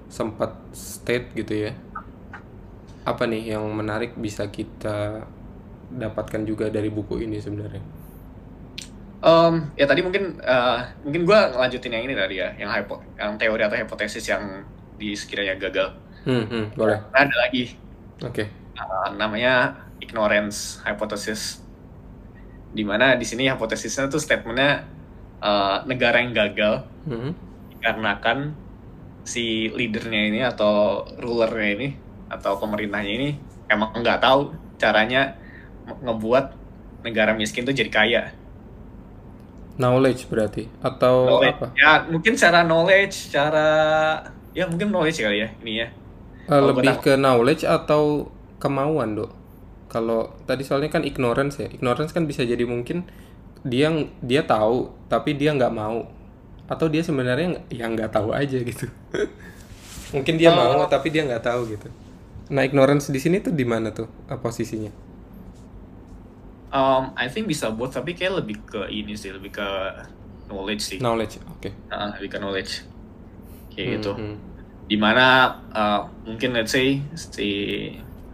sempat 0.07 0.55
state 0.71 1.35
gitu 1.35 1.67
ya 1.67 1.73
apa 3.07 3.23
nih 3.31 3.55
yang 3.55 3.65
menarik 3.71 4.19
bisa 4.19 4.51
kita 4.51 5.23
dapatkan 5.95 6.43
juga 6.43 6.67
dari 6.67 6.91
buku 6.91 7.23
ini 7.23 7.39
sebenarnya? 7.39 7.83
Em, 9.23 9.55
ya 9.79 9.87
tadi 9.87 10.03
mungkin 10.03 10.43
uh, 10.43 10.83
mungkin 11.07 11.23
gua 11.23 11.55
ngelanjutin 11.55 11.95
yang 11.95 12.05
ini 12.05 12.15
tadi 12.19 12.35
ya 12.43 12.51
yang 12.59 12.71
hypo, 12.75 12.99
yang 13.15 13.39
teori 13.39 13.63
atau 13.63 13.79
hipotesis 13.79 14.27
yang 14.27 14.67
di 14.99 15.15
sekiranya 15.15 15.55
gagal. 15.57 15.95
Hmm, 16.27 16.45
hmm, 16.51 16.65
boleh. 16.75 16.99
Nah, 17.15 17.23
ada 17.23 17.37
lagi. 17.47 17.79
Oke. 18.27 18.51
Uh, 18.75 19.15
namanya 19.15 19.87
ignorance 20.03 20.83
hypothesis. 20.83 21.63
Di 22.75 22.83
mana 22.83 23.15
di 23.15 23.25
sini 23.25 23.49
hipotesisnya 23.49 24.11
tuh 24.11 24.21
statementnya 24.21 24.85
uh, 25.41 25.87
negara 25.89 26.21
yang 26.21 26.35
gagal 26.35 26.85
Hmm, 27.07 27.39
dikarenakan 27.71 28.59
si 29.23 29.71
leadernya 29.71 30.23
ini 30.27 30.41
atau 30.43 31.07
rulernya 31.23 31.71
ini 31.79 31.89
atau 32.33 32.53
pemerintahnya 32.63 33.13
ini 33.19 33.29
emang 33.71 33.91
nggak 34.03 34.21
tahu 34.23 34.41
caranya 34.83 35.37
ngebuat 35.87 36.45
negara 37.07 37.33
miskin 37.39 37.65
tuh 37.69 37.75
jadi 37.77 37.91
kaya. 37.93 38.23
knowledge 39.77 40.29
berarti 40.33 40.69
atau 40.81 41.17
Knowledge. 41.27 41.59
apa 41.61 41.67
Ya 41.81 41.91
mungkin 42.13 42.33
secara 42.39 42.61
knowledge, 42.65 43.17
cara 43.35 43.67
ya 44.57 44.65
mungkin 44.71 44.89
knowledge 44.93 45.19
kali 45.25 45.39
ya 45.45 45.49
ini 45.63 45.73
ya. 45.85 45.89
Kalau 46.47 46.71
lebih 46.71 47.03
ke 47.03 47.13
knowledge 47.19 47.67
atau 47.67 48.31
kemauan 48.63 49.19
dok 49.19 49.31
kalau 49.93 50.31
tadi 50.49 50.63
soalnya 50.67 50.91
kan 50.95 51.03
ignorance 51.07 51.59
ya 51.63 51.69
ignorance 51.71 52.13
kan 52.17 52.25
bisa 52.31 52.43
jadi 52.47 52.63
mungkin 52.67 53.07
dia 53.67 53.89
dia 54.23 54.43
tahu 54.47 54.91
tapi 55.13 55.35
dia 55.41 55.51
nggak 55.59 55.75
mau 55.75 56.07
atau 56.73 56.87
dia 56.91 57.03
sebenarnya 57.07 57.47
nggak- 57.59 57.67
ya 57.75 57.87
nggak 57.95 58.11
tahu 58.15 58.31
aja 58.35 58.59
gitu 58.63 58.87
mungkin 60.15 60.35
dia 60.41 60.51
Oh. 60.51 60.57
mau 60.57 60.87
tapi 60.89 61.11
dia 61.15 61.23
nggak 61.27 61.43
tahu 61.45 61.61
gitu 61.75 61.89
nah 62.47 62.63
ignorance 62.63 63.11
di 63.11 63.19
sini 63.19 63.43
tuh 63.43 63.51
di 63.51 63.67
mana 63.67 63.91
tuh 63.91 64.07
uh, 64.31 64.39
posisinya? 64.39 64.93
Um, 66.71 67.15
I 67.17 67.31
think 67.31 67.49
bisa 67.49 67.71
both 67.73 67.95
tapi 67.95 68.13
kayak 68.13 68.43
lebih 68.43 68.57
ke 68.67 68.91
ini 68.91 69.17
sih 69.17 69.33
lebih 69.33 69.55
ke 69.55 69.69
knowledge 70.51 70.83
sih. 70.83 70.99
Knowledge 70.99 71.43
oke. 71.47 71.71
Ah, 71.91 72.15
lebih 72.19 72.37
ke 72.37 72.39
knowledge. 72.39 72.73
Kayak 73.73 73.87
gitu. 74.01 74.13
Hmm, 74.15 74.27
hmm. 74.35 74.39
di 74.87 74.97
mana 74.99 75.27
uh, 75.75 76.01
mungkin 76.23 76.55
let's 76.55 76.71
say 76.71 77.03
si 77.19 77.49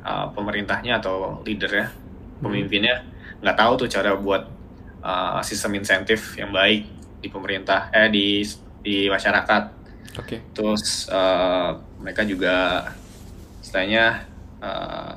uh, 0.04 0.28
pemerintahnya 0.36 1.00
atau 1.00 1.40
leadernya 1.48 1.88
pemimpinnya 2.42 3.06
nggak 3.40 3.56
tahu 3.56 3.72
tuh 3.86 3.88
cara 3.88 4.12
buat 4.18 4.44
uh, 5.00 5.40
sistem 5.40 5.78
insentif 5.78 6.36
yang 6.36 6.50
baik 6.50 6.84
di 7.22 7.28
pemerintah 7.30 7.88
eh 7.94 8.10
di 8.10 8.42
di 8.82 9.06
masyarakat. 9.06 9.62
Oke. 10.18 10.52
Terus 10.52 11.08
uh, 11.08 11.78
mereka 12.02 12.26
juga 12.26 12.84
istilahnya 13.62 14.26
uh, 14.58 15.14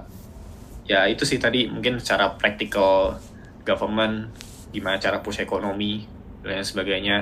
ya 0.86 1.10
itu 1.10 1.26
sih 1.26 1.41
tadi 1.41 1.66
mungkin 1.66 1.98
secara 1.98 2.38
practical 2.38 3.18
government 3.66 4.30
gimana 4.70 5.02
cara 5.02 5.20
push 5.26 5.41
ekonomi 5.41 6.06
dan 6.46 6.62
lain 6.62 6.68
sebagainya. 6.68 7.18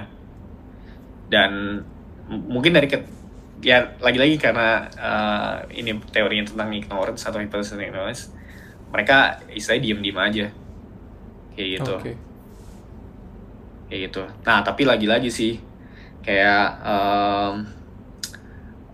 Dan 1.32 1.82
mungkin 2.28 2.76
dari 2.76 2.91
ke, 2.91 2.99
ya 3.63 3.95
lagi-lagi 4.03 4.36
karena 4.36 4.86
uh, 4.99 5.55
ini 5.71 5.95
teorinya 6.11 6.51
tentang 6.51 6.69
ignorance 6.76 7.24
atau 7.24 7.39
hypothesis 7.39 7.80
ignorance 7.80 8.30
mereka 8.93 9.41
istilahnya 9.49 9.84
diem-diem 9.89 10.19
aja. 10.19 10.45
Kayak 11.55 11.69
gitu. 11.80 11.93
Oke. 11.97 12.13
Kayak 13.88 13.99
gitu. 14.11 14.24
Nah 14.43 14.59
tapi 14.61 14.84
lagi-lagi 14.84 15.32
sih 15.32 15.57
kayak 16.24 16.67
em, 16.88 17.55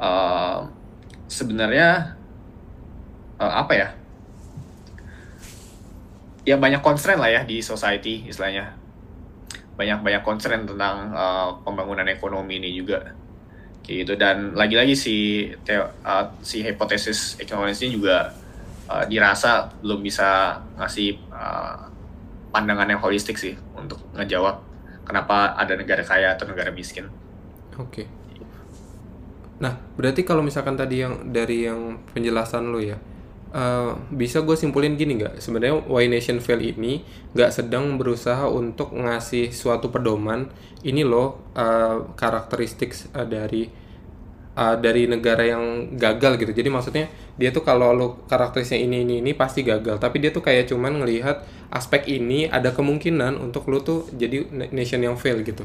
em, 0.01 0.61
sebenarnya 1.29 2.18
eh, 3.39 3.53
apa 3.53 3.73
ya? 3.73 3.87
Ya 6.47 6.55
banyak 6.55 6.83
constraint 6.83 7.19
lah 7.19 7.31
ya 7.31 7.41
di 7.43 7.63
society 7.63 8.27
istilahnya. 8.27 8.75
Banyak 9.79 10.03
banyak 10.03 10.23
constraint 10.27 10.67
tentang 10.67 11.15
eh, 11.15 11.49
pembangunan 11.63 12.05
ekonomi 12.07 12.59
ini 12.59 12.75
juga 12.75 13.15
gitu 13.89 14.13
dan 14.13 14.53
lagi-lagi 14.53 14.93
si 14.93 15.49
teo- 15.65 15.89
eh, 16.05 16.25
si 16.45 16.61
hipotesis 16.61 17.41
ini 17.41 17.89
juga 17.89 18.29
eh, 18.85 19.03
dirasa 19.09 19.65
belum 19.81 20.05
bisa 20.05 20.61
ngasih 20.77 21.09
eh, 21.17 21.77
pandangan 22.53 22.85
yang 22.89 23.01
holistik 23.01 23.37
sih 23.37 23.57
untuk 23.73 23.97
ngejawab 24.13 24.61
kenapa 25.05 25.57
ada 25.57 25.73
negara 25.73 26.05
kaya 26.05 26.37
atau 26.37 26.45
negara 26.45 26.69
miskin. 26.69 27.09
Oke. 27.81 28.05
Nah, 29.59 29.75
berarti 29.97 30.21
kalau 30.23 30.45
misalkan 30.45 30.77
tadi 30.77 31.01
yang 31.03 31.33
dari 31.33 31.65
yang 31.65 31.99
penjelasan 32.13 32.69
lo 32.69 32.79
ya, 32.79 32.95
eh, 33.53 33.91
bisa 34.13 34.41
gue 34.45 34.55
simpulin 34.57 34.95
gini 34.99 35.19
nggak? 35.21 35.41
Sebenarnya 35.41 35.81
Why 35.89 36.05
Nation 36.11 36.39
Fail 36.43 36.61
ini 36.61 37.01
nggak 37.35 37.51
sedang 37.53 37.97
berusaha 37.99 38.45
untuk 38.49 38.93
ngasih 38.95 39.51
suatu 39.53 39.89
pedoman. 39.93 40.49
Ini 40.85 41.01
loh 41.07 41.51
eh, 41.57 41.97
karakteristik 42.17 42.93
eh, 43.15 43.27
dari 43.27 43.63
eh, 44.57 44.75
dari 44.79 45.03
negara 45.09 45.43
yang 45.45 45.95
gagal 45.95 46.37
gitu. 46.41 46.51
Jadi 46.53 46.69
maksudnya 46.71 47.05
dia 47.39 47.49
tuh 47.55 47.63
kalau 47.63 47.95
lo 47.95 48.07
karakteristiknya 48.27 48.83
ini 48.85 48.97
ini 49.07 49.15
ini 49.23 49.31
pasti 49.37 49.63
gagal. 49.63 49.97
Tapi 50.01 50.17
dia 50.23 50.31
tuh 50.35 50.43
kayak 50.43 50.69
cuman 50.71 51.03
ngelihat 51.03 51.45
aspek 51.73 52.05
ini 52.09 52.49
ada 52.49 52.73
kemungkinan 52.75 53.39
untuk 53.39 53.69
lo 53.71 53.79
tuh 53.83 54.09
jadi 54.13 54.47
na- 54.51 54.71
nation 54.73 55.01
yang 55.03 55.15
fail 55.19 55.39
gitu. 55.45 55.63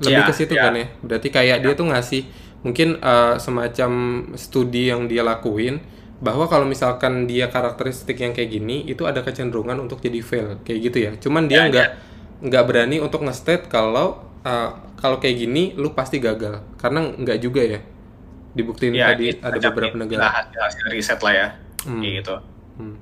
Lebih 0.00 0.22
Iya, 0.22 0.26
ke 0.28 0.32
situ 0.32 0.54
iya. 0.54 0.62
kan 0.62 0.72
ya. 0.76 0.86
Berarti 1.04 1.28
kayak 1.28 1.58
dia 1.64 1.72
tuh 1.76 1.86
ngasih 1.92 2.22
mungkin 2.64 2.96
eh, 3.00 3.34
semacam 3.40 3.90
studi 4.36 4.88
yang 4.92 5.08
dia 5.10 5.24
lakuin 5.24 5.80
bahwa 6.20 6.44
kalau 6.52 6.66
misalkan 6.68 7.24
dia 7.30 7.48
karakteristik 7.48 8.16
yang 8.20 8.32
kayak 8.36 8.50
gini 8.52 8.84
itu 8.84 9.02
ada 9.08 9.20
kecenderungan 9.24 9.76
untuk 9.80 9.98
jadi 10.04 10.20
fail 10.20 10.48
kayak 10.66 10.78
gitu 10.90 10.98
ya. 11.06 11.10
Cuman 11.16 11.48
dia 11.48 11.64
Ya, 11.68 11.68
nggak 11.72 11.88
nggak 12.44 12.64
berani 12.68 12.96
untuk 13.04 13.20
nge-state 13.24 13.68
kalau 13.72 14.20
eh, 14.44 14.68
kalau 15.00 15.16
kayak 15.22 15.36
gini 15.40 15.72
lu 15.80 15.92
pasti 15.96 16.16
gagal 16.20 16.60
karena 16.80 17.00
nggak 17.16 17.38
juga 17.40 17.62
ya 17.64 17.80
dibuktiin 18.56 18.94
Ya, 18.94 19.06
tadi 19.14 19.24
ada 19.40 19.58
beberapa 19.70 19.96
inilah 19.96 20.00
negara. 20.00 20.28
Hasil, 20.66 20.84
riset 20.92 21.20
lah 21.22 21.34
ya, 21.34 21.46
Hmm. 21.86 22.00
kayak 22.02 22.12
gitu. 22.24 22.34
Hmm. 22.78 22.96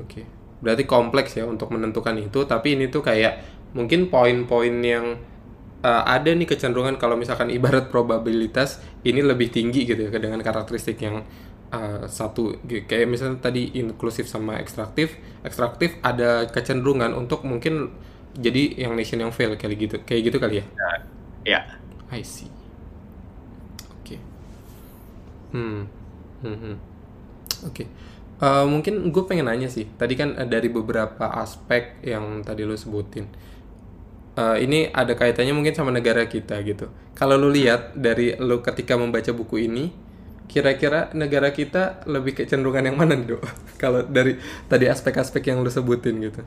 Oke. 0.00 0.22
Berarti 0.62 0.84
kompleks 0.86 1.34
ya 1.36 1.44
untuk 1.48 1.74
menentukan 1.74 2.14
itu, 2.16 2.46
tapi 2.46 2.78
ini 2.78 2.86
tuh 2.88 3.02
kayak 3.02 3.42
mungkin 3.74 4.08
poin-poin 4.12 4.74
yang 4.84 5.18
uh, 5.82 6.02
ada 6.06 6.30
nih 6.32 6.46
kecenderungan 6.48 6.96
kalau 7.00 7.16
misalkan 7.18 7.50
ibarat 7.50 7.88
probabilitas 7.92 8.78
ini 9.02 9.20
lebih 9.24 9.50
tinggi 9.50 9.84
gitu 9.88 10.08
ya 10.08 10.10
dengan 10.22 10.40
karakteristik 10.44 11.00
yang 11.02 11.24
uh, 11.72 12.04
satu 12.06 12.60
kayak 12.68 13.08
misalnya 13.08 13.40
tadi 13.40 13.72
inklusif 13.74 14.28
sama 14.28 14.60
ekstraktif, 14.60 15.16
ekstraktif 15.42 15.96
ada 16.04 16.46
kecenderungan 16.46 17.16
untuk 17.16 17.42
mungkin 17.48 17.90
jadi 18.36 18.86
yang 18.88 18.96
nation 18.96 19.20
yang 19.20 19.32
fail 19.32 19.56
kayak 19.56 19.76
gitu, 19.76 19.96
kayak 20.04 20.20
gitu 20.30 20.36
kali 20.38 20.60
ya. 20.60 20.64
Ya, 21.42 21.60
I 22.14 22.22
see. 22.22 22.48
Oke. 23.98 24.16
Hmm. 25.50 25.90
Hmm, 26.42 26.56
hmm. 26.58 26.76
Oke. 27.66 27.84
Eh, 28.42 28.66
mungkin 28.66 29.14
gue 29.14 29.22
pengen 29.22 29.46
nanya 29.46 29.70
sih. 29.70 29.86
Tadi 29.86 30.18
kan 30.18 30.34
eh, 30.34 30.48
dari 30.50 30.66
beberapa 30.66 31.30
aspek 31.38 32.02
yang 32.02 32.42
tadi 32.42 32.66
lu 32.66 32.74
sebutin. 32.74 33.26
Eh, 34.34 34.56
ini 34.66 34.90
ada 34.90 35.14
kaitannya 35.14 35.54
mungkin 35.54 35.74
sama 35.78 35.94
negara 35.94 36.26
kita 36.26 36.58
gitu. 36.66 36.90
Kalau 37.14 37.38
lu 37.38 37.54
lihat 37.54 37.94
dari 37.94 38.34
lu 38.42 38.58
ketika 38.58 38.98
membaca 38.98 39.30
buku 39.30 39.70
ini, 39.70 39.94
kira-kira 40.50 41.08
negara 41.16 41.50
kita 41.54 42.04
lebih 42.06 42.36
kecenderungan 42.38 42.84
yang 42.92 42.96
mana, 43.00 43.14
Dok? 43.16 43.42
Kalau 43.82 44.04
dari 44.06 44.36
tadi 44.68 44.86
aspek-aspek 44.90 45.42
yang 45.52 45.64
lu 45.64 45.70
sebutin 45.72 46.20
gitu. 46.22 46.42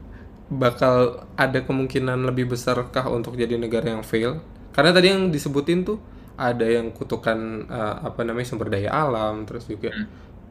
Bakal 0.52 1.26
ada 1.36 1.60
kemungkinan 1.66 2.22
lebih 2.30 2.54
besarkah 2.54 3.10
untuk 3.10 3.34
jadi 3.36 3.58
negara 3.58 3.98
yang 3.98 4.06
fail? 4.06 4.39
Karena 4.76 4.93
tadi 4.93 5.10
yang 5.10 5.34
disebutin 5.34 5.82
tuh 5.88 5.98
ada 6.38 6.68
yang 6.68 6.93
kutukan 6.93 7.66
eh, 7.70 7.96
apa 8.08 8.22
namanya 8.28 8.48
sumber 8.48 8.70
daya 8.70 8.91
alam, 8.93 9.43
terus 9.50 9.66
juga 9.66 9.96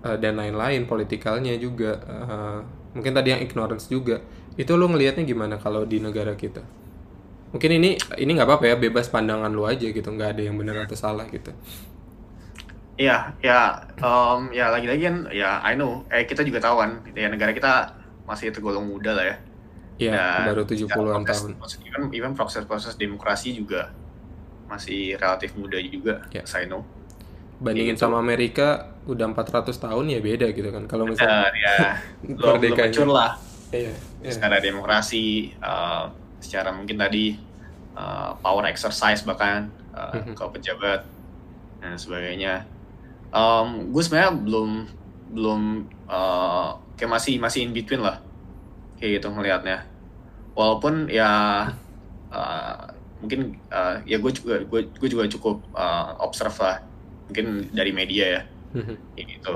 eh, 0.06 0.16
dan 0.22 0.34
lain-lain, 0.40 0.86
politikalnya 0.90 1.54
juga. 1.60 2.00
eh, 2.04 2.60
mungkin 2.94 3.12
tadi 3.14 3.28
yang 3.34 3.42
ignorance 3.42 3.86
juga. 3.90 4.22
Itu 4.58 4.78
lu 4.78 4.86
ngelihatnya 4.90 5.26
gimana 5.26 5.58
kalau 5.58 5.82
di 5.86 5.98
negara 6.02 6.34
kita? 6.38 6.62
Mungkin 7.54 7.70
ini 7.78 7.90
ini 8.18 8.30
nggak 8.34 8.48
apa-apa 8.50 8.66
ya, 8.66 8.76
bebas 8.78 9.06
pandangan 9.14 9.50
lu 9.54 9.62
aja 9.66 9.86
gitu, 9.86 10.08
nggak 10.10 10.38
ada 10.38 10.42
yang 10.42 10.56
benar 10.58 10.76
atau 10.86 10.98
salah 10.98 11.26
gitu. 11.30 11.54
Iya, 12.94 13.34
ya, 13.42 13.58
em, 13.98 14.54
ya 14.54 14.70
lagi-lagi 14.70 15.02
kan, 15.02 15.16
ya 15.34 15.58
I 15.66 15.74
know, 15.74 16.06
eh 16.06 16.22
kita 16.22 16.46
juga 16.46 16.62
tahu 16.62 16.78
kan, 16.78 16.90
ya 17.10 17.26
negara 17.26 17.50
kita 17.50 17.90
masih 18.22 18.54
tergolong 18.54 18.86
muda 18.86 19.18
lah 19.18 19.24
ya. 19.26 19.36
Ya, 19.94 20.10
Dan 20.46 20.54
baru 20.54 20.62
secara 20.62 20.78
70-an 21.02 21.22
proses- 21.26 21.42
tahun. 21.42 21.50
Even, 21.86 22.02
even 22.14 22.32
proses-proses 22.34 22.94
demokrasi 22.94 23.54
juga 23.54 23.90
masih 24.66 25.18
relatif 25.18 25.54
muda 25.58 25.74
juga, 25.82 26.22
Ya. 26.30 26.46
I 26.54 26.66
know. 26.66 26.86
Bandingin 27.58 27.94
Gitu. 27.94 28.02
sama 28.02 28.18
Amerika 28.18 28.94
udah 29.06 29.26
400 29.26 29.74
tahun 29.74 30.10
ya 30.10 30.18
beda 30.18 30.46
gitu 30.50 30.70
kan. 30.70 30.86
Kalau 30.86 31.06
misalnya 31.06 31.50
Dan 31.50 31.54
ya, 31.58 31.74
belum, 32.38 32.58
belum 32.58 32.78
mature 32.78 33.10
lah 33.10 33.32
iya, 33.70 33.90
iya. 34.22 34.30
secara 34.30 34.58
demokrasi, 34.58 35.50
eh, 35.52 36.04
secara 36.38 36.70
mungkin 36.70 36.94
tadi 36.94 37.38
eh, 37.94 38.30
power 38.38 38.66
exercise 38.66 39.22
bahkan 39.22 39.66
eh, 39.94 40.14
Mhm. 40.22 40.34
ke 40.34 40.44
pejabat 40.52 41.00
dan 41.78 41.94
sebagainya. 41.94 42.66
Em, 43.34 43.90
gue 43.90 44.02
sebenarnya 44.02 44.32
belum 44.38 44.70
belum 45.34 45.60
eh, 46.06 46.68
kayak 46.94 47.10
masih 47.10 47.34
masih 47.42 47.66
in 47.66 47.74
between 47.74 48.00
lah 48.00 48.22
kayak 48.96 49.18
gitu 49.18 49.28
ngelihatnya. 49.34 49.82
Walaupun 50.54 51.10
ya 51.10 51.30
eh, 52.30 52.76
mungkin 53.20 53.40
eh, 53.68 53.94
ya 54.06 54.16
gue 54.18 54.32
juga 54.32 54.62
gue, 54.62 54.80
gue 54.86 55.08
juga 55.10 55.24
cukup 55.26 55.56
eh, 55.74 56.10
observe 56.22 56.54
lah 56.60 56.76
mungkin 57.24 57.72
dari 57.72 57.90
media 57.90 58.26
ya 58.28 58.42
Mhm. 58.74 58.94
kayak 59.14 59.26
gitu 59.38 59.54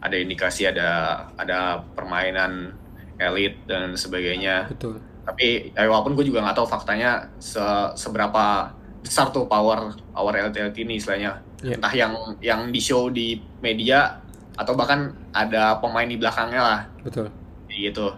ada 0.00 0.16
indikasi 0.16 0.68
ada 0.68 0.88
ada 1.34 1.80
permainan 1.96 2.76
elit 3.16 3.56
dan 3.64 3.96
sebagainya 3.96 4.68
Betul. 4.68 5.00
tapi 5.24 5.72
ya, 5.72 5.88
walaupun 5.88 6.12
gue 6.12 6.28
juga 6.28 6.44
nggak 6.44 6.56
tahu 6.56 6.68
faktanya 6.68 7.28
se- 7.40 7.92
seberapa 7.96 8.68
besar 9.00 9.32
tuh 9.32 9.48
power 9.48 9.96
power 10.12 10.34
elit 10.36 10.54
elit 10.60 10.76
ini 10.76 11.00
istilahnya 11.00 11.40
Iya. 11.60 11.76
entah 11.76 11.92
yang 11.92 12.12
yang 12.40 12.60
di 12.68 12.80
show 12.80 13.08
di 13.08 13.36
media 13.60 14.16
atau 14.56 14.72
bahkan 14.72 15.12
ada 15.30 15.76
pemain 15.76 16.04
di 16.04 16.16
belakangnya 16.16 16.60
lah 16.60 16.80
Betul. 17.00 17.28
gitu 17.68 18.12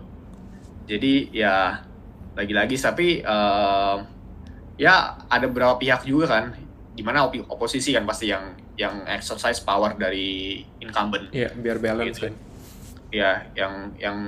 jadi 0.84 1.12
ya 1.28 1.54
lagi-lagi 2.32 2.74
tapi 2.74 3.20
em, 3.20 3.96
ya 4.76 4.94
ada 5.24 5.44
beberapa 5.44 5.76
pihak 5.76 6.02
juga 6.02 6.26
kan 6.30 6.44
di 6.92 7.00
mana 7.00 7.24
opi- 7.24 7.44
oposisi 7.44 7.90
kan 7.90 8.02
pasti 8.02 8.28
yang 8.28 8.42
yang 8.74 9.04
exercise 9.06 9.58
power 9.58 9.94
dari 9.94 10.62
incumbent 10.78 11.28
Iya, 11.30 11.52
biar 11.52 11.76
balance 11.78 12.16
Gitu. 12.16 12.26
kan. 12.26 12.34
ya 13.12 13.30
yang 13.52 13.74
yang 13.96 14.18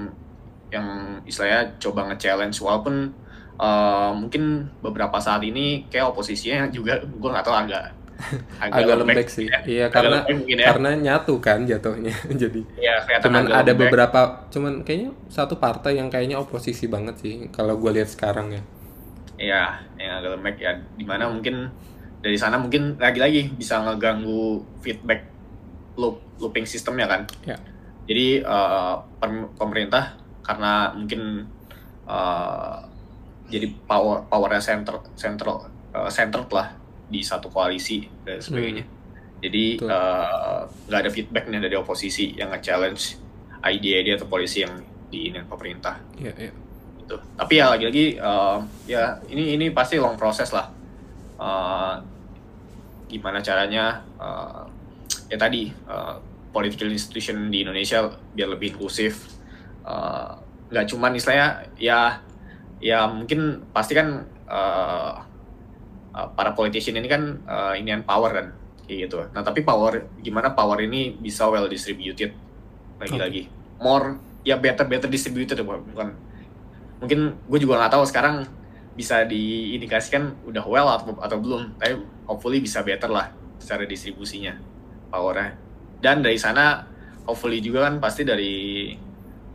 yang 0.69 0.87
istilahnya 1.23 1.79
coba 1.79 2.11
nge-challenge 2.11 2.59
walaupun 2.61 3.15
uh, 3.57 4.13
mungkin 4.13 4.69
beberapa 4.81 5.17
saat 5.17 5.41
ini 5.41 5.87
kayak 5.87 6.11
oposisinya 6.11 6.69
juga 6.69 6.99
gue 7.01 7.31
nggak 7.31 7.43
tahu 7.43 7.57
agak 7.57 7.85
agak, 8.63 8.79
agak 8.85 8.97
lembek, 9.01 9.17
lembek 9.17 9.29
sih. 9.29 9.47
Ya. 9.47 9.59
Iya 9.67 9.87
karena 9.91 10.19
ya. 10.27 10.67
karena 10.73 10.91
nyatu 10.97 11.35
kan 11.43 11.67
jatuhnya. 11.67 12.15
Jadi 12.43 12.63
ya, 12.79 12.95
cuman 13.21 13.51
ada 13.51 13.75
lembek. 13.75 13.91
beberapa 13.91 14.21
cuman 14.49 14.87
kayaknya 14.87 15.11
satu 15.29 15.59
partai 15.59 15.99
yang 15.99 16.09
kayaknya 16.09 16.39
oposisi 16.39 16.87
banget 16.87 17.19
sih 17.21 17.33
kalau 17.51 17.77
gue 17.79 17.91
lihat 17.91 18.09
sekarang 18.11 18.55
ya. 18.55 18.63
Iya, 19.35 19.63
yang 19.99 20.13
agak 20.23 20.31
lembek 20.39 20.57
ya 20.63 20.73
di 20.95 21.05
mana 21.05 21.27
mungkin 21.27 21.69
dari 22.23 22.39
sana 22.39 22.57
mungkin 22.57 22.97
lagi-lagi 22.97 23.53
bisa 23.53 23.83
ngeganggu 23.83 24.63
feedback 24.81 25.27
loop 25.99 26.23
looping 26.39 26.65
sistemnya 26.65 27.11
kan. 27.11 27.27
Ya. 27.45 27.59
Jadi 28.05 28.45
uh, 28.45 29.01
pemerintah 29.59 30.17
karena 30.45 30.93
mungkin 30.93 31.49
uh, 32.05 32.79
jadi 33.49 33.69
power 33.85 34.25
powernya 34.29 34.61
center 34.61 35.01
central 35.17 35.69
uh, 35.93 36.09
centered 36.09 36.49
lah 36.53 36.84
di 37.09 37.21
satu 37.21 37.53
koalisi 37.53 38.07
dan 38.25 38.41
sebagainya. 38.41 38.85
Hmm. 38.85 38.93
Jadi 39.45 39.65
eh, 39.77 40.65
nggak 40.89 41.01
uh, 41.01 41.03
ada 41.05 41.11
feedback 41.13 41.45
nih 41.53 41.61
dari 41.61 41.77
oposisi 41.77 42.33
yang 42.33 42.49
nge-challenge 42.57 43.21
ide-ide 43.65 44.17
atau 44.17 44.29
polisi 44.29 44.65
yang 44.65 44.73
diinin 45.13 45.45
pemerintah. 45.45 46.01
Iya, 46.17 46.33
yeah, 46.33 46.37
iya. 46.37 46.45
Yeah. 46.49 46.55
Gitu. 47.05 47.17
Tapi 47.37 47.53
ya 47.61 47.67
lagi-lagi 47.69 48.07
uh, 48.17 48.59
ya 48.89 49.21
ini 49.29 49.57
ini 49.61 49.69
pasti 49.73 50.01
long 50.01 50.17
proses 50.17 50.49
lah. 50.53 50.73
Uh, 51.37 52.01
gimana 53.09 53.45
caranya 53.45 54.01
uh, 54.17 54.65
ya 55.29 55.37
tadi 55.37 55.69
uh, 55.87 56.17
political 56.55 56.89
institution 56.89 57.51
di 57.51 57.67
Indonesia 57.67 58.07
biar 58.33 58.55
lebih 58.55 58.79
inklusif 58.79 59.35
nggak 60.71 60.85
uh, 60.87 60.89
cuman 60.89 61.13
istilahnya 61.19 61.69
ya 61.77 62.23
ya 62.81 63.05
mungkin 63.11 63.67
pasti 63.75 63.93
kan 63.99 64.25
uh, 64.49 65.21
uh, 66.15 66.31
para 66.33 66.55
politician 66.55 66.97
ini 66.97 67.11
kan 67.11 67.43
uh, 67.45 67.75
ini 67.75 67.91
yang 67.91 68.07
power 68.07 68.31
kan 68.31 68.47
kayak 68.87 69.11
gitu. 69.11 69.19
Nah 69.35 69.43
tapi 69.43 69.67
power 69.67 70.07
gimana 70.23 70.55
power 70.55 70.81
ini 70.81 71.19
bisa 71.19 71.51
well 71.51 71.67
distributed? 71.67 72.33
Lagi-lagi. 73.03 73.51
Okay. 73.51 73.63
more 73.83 74.17
ya 74.47 74.55
better 74.57 74.87
better 74.87 75.11
distributed 75.11 75.59
bukan? 75.67 76.15
Mungkin 77.03 77.21
gue 77.51 77.59
juga 77.59 77.83
nggak 77.83 77.93
tahu 77.99 78.05
sekarang 78.07 78.47
bisa 78.95 79.27
diindikasikan 79.27 80.47
udah 80.47 80.63
well 80.65 80.87
atau 80.95 81.19
atau 81.19 81.37
belum 81.43 81.75
tapi 81.77 81.99
hopefully 82.31 82.63
bisa 82.63 82.87
better 82.87 83.11
lah 83.11 83.35
secara 83.59 83.83
distribusinya 83.85 84.55
powernya. 85.11 85.59
Dan 85.99 86.23
dari 86.23 86.39
sana 86.39 86.87
hopefully 87.27 87.59
juga 87.59 87.91
kan 87.91 87.99
pasti 87.99 88.23
dari 88.23 88.95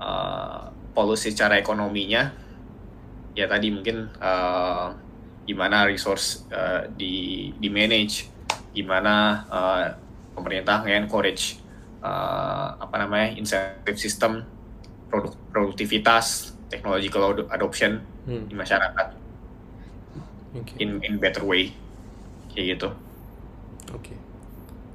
uh, 0.01 0.67
polusi 0.91 1.31
secara 1.31 1.55
ekonominya 1.55 2.27
ya 3.37 3.45
tadi 3.47 3.71
mungkin 3.71 4.09
uh, 4.19 4.91
gimana 5.49 5.89
resource 5.89 6.45
uh, 6.53 6.85
di 6.93 7.49
di 7.57 7.73
manage 7.73 8.29
gimana 8.69 9.13
uh, 9.49 9.85
pemerintah 10.37 10.85
nge-encourage 10.85 11.57
uh, 12.05 12.77
apa 12.77 12.95
namanya 13.01 13.33
insentif 13.33 13.97
sistem 13.97 14.45
produk 15.09 15.33
produktivitas 15.49 16.53
technological 16.69 17.33
adoption 17.49 18.05
hmm. 18.29 18.45
di 18.45 18.53
masyarakat 18.53 19.07
okay. 20.53 20.77
in 20.77 21.01
in 21.01 21.17
better 21.17 21.41
way 21.41 21.73
kayak 22.53 22.77
gitu 22.77 22.93
oke 23.89 23.97
okay. 23.97 24.17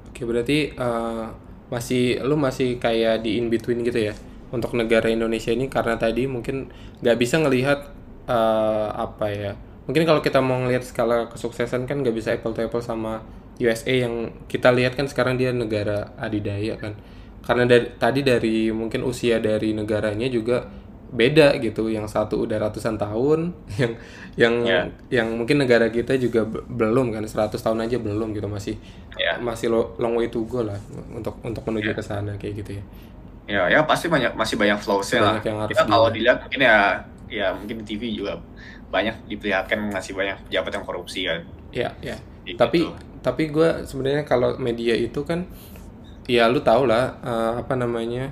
oke 0.06 0.14
okay, 0.14 0.24
berarti 0.24 0.58
uh, 0.78 1.34
masih 1.66 2.22
lu 2.22 2.38
masih 2.38 2.78
kayak 2.78 3.26
di 3.26 3.42
in 3.42 3.50
between 3.50 3.82
gitu 3.82 3.98
ya 3.98 4.14
untuk 4.54 4.78
negara 4.78 5.10
Indonesia 5.10 5.50
ini 5.50 5.66
karena 5.66 5.98
tadi 5.98 6.30
mungkin 6.30 6.70
nggak 7.02 7.18
bisa 7.18 7.42
ngelihat 7.42 7.90
uh, 8.30 8.94
apa 8.94 9.26
ya 9.34 9.52
mungkin 9.84 10.02
kalau 10.08 10.20
kita 10.24 10.40
mau 10.40 10.60
ngelihat 10.64 10.84
skala 10.84 11.28
kesuksesan 11.28 11.84
kan 11.84 12.00
nggak 12.00 12.16
bisa 12.16 12.32
apple 12.32 12.56
to 12.56 12.64
apple 12.64 12.80
sama 12.80 13.20
USA 13.60 13.92
yang 13.92 14.34
kita 14.50 14.72
lihat 14.74 14.98
kan 14.98 15.06
sekarang 15.06 15.38
dia 15.38 15.54
negara 15.54 16.16
adidaya 16.18 16.74
kan 16.80 16.98
karena 17.44 17.68
dari, 17.68 17.86
tadi 18.00 18.20
dari 18.24 18.72
mungkin 18.72 19.04
usia 19.04 19.36
dari 19.38 19.76
negaranya 19.76 20.26
juga 20.32 20.64
beda 21.14 21.54
gitu 21.62 21.86
yang 21.92 22.10
satu 22.10 22.42
udah 22.42 22.58
ratusan 22.58 22.98
tahun 22.98 23.54
yang 23.80 23.92
yang 24.34 24.54
yeah. 24.66 24.84
yang 25.12 25.28
mungkin 25.30 25.62
negara 25.62 25.86
kita 25.92 26.18
juga 26.18 26.42
belum 26.48 27.14
kan 27.14 27.22
100 27.22 27.54
tahun 27.54 27.86
aja 27.86 28.02
belum 28.02 28.34
gitu 28.34 28.50
masih 28.50 28.74
yeah. 29.14 29.38
masih 29.38 29.70
long 29.70 30.18
way 30.18 30.26
to 30.26 30.42
go 30.48 30.66
lah 30.66 30.80
untuk 31.14 31.38
untuk 31.46 31.62
menuju 31.62 31.94
yeah. 31.94 31.96
ke 31.96 32.02
sana 32.02 32.32
kayak 32.34 32.64
gitu 32.64 32.70
ya 32.80 32.84
ya 33.44 33.62
ya 33.68 33.80
pasti 33.84 34.08
banyak 34.08 34.34
masih 34.34 34.56
banyak 34.56 34.80
flowsnya 34.80 35.20
lah 35.20 35.36
yang 35.44 35.60
harus 35.60 35.76
kita 35.76 35.84
kalau 35.84 36.08
dilihat 36.08 36.40
mungkin 36.42 36.60
ya 36.64 37.04
ya 37.28 37.52
mungkin 37.52 37.84
di 37.84 37.84
TV 37.84 38.02
juga 38.16 38.40
banyak 38.94 39.26
diperlihatkan 39.26 39.90
masih 39.90 40.14
banyak 40.14 40.38
pejabat 40.46 40.72
yang 40.78 40.86
korupsi 40.86 41.26
kan. 41.26 41.42
Iya, 41.74 41.90
iya. 41.98 42.16
Gitu. 42.46 42.54
Tapi 42.54 42.86
tapi 43.18 43.50
gue 43.50 43.82
sebenarnya 43.82 44.22
kalau 44.22 44.54
media 44.62 44.94
itu 44.94 45.26
kan 45.26 45.50
ya 46.30 46.46
lu 46.46 46.62
tau 46.62 46.86
lah 46.86 47.18
uh, 47.20 47.52
apa 47.58 47.74
namanya 47.74 48.30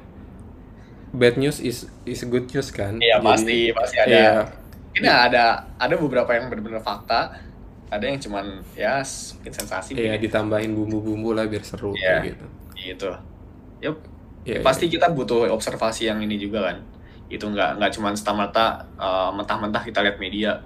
bad 1.11 1.35
news 1.37 1.59
is 1.59 1.91
is 2.07 2.23
good 2.31 2.47
news 2.47 2.71
kan. 2.71 3.03
Iya 3.03 3.19
pasti 3.19 3.75
pasti 3.75 3.97
ada. 3.99 4.15
Iya. 4.15 4.33
Ini 4.93 5.09
ada 5.09 5.45
ada 5.81 5.95
beberapa 5.99 6.31
yang 6.37 6.53
benar-benar 6.53 6.85
fakta, 6.85 7.35
ada 7.91 8.05
yang 8.05 8.23
cuman 8.23 8.63
ya 8.79 9.03
mungkin 9.35 9.53
sensasi. 9.53 9.99
Iya 9.99 10.15
ditambahin 10.23 10.71
bumbu-bumbu 10.79 11.35
lah 11.35 11.51
biar 11.51 11.65
seru 11.67 11.97
iya, 11.99 12.23
gitu. 12.23 12.47
Gitu. 12.79 13.11
Yup. 13.83 13.99
Ya, 14.43 14.59
pasti 14.59 14.91
ya. 14.91 14.99
kita 14.99 15.15
butuh 15.15 15.47
observasi 15.55 16.11
yang 16.11 16.19
ini 16.19 16.35
juga 16.35 16.67
kan 16.67 16.83
itu 17.33 17.45
nggak 17.49 17.81
nggak 17.81 17.91
cuma 17.97 18.13
serta-merta 18.13 18.85
uh, 19.01 19.31
mentah-mentah 19.33 19.83
kita 19.83 20.05
lihat 20.05 20.17
media. 20.21 20.61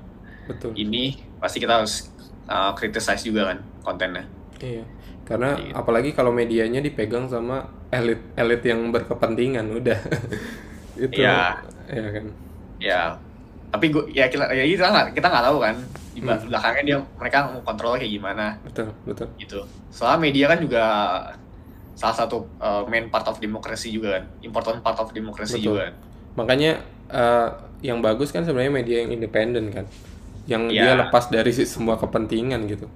Betul. 0.50 0.74
Ini 0.74 1.14
pasti 1.38 1.62
kita 1.62 1.82
harus 1.82 2.10
uh, 2.50 2.74
criticize 2.74 3.22
juga 3.22 3.54
kan 3.54 3.58
kontennya. 3.86 4.26
Iya. 4.58 4.84
Karena 5.26 5.58
gitu. 5.58 5.74
apalagi 5.74 6.10
kalau 6.14 6.30
medianya 6.34 6.82
dipegang 6.82 7.30
sama 7.30 7.66
elit 7.90 8.22
elit 8.34 8.62
yang 8.66 8.90
berkepentingan 8.90 9.66
udah. 9.70 9.98
Itu 11.06 11.22
ya 11.22 11.62
ya 11.86 12.06
kan? 12.10 12.26
Ya 12.82 13.00
tapi 13.70 13.90
gua 13.90 14.06
ya 14.10 14.26
kita 14.30 14.50
ya 14.54 14.64
kita 14.66 14.88
nggak 14.90 15.06
kita 15.14 15.26
nggak 15.26 15.44
tahu 15.52 15.58
kan 15.58 15.76
di 16.16 16.24
hmm. 16.24 16.48
belakangnya 16.48 16.82
dia 16.86 16.98
mereka 17.20 17.36
mau 17.50 17.62
kontrol 17.62 17.94
kayak 17.98 18.10
gimana. 18.10 18.58
Betul 18.66 18.90
betul. 19.06 19.26
Gitu. 19.38 19.60
Soalnya 19.94 20.18
media 20.18 20.46
kan 20.50 20.58
juga 20.58 20.84
salah 21.96 22.12
satu 22.12 22.44
uh, 22.60 22.84
main 22.86 23.08
part 23.08 23.24
of 23.24 23.40
demokrasi 23.40 23.88
juga 23.88 24.20
kan 24.20 24.24
important 24.44 24.84
part 24.84 25.00
of 25.00 25.08
demokrasi 25.16 25.64
juga 25.64 25.88
kan 25.88 25.94
makanya 26.36 26.84
uh, 27.10 27.48
yang 27.84 28.00
bagus 28.00 28.32
kan 28.32 28.44
sebenarnya 28.44 28.72
media 28.72 28.96
yang 29.04 29.10
independen 29.12 29.72
kan. 29.72 29.84
Yang 30.46 30.62
ya. 30.72 30.82
dia 30.86 30.92
lepas 31.00 31.28
dari 31.28 31.50
semua 31.52 31.98
kepentingan 31.98 32.64
gitu. 32.70 32.86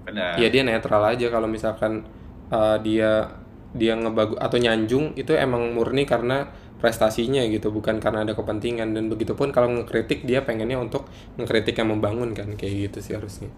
Benar. 0.00 0.40
ya 0.42 0.48
dia 0.50 0.66
netral 0.66 1.06
aja 1.06 1.30
kalau 1.30 1.46
misalkan 1.46 2.02
uh, 2.50 2.80
dia 2.82 3.30
dia 3.70 3.94
ngebagus 3.94 4.34
atau 4.42 4.58
nyanjung 4.58 5.14
itu 5.14 5.30
emang 5.38 5.70
murni 5.70 6.02
karena 6.02 6.50
prestasinya 6.82 7.44
gitu 7.46 7.70
bukan 7.70 8.02
karena 8.02 8.26
ada 8.26 8.34
kepentingan. 8.34 8.92
Dan 8.92 9.06
begitupun 9.06 9.54
kalau 9.54 9.70
ngekritik 9.80 10.26
dia 10.26 10.42
pengennya 10.42 10.80
untuk 10.80 11.06
ngekritik 11.38 11.78
yang 11.78 11.94
membangun 11.94 12.34
kan 12.34 12.52
kayak 12.58 12.90
gitu 12.90 12.98
sih 13.00 13.14
harusnya. 13.14 13.48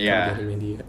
Iya. 0.00 0.32
dari 0.32 0.44
media. 0.48 0.80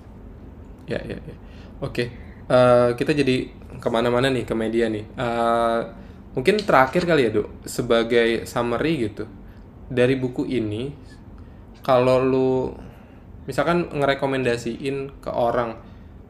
Ya 0.88 1.00
ya 1.04 1.18
ya. 1.20 1.36
Oke. 1.84 2.08
Uh, 2.48 2.92
kita 2.96 3.16
jadi 3.16 3.52
ke 3.80 3.88
mana-mana 3.92 4.32
nih 4.32 4.48
ke 4.48 4.56
media 4.56 4.88
nih. 4.88 5.04
Uh, 5.20 6.03
mungkin 6.34 6.62
terakhir 6.62 7.06
kali 7.06 7.30
ya 7.30 7.32
dok. 7.34 7.50
Sebagai 7.66 8.46
summary 8.50 9.10
gitu 9.10 9.26
dari 9.90 10.18
buku 10.18 10.50
ini 10.50 10.90
kalau 11.84 12.18
lu 12.24 12.74
misalkan 13.44 13.92
ngerekomendasiin 13.92 15.20
ke 15.20 15.32
orang 15.32 15.76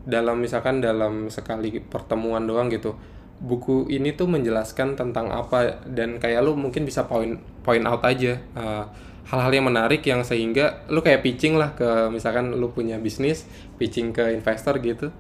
dalam 0.04 0.42
misalkan 0.42 0.84
dalam 0.84 1.30
sekali 1.32 1.80
pertemuan 1.80 2.44
doang 2.44 2.68
gitu 2.68 2.98
buku 3.40 3.88
ini 3.88 4.16
tuh 4.16 4.28
menjelaskan 4.28 5.00
tentang 5.00 5.32
apa 5.32 5.84
dan 5.88 6.20
kayak 6.20 6.44
lu 6.44 6.56
mungkin 6.60 6.84
bisa 6.84 7.08
point 7.08 7.40
point 7.64 7.86
out 7.88 8.04
aja 8.04 8.40
uh, 8.56 8.88
hal-hal 9.28 9.52
yang 9.52 9.68
menarik 9.72 10.04
yang 10.04 10.22
sehingga 10.28 10.84
lu 10.92 11.00
kayak 11.00 11.24
pitching 11.24 11.56
lah 11.56 11.72
ke 11.72 12.12
misalkan 12.12 12.52
lu 12.52 12.76
punya 12.76 13.00
bisnis 13.00 13.48
pitching 13.80 14.12
ke 14.12 14.36
investor 14.36 14.76
gitu 14.84 15.12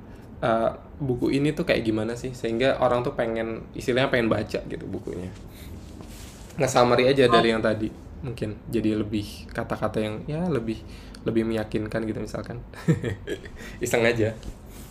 uh, 0.43 0.75
buku 0.99 1.31
ini 1.31 1.55
tuh 1.55 1.63
kayak 1.63 1.87
gimana 1.87 2.13
sih? 2.19 2.35
Sehingga 2.35 2.77
orang 2.83 3.01
tuh 3.01 3.15
pengen 3.15 3.63
istilahnya 3.71 4.11
pengen 4.11 4.27
baca 4.27 4.59
gitu 4.59 4.85
bukunya. 4.85 5.31
Nggak 6.59 6.71
summary 6.71 7.07
aja 7.07 7.31
dari 7.31 7.55
yang 7.55 7.63
tadi. 7.63 7.89
Mungkin 8.23 8.59
jadi 8.67 8.99
lebih 8.99 9.47
kata-kata 9.49 10.03
yang 10.03 10.15
ya 10.27 10.43
lebih 10.51 10.83
lebih 11.23 11.47
meyakinkan 11.47 12.03
gitu 12.03 12.19
misalkan. 12.19 12.59
Iseng 13.83 14.03
aja. 14.03 14.35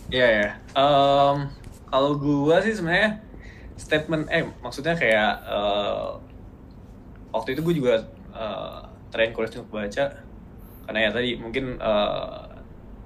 Iya 0.09 0.27
ya. 0.27 0.47
Um, 0.73 1.47
kalau 1.87 2.17
gua 2.17 2.59
sih 2.65 2.73
sebenarnya 2.73 3.21
statement 3.77 4.29
eh 4.33 4.45
maksudnya 4.61 4.97
kayak 4.97 5.33
uh, 5.45 6.17
waktu 7.33 7.57
itu 7.57 7.65
gue 7.65 7.75
juga 7.81 8.05
uh, 8.33 8.85
terencourage 9.13 9.57
untuk 9.61 9.73
baca. 9.77 10.21
Karena 10.83 10.99
ya 10.99 11.09
tadi 11.15 11.39
mungkin 11.39 11.79
uh, 11.79 12.43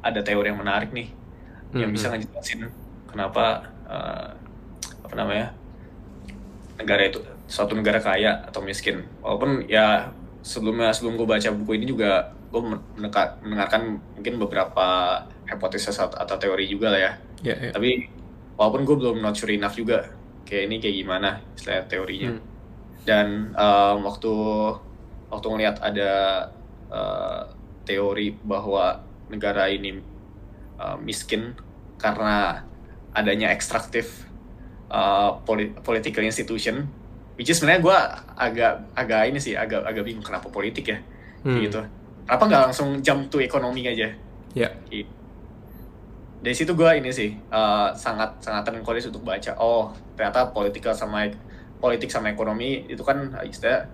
ada 0.01 0.19
teori 0.23 0.49
yang 0.49 0.59
menarik 0.59 0.89
nih 0.95 1.26
hmm. 1.73 1.79
yang 1.81 1.91
bisa 1.91 2.11
ngejelasin 2.13 2.69
kenapa 3.09 3.67
uh, 3.87 4.29
apa 5.07 5.15
namanya 5.15 5.55
negara 6.77 7.07
itu 7.07 7.23
suatu 7.47 7.73
negara 7.73 7.97
kaya 8.03 8.43
atau 8.45 8.59
miskin 8.59 9.07
walaupun 9.23 9.65
ya 9.71 10.11
sebelumnya 10.43 10.91
sebelum 10.95 11.19
gue 11.19 11.27
baca 11.27 11.49
buku 11.51 11.71
ini 11.79 11.85
juga 11.87 12.31
gue 12.47 12.61
mendengarkan 13.43 13.99
mungkin 14.15 14.39
beberapa 14.39 14.87
hipotesis 15.47 15.99
atau 15.99 16.35
teori 16.39 16.67
juga 16.67 16.95
lah 16.95 17.01
ya. 17.01 17.13
Yeah, 17.43 17.57
yeah. 17.69 17.73
Tapi 17.75 18.07
walaupun 18.55 18.87
gue 18.87 18.95
belum 18.95 19.17
not 19.19 19.35
sure 19.35 19.51
enough 19.51 19.75
juga 19.75 20.07
kayak 20.47 20.63
ini 20.71 20.75
kayak 20.79 20.95
gimana 21.03 21.29
istilah 21.55 21.83
teorinya. 21.91 22.31
Hmm. 22.35 22.43
Dan 23.03 23.27
um, 23.55 23.97
waktu 24.07 24.33
waktu 25.27 25.47
ngeliat 25.51 25.77
ada 25.83 26.11
uh, 26.91 27.41
teori 27.83 28.35
bahwa 28.43 29.03
negara 29.27 29.67
ini 29.67 29.99
uh, 30.77 30.97
miskin 31.01 31.53
karena 31.97 32.63
adanya 33.13 33.49
ekstraktif 33.49 34.29
uh, 34.93 35.41
political 35.81 36.23
institution 36.23 36.87
which 37.37 37.49
is 37.49 37.57
sebenarnya 37.61 37.81
gue 37.81 37.97
agak 38.37 38.73
agak 38.97 39.21
ini 39.29 39.39
sih 39.41 39.53
agak 39.53 39.85
agak 39.85 40.03
bingung 40.05 40.25
kenapa 40.25 40.49
politik 40.49 40.89
ya 40.89 40.97
hmm. 41.45 41.61
gitu 41.65 41.81
kenapa 42.25 42.43
nggak 42.49 42.61
langsung 42.69 42.89
jump 43.01 43.29
to 43.29 43.41
ekonomi 43.41 43.85
aja 43.85 44.09
ya 44.57 44.69
yeah. 44.69 44.71
gitu. 44.89 45.09
dari 46.41 46.55
situ 46.57 46.73
gue 46.73 46.91
ini 46.97 47.09
sih 47.13 47.33
uh, 47.49 47.93
sangat 47.93 48.41
sangat 48.41 48.65
terengkolis 48.65 49.09
untuk 49.09 49.25
baca 49.25 49.57
oh 49.61 49.93
ternyata 50.17 50.49
politika 50.49 50.93
sama 50.93 51.29
politik 51.77 52.09
sama 52.09 52.33
ekonomi 52.33 52.89
itu 52.89 53.01
kan 53.05 53.37
istilah 53.45 53.85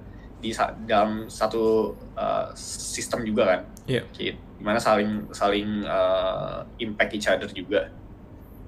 di 0.44 0.52
dalam 0.84 1.32
satu 1.32 1.96
uh, 2.20 2.52
sistem 2.56 3.24
juga 3.24 3.44
kan 3.48 3.62
yeah. 3.88 4.04
gitu 4.16 4.40
gimana 4.64 4.80
saling 4.80 5.28
saling 5.36 5.84
uh, 5.84 6.64
impact 6.80 7.12
each 7.20 7.28
other 7.28 7.52
juga 7.52 7.92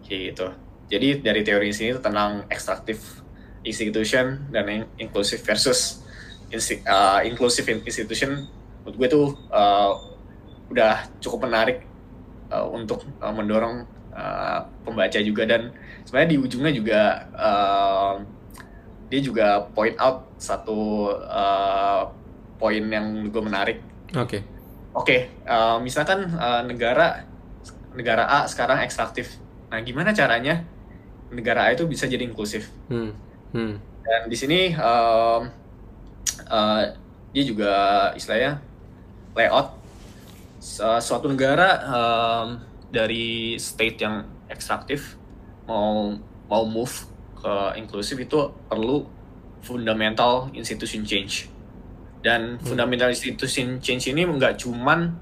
gitu 0.04 0.52
jadi 0.92 1.24
dari 1.24 1.42
teori 1.42 1.72
sini 1.72 1.96
itu 1.96 2.02
tentang 2.04 2.44
ekstraktif 2.52 3.24
institution 3.64 4.44
dan 4.52 4.86
inclusive 5.00 5.40
versus 5.42 6.04
uh, 6.86 7.24
inclusive 7.24 7.66
institution 7.88 8.44
menurut 8.84 8.96
gue 9.00 9.08
tuh 9.08 9.28
uh, 9.50 9.98
udah 10.70 11.10
cukup 11.24 11.48
menarik 11.48 11.88
uh, 12.52 12.68
untuk 12.70 13.08
uh, 13.24 13.32
mendorong 13.34 13.88
uh, 14.14 14.68
pembaca 14.84 15.20
juga 15.24 15.48
dan 15.48 15.74
sebenarnya 16.06 16.30
di 16.36 16.38
ujungnya 16.38 16.74
juga 16.76 17.02
uh, 17.34 18.14
dia 19.10 19.22
juga 19.24 19.64
point 19.74 19.96
out 19.96 20.28
satu 20.38 21.08
uh, 21.24 22.10
poin 22.60 22.84
yang 22.84 23.30
gue 23.30 23.42
menarik. 23.42 23.78
Oke. 24.14 24.42
Okay. 24.42 24.55
Oke, 24.96 25.04
okay, 25.04 25.20
uh, 25.44 25.76
misalkan 25.84 26.24
uh, 26.40 26.64
negara 26.64 27.28
negara 27.92 28.24
A 28.32 28.48
sekarang 28.48 28.80
ekstraktif. 28.80 29.36
Nah, 29.68 29.84
gimana 29.84 30.16
caranya 30.16 30.64
negara 31.28 31.68
A 31.68 31.76
itu 31.76 31.84
bisa 31.84 32.08
jadi 32.08 32.24
inklusif? 32.24 32.72
Hmm. 32.88 33.12
Hmm. 33.52 33.76
Dan 34.08 34.22
di 34.32 34.38
sini 34.40 34.72
um, 34.72 35.52
uh, 36.48 36.84
dia 37.36 37.44
juga 37.44 37.74
istilahnya 38.16 38.64
layout 39.36 39.76
suatu 41.04 41.28
negara 41.28 41.84
um, 41.86 42.48
dari 42.88 43.60
state 43.60 44.00
yang 44.00 44.24
ekstraktif 44.48 45.20
mau 45.68 46.16
mau 46.48 46.64
move 46.64 47.06
ke 47.36 47.56
inklusif 47.84 48.16
itu 48.16 48.50
perlu 48.72 49.06
fundamental 49.60 50.50
institution 50.56 51.04
change 51.04 51.52
dan 52.26 52.58
hmm. 52.58 52.66
fundamental 52.66 53.14
institution 53.14 53.78
change 53.78 54.10
ini 54.10 54.26
nggak 54.26 54.58
cuman 54.58 55.14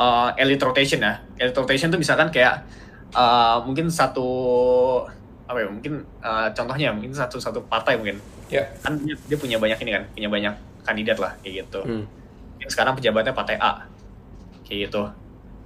uh, 0.00 0.32
elite 0.40 0.64
rotation 0.64 1.04
ya. 1.04 1.20
Elite 1.36 1.52
rotation 1.52 1.92
itu 1.92 2.00
misalkan 2.00 2.32
kayak 2.32 2.64
uh, 3.12 3.60
mungkin 3.60 3.92
satu 3.92 4.24
apa 5.46 5.62
ya 5.62 5.68
mungkin 5.68 6.02
uh, 6.24 6.48
contohnya 6.56 6.96
mungkin 6.96 7.12
satu 7.12 7.36
satu 7.36 7.60
partai 7.68 8.00
mungkin. 8.00 8.16
Ya. 8.48 8.64
Kan 8.80 9.04
dia, 9.04 9.12
dia 9.28 9.36
punya 9.36 9.60
banyak 9.60 9.76
ini 9.84 9.90
kan 9.92 10.02
punya 10.16 10.28
banyak 10.32 10.54
kandidat 10.88 11.20
lah 11.20 11.36
kayak 11.44 11.68
gitu. 11.68 11.84
Hmm. 11.84 12.06
sekarang 12.66 12.98
pejabatnya 12.98 13.36
partai 13.36 13.60
A 13.60 13.84
kayak 14.64 14.88
gitu. 14.88 15.04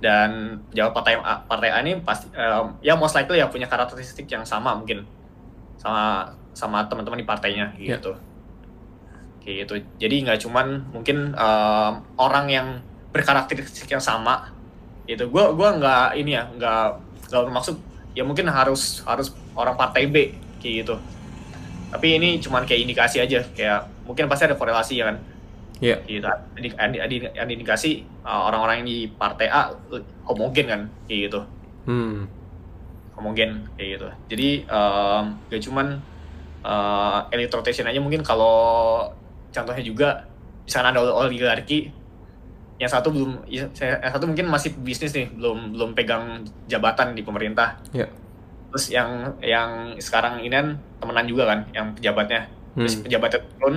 Dan 0.02 0.58
pejabat 0.74 0.90
partai 0.90 1.14
A, 1.22 1.38
partai 1.46 1.70
A 1.70 1.78
ini 1.86 2.02
pasti 2.02 2.26
um, 2.34 2.74
ya 2.82 2.98
most 2.98 3.14
likely 3.14 3.38
ya 3.38 3.46
punya 3.46 3.70
karakteristik 3.70 4.26
yang 4.26 4.42
sama 4.42 4.74
mungkin. 4.74 5.06
Sama 5.78 6.34
sama 6.50 6.82
teman-teman 6.90 7.22
di 7.22 7.28
partainya 7.28 7.72
kayak 7.78 8.02
yeah. 8.02 8.29
Gitu 9.40 9.44
kayak 9.44 9.56
gitu 9.64 9.74
jadi 9.96 10.14
nggak 10.28 10.38
cuman 10.46 10.66
mungkin 10.92 11.32
um, 11.34 11.92
orang 12.20 12.46
yang 12.52 12.68
berkarakteristik 13.10 13.90
yang 13.90 14.02
sama 14.02 14.52
itu 15.08 15.26
gue 15.26 15.44
gua 15.56 15.74
nggak 15.74 16.06
ini 16.20 16.38
ya 16.38 16.46
nggak 16.54 16.86
nggak 17.32 17.42
bermaksud 17.50 17.76
ya 18.14 18.22
mungkin 18.22 18.46
harus 18.46 19.02
harus 19.02 19.34
orang 19.58 19.74
partai 19.74 20.06
B 20.06 20.36
kayak 20.62 20.74
gitu 20.86 20.94
tapi 21.90 22.20
ini 22.20 22.38
cuman 22.38 22.62
kayak 22.62 22.86
indikasi 22.86 23.18
aja 23.18 23.42
kayak 23.50 23.90
mungkin 24.06 24.30
pasti 24.30 24.46
ada 24.46 24.54
korelasi 24.54 25.02
ya 25.02 25.10
kan 25.10 25.18
Iya. 25.80 25.96
Yeah. 26.04 26.20
Gitu. 26.20 26.28
Ada, 26.28 26.68
ada, 26.76 27.16
ada 27.40 27.50
indikasi 27.50 28.04
uh, 28.20 28.52
orang-orang 28.52 28.84
yang 28.84 28.88
di 28.88 28.98
partai 29.08 29.48
A 29.48 29.72
homogen 30.28 30.66
kan 30.68 30.80
kayak 31.08 31.32
gitu. 31.32 31.40
Hmm. 31.88 32.28
Homogen 33.16 33.64
kayak 33.80 33.88
gitu. 33.96 34.06
Jadi 34.28 34.48
um, 34.68 35.40
gak 35.48 35.62
cuman 35.64 35.86
uh, 36.64 37.32
elite 37.32 37.52
rotation 37.52 37.88
aja 37.88 37.96
mungkin 37.96 38.20
kalau 38.20 39.08
contohnya 39.50 39.84
juga 39.84 40.08
misalnya 40.64 40.96
ada 40.96 41.00
oligarki. 41.14 41.92
Yang 42.80 42.96
satu 42.96 43.12
belum 43.12 43.44
yang 43.52 43.68
satu 44.00 44.24
mungkin 44.24 44.48
masih 44.48 44.72
bisnis 44.80 45.12
nih 45.12 45.28
belum 45.36 45.76
belum 45.76 45.90
pegang 45.92 46.48
jabatan 46.64 47.12
di 47.12 47.20
pemerintah. 47.20 47.76
Yeah 47.92 48.08
terus 48.70 48.86
yang 48.94 49.34
yang 49.42 49.98
sekarang 49.98 50.46
ini 50.46 50.54
kan 50.54 50.78
temenan 51.02 51.26
juga 51.26 51.50
kan 51.50 51.66
yang 51.74 51.90
pejabatnya. 51.92 52.46
Terus 52.78 52.94
hmm. 52.96 53.04
pejabatnya 53.10 53.40
turun 53.58 53.76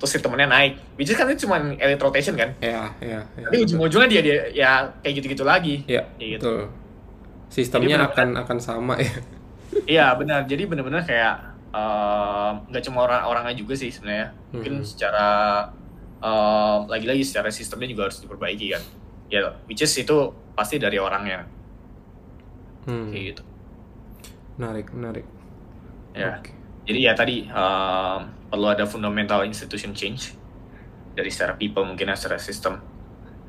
terus 0.00 0.10
si 0.10 0.18
temennya 0.18 0.48
naik. 0.48 0.72
Which 0.96 1.12
is 1.12 1.16
kan 1.16 1.28
itu 1.28 1.44
cuma 1.44 1.60
elite 1.60 2.00
rotation 2.00 2.34
kan? 2.34 2.56
Ya 2.58 2.88
ya, 3.04 3.20
ya. 3.36 3.44
Tapi 3.46 3.56
ujung-ujungnya 3.68 4.08
dia 4.08 4.22
dia 4.24 4.36
ya 4.50 4.70
kayak 5.04 5.14
gitu-gitu 5.20 5.44
lagi. 5.44 5.84
Ya 5.84 6.08
gitu. 6.16 6.40
betul. 6.40 6.60
Sistemnya 7.52 8.00
bener 8.00 8.08
-bener, 8.10 8.16
akan 8.16 8.28
akan 8.48 8.58
sama 8.58 8.94
ya. 8.98 9.14
Iya 9.84 10.06
benar. 10.16 10.48
Jadi 10.48 10.64
benar-benar 10.64 11.04
kayak 11.04 11.53
nggak 12.70 12.82
uh, 12.82 12.86
cuma 12.86 12.98
orang-orangnya 13.02 13.54
juga 13.58 13.74
sih 13.74 13.90
sebenarnya. 13.90 14.30
Mungkin 14.54 14.82
hmm. 14.82 14.86
secara 14.86 15.28
lagi 16.24 16.88
lagi-lagi 16.88 17.22
secara 17.26 17.52
sistemnya 17.52 17.90
juga 17.90 18.08
harus 18.08 18.22
diperbaiki 18.22 18.66
kan. 18.72 18.82
Ya 19.28 19.58
which 19.66 19.82
is 19.82 19.92
itu 19.98 20.30
pasti 20.54 20.78
dari 20.78 20.96
orangnya. 21.02 21.44
Hmm. 22.86 23.10
kayak 23.10 23.24
gitu. 23.34 23.42
Menarik 24.60 24.86
menarik. 24.94 25.26
Ya. 26.14 26.38
Okay. 26.38 26.54
jadi 26.86 27.10
ya 27.10 27.12
tadi 27.18 27.48
uh, 27.50 28.22
perlu 28.52 28.70
ada 28.70 28.86
fundamental 28.86 29.42
institution 29.42 29.96
change 29.96 30.36
dari 31.18 31.26
secara 31.26 31.58
people 31.58 31.82
mungkin 31.82 32.12
ya 32.12 32.16
secara 32.16 32.38
sistem. 32.38 32.78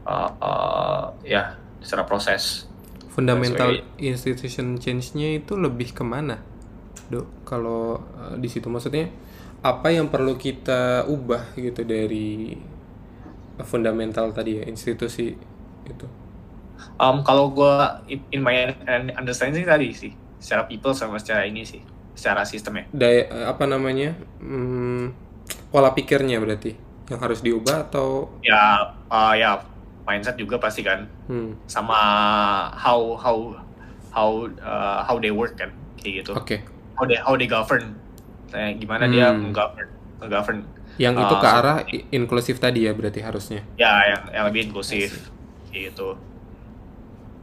Uh, 0.05 0.31
uh, 0.41 1.03
ya 1.21 1.61
secara 1.85 2.09
proses. 2.09 2.65
Fundamental 3.13 3.79
institution 3.95 4.75
change-nya 4.75 5.39
itu 5.39 5.55
lebih 5.55 5.95
ke 5.95 6.03
mana 6.03 6.54
dok 7.09 7.45
kalau 7.45 8.01
uh, 8.17 8.35
di 8.37 8.49
situ 8.49 8.65
maksudnya 8.71 9.09
apa 9.65 9.89
yang 9.89 10.13
perlu 10.13 10.37
kita 10.37 11.09
ubah 11.09 11.57
gitu 11.57 11.81
dari 11.81 12.53
fundamental 13.65 14.29
tadi 14.29 14.61
ya 14.61 14.63
institusi 14.69 15.33
itu? 15.89 16.07
Um, 17.01 17.25
kalau 17.25 17.49
gue 17.49 17.75
in 18.29 18.45
my 18.45 18.75
understanding 19.17 19.63
tadi 19.65 19.89
sih 19.95 20.13
secara 20.37 20.69
people 20.69 20.93
sama 20.93 21.17
secara 21.17 21.49
ini 21.49 21.65
sih 21.65 21.81
secara 22.13 22.45
sistemnya. 22.45 22.85
Daya, 22.93 23.25
eh, 23.25 23.45
apa 23.49 23.65
namanya 23.65 24.13
hmm, 24.39 25.11
pola 25.73 25.91
pikirnya 25.97 26.37
berarti 26.37 26.77
yang 27.09 27.19
harus 27.21 27.41
diubah 27.41 27.89
atau? 27.89 28.37
Ya 28.45 28.93
uh, 29.09 29.33
ya 29.33 29.65
mindset 30.05 30.37
juga 30.37 30.61
pasti 30.61 30.85
kan. 30.85 31.09
Hmm. 31.25 31.57
sama 31.65 31.97
how 32.77 33.17
how 33.17 33.57
how 34.13 34.45
uh, 34.61 35.01
how 35.01 35.17
they 35.17 35.33
work 35.33 35.57
kan 35.57 35.73
kayak 35.97 36.21
gitu. 36.21 36.37
Oke. 36.37 36.45
okay. 36.45 36.74
How 36.95 37.03
they 37.03 37.19
how 37.19 37.35
they 37.35 37.47
govern 37.47 37.95
kayak 38.49 38.79
gimana 38.79 39.05
hmm. 39.07 39.13
dia 39.13 39.27
menggovern 39.35 39.89
menggovern 40.23 40.59
yang 40.95 41.13
uh, 41.19 41.27
itu 41.27 41.35
ke 41.37 41.47
arah 41.47 41.77
inklusif 42.11 42.55
tadi 42.57 42.87
ya 42.87 42.95
berarti 42.95 43.19
harusnya 43.19 43.61
ya 43.75 44.15
yang 44.15 44.23
yang 44.31 44.43
lebih 44.47 44.71
inklusif 44.71 45.31
gitu 45.75 46.15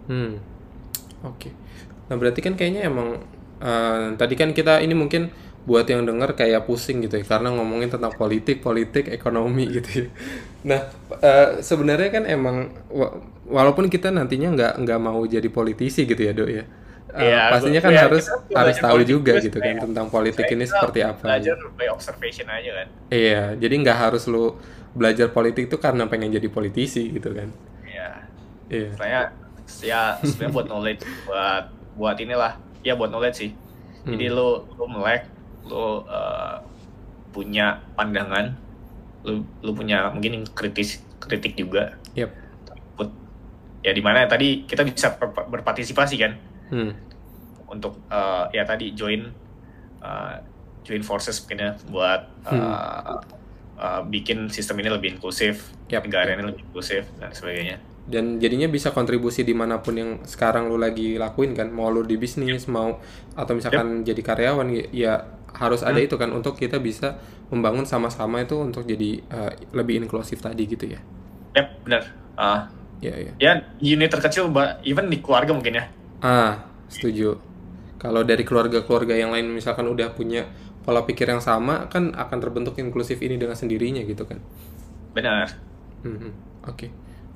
hmm 0.08 0.40
oke 1.22 1.36
okay. 1.36 1.52
Nah 2.12 2.20
berarti 2.20 2.44
kan 2.44 2.52
kayaknya 2.60 2.92
emang 2.92 3.24
uh, 3.64 4.12
tadi 4.20 4.36
kan 4.36 4.52
kita 4.52 4.84
ini 4.84 4.92
mungkin 4.92 5.32
buat 5.64 5.88
yang 5.88 6.04
denger 6.04 6.36
kayak 6.36 6.68
pusing 6.68 7.00
gitu 7.06 7.16
ya 7.16 7.24
karena 7.24 7.54
ngomongin 7.56 7.88
tentang 7.88 8.12
politik, 8.12 8.60
politik, 8.60 9.08
ekonomi 9.08 9.64
gitu 9.80 10.04
ya. 10.04 10.06
Nah 10.68 10.80
uh, 11.08 11.64
sebenarnya 11.64 12.10
kan 12.12 12.24
emang 12.28 12.68
walaupun 13.48 13.88
kita 13.88 14.12
nantinya 14.12 14.52
nggak 14.52 14.72
nggak 14.84 15.00
mau 15.00 15.24
jadi 15.24 15.48
politisi 15.48 16.04
gitu 16.04 16.20
ya 16.20 16.36
dok 16.36 16.50
ya. 16.52 16.64
Uh, 17.12 17.20
ya, 17.20 17.52
pastinya 17.52 17.80
kan 17.84 17.92
ya, 17.92 18.08
harus 18.08 18.24
harus 18.56 18.76
tahu 18.80 19.04
juga 19.04 19.36
gitu 19.36 19.60
kan 19.60 19.76
ya. 19.76 19.84
tentang 19.84 20.08
politik 20.08 20.48
ini 20.48 20.64
seperti 20.64 21.04
apa. 21.04 21.20
Belajar 21.28 21.60
by 21.76 21.92
observation 21.92 22.48
aja 22.48 22.70
kan. 22.72 22.88
Iya, 23.12 23.42
jadi 23.60 23.74
nggak 23.84 23.98
harus 24.08 24.24
lu 24.32 24.56
belajar 24.96 25.28
politik 25.28 25.68
itu 25.68 25.76
karena 25.76 26.08
pengen 26.08 26.32
jadi 26.32 26.48
politisi 26.48 27.12
gitu 27.12 27.36
kan. 27.36 27.52
Iya. 27.84 28.08
Iya. 28.72 28.90
Saya 28.96 29.20
ya 29.80 30.20
sebenarnya 30.20 30.52
buat 30.52 30.66
knowledge 30.68 31.02
buat 31.24 31.64
buat 31.96 32.16
inilah 32.20 32.52
ya 32.84 32.92
buat 32.98 33.08
knowledge 33.08 33.36
sih 33.38 33.50
hmm. 34.04 34.12
jadi 34.12 34.26
lo 34.34 34.68
lo 34.76 34.84
melek 34.90 35.28
lo 35.64 36.04
uh, 36.04 36.60
punya 37.32 37.80
pandangan 37.96 38.52
lu 39.22 39.46
lu 39.62 39.72
punya 39.72 40.10
mungkin 40.12 40.44
kritis 40.52 41.00
kritik 41.22 41.54
juga 41.54 41.96
Yep. 42.12 42.28
Put, 42.92 43.08
ya 43.80 43.96
di 43.96 44.02
mana 44.04 44.28
tadi 44.28 44.68
kita 44.68 44.84
bisa 44.84 45.16
ber- 45.16 45.48
berpartisipasi 45.48 46.20
kan 46.20 46.36
Hmm. 46.72 46.96
untuk 47.68 48.00
eh, 48.08 48.44
ya 48.56 48.64
tadi 48.64 48.96
join 48.96 49.28
eh, 50.00 50.34
join 50.82 51.02
forces 51.04 51.40
mungkin 51.44 51.58
ya 51.62 51.70
buat 51.88 52.20
eh, 52.50 53.18
eh, 53.78 54.00
bikin 54.08 54.50
sistem 54.50 54.82
ini 54.82 54.90
lebih 54.90 55.18
inklusif 55.18 55.70
Yap. 55.88 56.06
negara 56.06 56.34
ini 56.34 56.42
lebih 56.42 56.62
inklusif 56.68 57.06
dan 57.20 57.30
sebagainya. 57.32 57.78
Dan 58.02 58.42
jadinya 58.42 58.66
bisa 58.66 58.90
kontribusi 58.90 59.46
di 59.46 59.54
mana 59.54 59.78
pun 59.78 59.94
yang 59.94 60.10
sekarang 60.26 60.66
lu 60.66 60.74
lagi 60.74 61.14
lakuin 61.22 61.54
kan? 61.54 61.70
Mau 61.70 61.86
lu 61.86 62.02
di 62.02 62.18
bisnis 62.18 62.66
mau 62.66 62.98
atau 63.38 63.54
misalkan 63.54 64.02
jadi 64.02 64.18
karyawan 64.18 64.66
ya, 64.74 64.84
ya 64.90 65.12
harus 65.54 65.86
ada 65.86 66.02
itu 66.02 66.18
kan? 66.18 66.34
Untuk 66.34 66.58
kita 66.58 66.82
bisa 66.82 67.22
membangun 67.54 67.86
sama-sama 67.86 68.42
itu 68.42 68.58
untuk 68.58 68.90
jadi 68.90 69.22
uh, 69.30 69.54
lebih 69.70 70.02
inklusif 70.02 70.42
tadi 70.42 70.66
gitu 70.66 70.90
ya? 70.90 70.98
Ya 71.54 71.70
benar. 71.86 72.02
Ah, 72.34 72.66
ya 72.98 73.14
ya. 73.14 73.32
Ya 73.38 73.52
unit 73.78 74.10
terkecil 74.10 74.50
even 74.82 75.06
di 75.06 75.22
keluarga 75.22 75.54
mungkin 75.54 75.78
ya 75.78 75.86
ah 76.22 76.64
setuju 76.88 77.36
kalau 77.98 78.22
dari 78.26 78.42
keluarga-keluarga 78.46 79.14
yang 79.18 79.30
lain 79.34 79.50
misalkan 79.50 79.86
udah 79.90 80.14
punya 80.14 80.46
pola 80.82 81.06
pikir 81.06 81.30
yang 81.30 81.42
sama 81.42 81.86
kan 81.92 82.14
akan 82.14 82.38
terbentuk 82.42 82.74
inklusif 82.82 83.22
ini 83.22 83.38
dengan 83.38 83.54
sendirinya 83.58 84.02
gitu 84.06 84.24
kan 84.26 84.38
benar 85.14 85.48
Mhm. 86.02 86.30
Oke, 86.66 86.90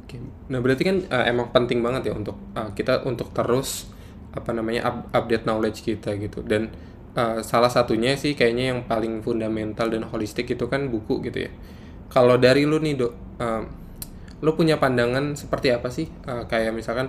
oke. 0.07 0.17
Nah 0.51 0.59
berarti 0.59 0.83
kan 0.87 0.97
uh, 1.07 1.25
emang 1.27 1.55
penting 1.55 1.83
banget 1.87 2.11
ya 2.11 2.15
untuk 2.19 2.35
uh, 2.55 2.71
kita 2.75 3.07
untuk 3.07 3.31
terus 3.31 3.91
apa 4.35 4.51
namanya 4.51 4.91
up- 4.91 5.09
update 5.15 5.47
knowledge 5.47 5.87
kita 5.87 6.19
gitu. 6.19 6.43
Dan 6.43 6.71
uh, 7.15 7.43
salah 7.47 7.71
satunya 7.71 8.19
sih 8.19 8.35
kayaknya 8.35 8.75
yang 8.75 8.81
paling 8.91 9.23
fundamental 9.23 9.87
dan 9.91 10.07
holistik 10.11 10.51
itu 10.51 10.67
kan 10.67 10.91
buku 10.91 11.23
gitu 11.31 11.47
ya. 11.47 11.51
Kalau 12.11 12.39
dari 12.39 12.67
lu 12.67 12.79
nih 12.83 12.95
dok, 12.99 13.13
um, 13.43 13.63
lu 14.45 14.51
punya 14.53 14.77
pandangan 14.77 15.33
seperti 15.35 15.73
apa 15.73 15.89
sih? 15.89 16.07
Uh, 16.29 16.45
kayak 16.47 16.77
misalkan 16.77 17.09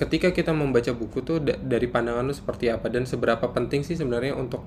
ketika 0.00 0.32
kita 0.32 0.56
membaca 0.56 0.88
buku 0.96 1.20
tuh 1.20 1.44
da- 1.44 1.60
dari 1.60 1.84
pandangan 1.84 2.24
lu 2.24 2.32
seperti 2.32 2.72
apa? 2.72 2.88
Dan 2.88 3.04
seberapa 3.04 3.44
penting 3.52 3.84
sih 3.84 4.00
sebenarnya 4.00 4.32
untuk 4.32 4.64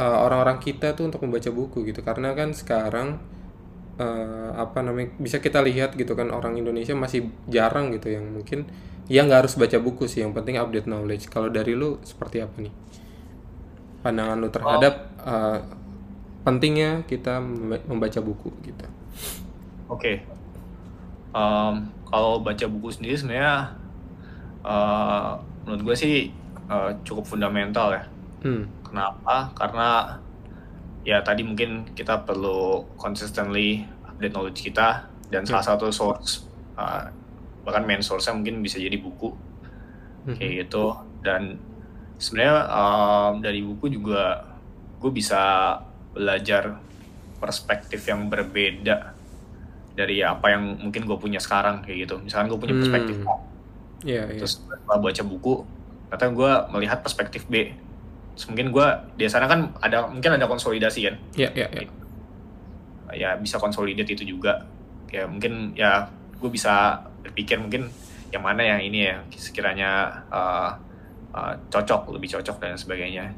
uh, 0.00 0.18
orang-orang 0.24 0.56
kita 0.64 0.96
tuh 0.96 1.12
untuk 1.12 1.20
membaca 1.28 1.52
buku 1.52 1.84
gitu? 1.92 2.00
Karena 2.00 2.32
kan 2.32 2.56
sekarang 2.56 3.20
eh, 4.00 4.50
apa 4.56 4.80
namanya 4.80 5.12
bisa 5.20 5.36
kita 5.44 5.60
lihat 5.60 5.92
gitu 6.00 6.16
kan 6.16 6.32
orang 6.32 6.56
Indonesia 6.56 6.96
masih 6.96 7.28
jarang 7.52 7.92
gitu 7.92 8.08
yang 8.08 8.24
mungkin 8.24 8.64
ya 9.12 9.20
nggak 9.28 9.44
harus 9.46 9.54
baca 9.60 9.76
buku 9.76 10.08
sih. 10.08 10.24
Yang 10.24 10.32
penting 10.40 10.56
update 10.56 10.88
knowledge. 10.88 11.28
Kalau 11.28 11.52
dari 11.52 11.76
lu 11.76 12.00
seperti 12.02 12.40
apa 12.40 12.56
nih? 12.64 12.72
Pandangan 14.02 14.36
lu 14.40 14.48
terhadap 14.50 14.94
eh, 15.22 15.58
pentingnya 16.42 17.06
kita 17.06 17.38
memba- 17.38 17.86
membaca 17.86 18.18
buku 18.18 18.50
gitu. 18.66 18.86
Oke. 19.86 20.24
Em, 21.32 21.74
kalau 22.08 22.44
baca 22.44 22.66
buku 22.68 22.88
sendiri 22.92 23.16
sebenarnya 23.16 23.72
eh, 24.62 25.30
menurut 25.62 25.82
gue 25.84 25.96
sih 25.96 26.14
eh, 26.64 26.90
cukup 27.02 27.24
fundamental 27.26 27.92
ya. 27.92 28.04
hmm 28.42 28.64
Kenapa? 28.84 29.50
Karena 29.52 29.88
ya 31.02 31.18
tadi 31.20 31.42
mungkin 31.42 31.90
kita 31.92 32.22
perlu 32.22 32.86
consistently 32.94 33.82
update 34.04 34.30
knowledge 34.30 34.60
kita 34.62 35.08
dan 35.28 35.42
salah 35.42 35.64
satu 35.64 35.88
source 35.88 36.46
eh, 36.74 37.04
bahkan 37.62 37.82
main 37.82 38.00
source-nya 38.00 38.34
mungkin 38.34 38.58
bisa 38.58 38.76
jadi 38.76 38.94
buku 38.96 39.30
Mhm. 40.22 40.34
kayak 40.34 40.52
gitu 40.62 40.86
dan 41.20 41.58
sebenarnya 42.16 42.54
em, 42.64 43.32
dari 43.40 43.58
buku 43.60 43.90
juga 43.90 44.54
gue 44.98 45.10
bisa 45.10 45.42
belajar 46.10 46.78
perspektif 47.38 47.98
yang 48.04 48.26
berbeda 48.26 49.18
dari 49.92 50.22
apa 50.22 50.46
yang 50.48 50.78
mungkin 50.78 51.02
gue 51.02 51.18
punya 51.18 51.38
sekarang 51.38 51.82
kayak 51.82 52.06
gitu 52.06 52.14
misalkan 52.18 52.46
gue 52.46 52.58
punya 52.60 52.74
perspektif 52.76 53.16
Hmm. 53.18 53.26
A, 54.02 54.08
Iya, 54.08 54.22
terus 54.34 54.58
setelah 54.58 54.98
baca 54.98 55.22
buku 55.22 55.54
ternyata 56.12 56.28
gue 56.28 56.52
melihat 56.76 56.98
perspektif 57.00 57.48
B. 57.48 57.72
Terus 58.36 58.46
mungkin 58.52 58.68
gue 58.68 58.86
di 59.16 59.24
sana 59.32 59.48
kan 59.48 59.72
ada 59.80 60.12
mungkin 60.12 60.36
ada 60.36 60.44
konsolidasi 60.44 61.08
kan? 61.08 61.16
Iya, 61.32 61.48
iya, 61.56 61.66
iya. 61.72 61.88
ya 63.12 63.30
bisa 63.40 63.56
konsolidate 63.56 64.12
itu 64.12 64.36
juga. 64.36 64.68
Ya 65.08 65.24
mungkin 65.24 65.72
ya 65.72 66.08
gue 66.36 66.50
bisa 66.52 67.00
berpikir 67.24 67.56
mungkin 67.56 67.88
yang 68.32 68.44
mana 68.44 68.64
yang 68.64 68.80
ini 68.80 69.08
ya 69.08 69.16
sekiranya 69.32 70.24
uh, 70.28 70.72
uh, 71.32 71.52
cocok 71.72 72.12
lebih 72.12 72.36
cocok 72.36 72.56
dan 72.60 72.76
sebagainya. 72.76 73.32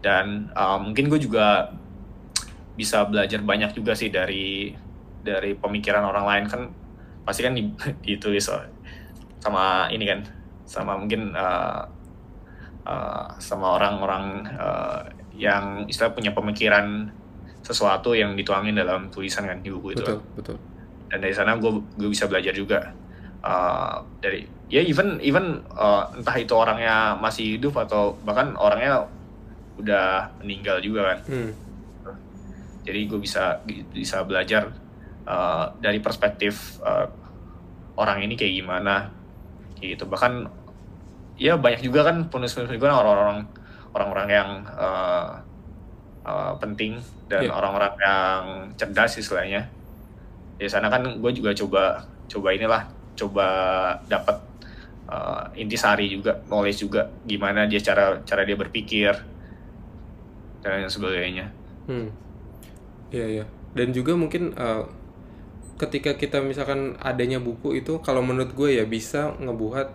Dan 0.00 0.52
uh, 0.56 0.80
mungkin 0.80 1.08
gue 1.12 1.20
juga 1.20 1.72
bisa 2.76 3.04
belajar 3.04 3.40
banyak 3.44 3.76
juga 3.76 3.92
sih 3.92 4.08
dari 4.08 4.72
dari 5.20 5.52
pemikiran 5.52 6.04
orang 6.04 6.24
lain. 6.24 6.44
Kan 6.48 6.62
pasti 7.24 7.44
kan 7.44 7.52
di- 7.52 7.72
ditulis 8.08 8.48
oh, 8.48 8.60
sama 9.44 9.92
ini 9.92 10.08
kan 10.08 10.24
sama 10.64 10.96
mungkin 10.96 11.36
uh, 11.36 11.84
uh, 12.88 13.28
sama 13.36 13.76
orang-orang 13.76 14.48
uh, 14.56 15.04
yang 15.36 15.84
istilah 15.84 16.16
punya 16.16 16.32
pemikiran 16.32 17.12
sesuatu 17.60 18.16
yang 18.16 18.32
dituangin 18.32 18.80
dalam 18.80 19.12
tulisan 19.12 19.44
kan 19.44 19.60
di 19.60 19.68
buku 19.68 19.92
itu 19.92 20.04
betul 20.04 20.20
betul. 20.32 20.56
Dan 21.12 21.20
dari 21.20 21.36
sana 21.36 21.60
gue 21.60 21.84
gue 22.00 22.08
bisa 22.08 22.24
belajar 22.24 22.56
juga 22.56 23.04
Uh, 23.44 24.00
dari 24.24 24.48
ya 24.72 24.80
even 24.80 25.20
even 25.20 25.60
uh, 25.76 26.08
entah 26.16 26.32
itu 26.40 26.56
orangnya 26.56 27.12
masih 27.20 27.60
hidup 27.60 27.76
atau 27.76 28.16
bahkan 28.24 28.56
orangnya 28.56 29.04
udah 29.76 30.32
meninggal 30.40 30.80
juga 30.80 31.12
kan. 31.12 31.18
Hmm. 31.28 31.52
Jadi 32.88 33.04
gue 33.04 33.20
bisa 33.20 33.60
bisa 33.92 34.24
belajar 34.24 34.72
uh, 35.28 35.76
dari 35.76 36.00
perspektif 36.00 36.80
uh, 36.80 37.04
orang 38.00 38.24
ini 38.24 38.32
kayak 38.32 38.64
gimana 38.64 39.12
gitu 39.92 40.08
bahkan 40.08 40.48
ya 41.36 41.60
banyak 41.60 41.84
juga 41.84 42.08
kan 42.08 42.16
penulis-penulis 42.32 42.80
gue 42.80 42.88
orang-orang 42.88 43.44
orang-orang 43.92 44.28
yang 44.30 44.48
uh, 44.72 45.42
uh, 46.24 46.52
penting 46.56 46.96
dan 47.28 47.44
Iya. 47.44 47.52
orang-orang 47.52 47.94
yang 48.00 48.42
cerdas 48.78 49.18
istilahnya 49.20 49.68
di 50.56 50.70
sana 50.70 50.86
kan 50.88 51.02
gue 51.18 51.32
juga 51.34 51.50
coba 51.52 52.06
coba 52.30 52.48
inilah 52.54 52.82
coba 53.18 53.46
dapat 54.06 54.38
uh, 55.10 55.50
intisari 55.58 56.14
juga 56.14 56.38
knowledge 56.46 56.86
juga 56.86 57.10
gimana 57.26 57.66
dia 57.66 57.82
cara 57.82 58.22
cara 58.22 58.46
dia 58.46 58.54
berpikir 58.56 59.12
dan 60.62 60.88
sebagainya 60.88 61.50
Hmm. 61.84 62.08
Iya 63.12 63.26
iya. 63.28 63.44
Dan 63.76 63.92
juga 63.92 64.16
mungkin 64.16 64.56
uh, 64.56 64.88
ketika 65.76 66.14
kita 66.14 66.38
misalkan 66.44 66.94
adanya 67.02 67.42
buku 67.42 67.78
itu 67.82 67.98
kalau 68.00 68.22
menurut 68.22 68.54
gue 68.54 68.78
ya 68.78 68.84
bisa 68.86 69.34
ngebuat 69.42 69.88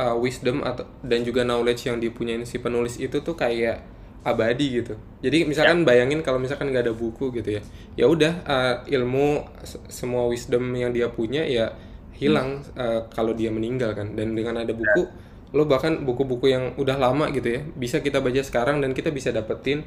uh, 0.00 0.16
wisdom 0.16 0.64
atau 0.64 0.88
dan 1.04 1.20
juga 1.26 1.44
knowledge 1.44 1.88
yang 1.90 2.00
dipunyain 2.00 2.44
si 2.48 2.62
penulis 2.62 2.96
itu 2.96 3.20
tuh 3.20 3.36
kayak 3.36 3.84
abadi 4.24 4.82
gitu. 4.82 4.94
Jadi 5.24 5.46
misalkan 5.48 5.86
bayangin 5.86 6.20
kalau 6.26 6.40
misalkan 6.42 6.72
nggak 6.72 6.90
ada 6.90 6.94
buku 6.96 7.30
gitu 7.36 7.60
ya. 7.60 7.62
Ya 7.96 8.06
udah 8.08 8.32
uh, 8.44 8.74
ilmu 8.88 9.46
se- 9.64 9.80
semua 9.88 10.26
wisdom 10.28 10.64
yang 10.74 10.90
dia 10.92 11.08
punya 11.12 11.44
ya 11.46 11.72
hilang 12.16 12.60
uh, 12.74 13.06
kalau 13.12 13.32
dia 13.36 13.48
meninggal 13.52 13.94
kan. 13.94 14.16
Dan 14.16 14.34
dengan 14.34 14.58
ada 14.60 14.72
buku 14.74 15.06
lo 15.48 15.64
bahkan 15.64 16.04
buku-buku 16.04 16.52
yang 16.52 16.76
udah 16.76 17.00
lama 17.00 17.32
gitu 17.32 17.48
ya 17.56 17.60
bisa 17.72 18.04
kita 18.04 18.20
baca 18.20 18.44
sekarang 18.44 18.84
dan 18.84 18.92
kita 18.92 19.08
bisa 19.08 19.32
dapetin 19.32 19.80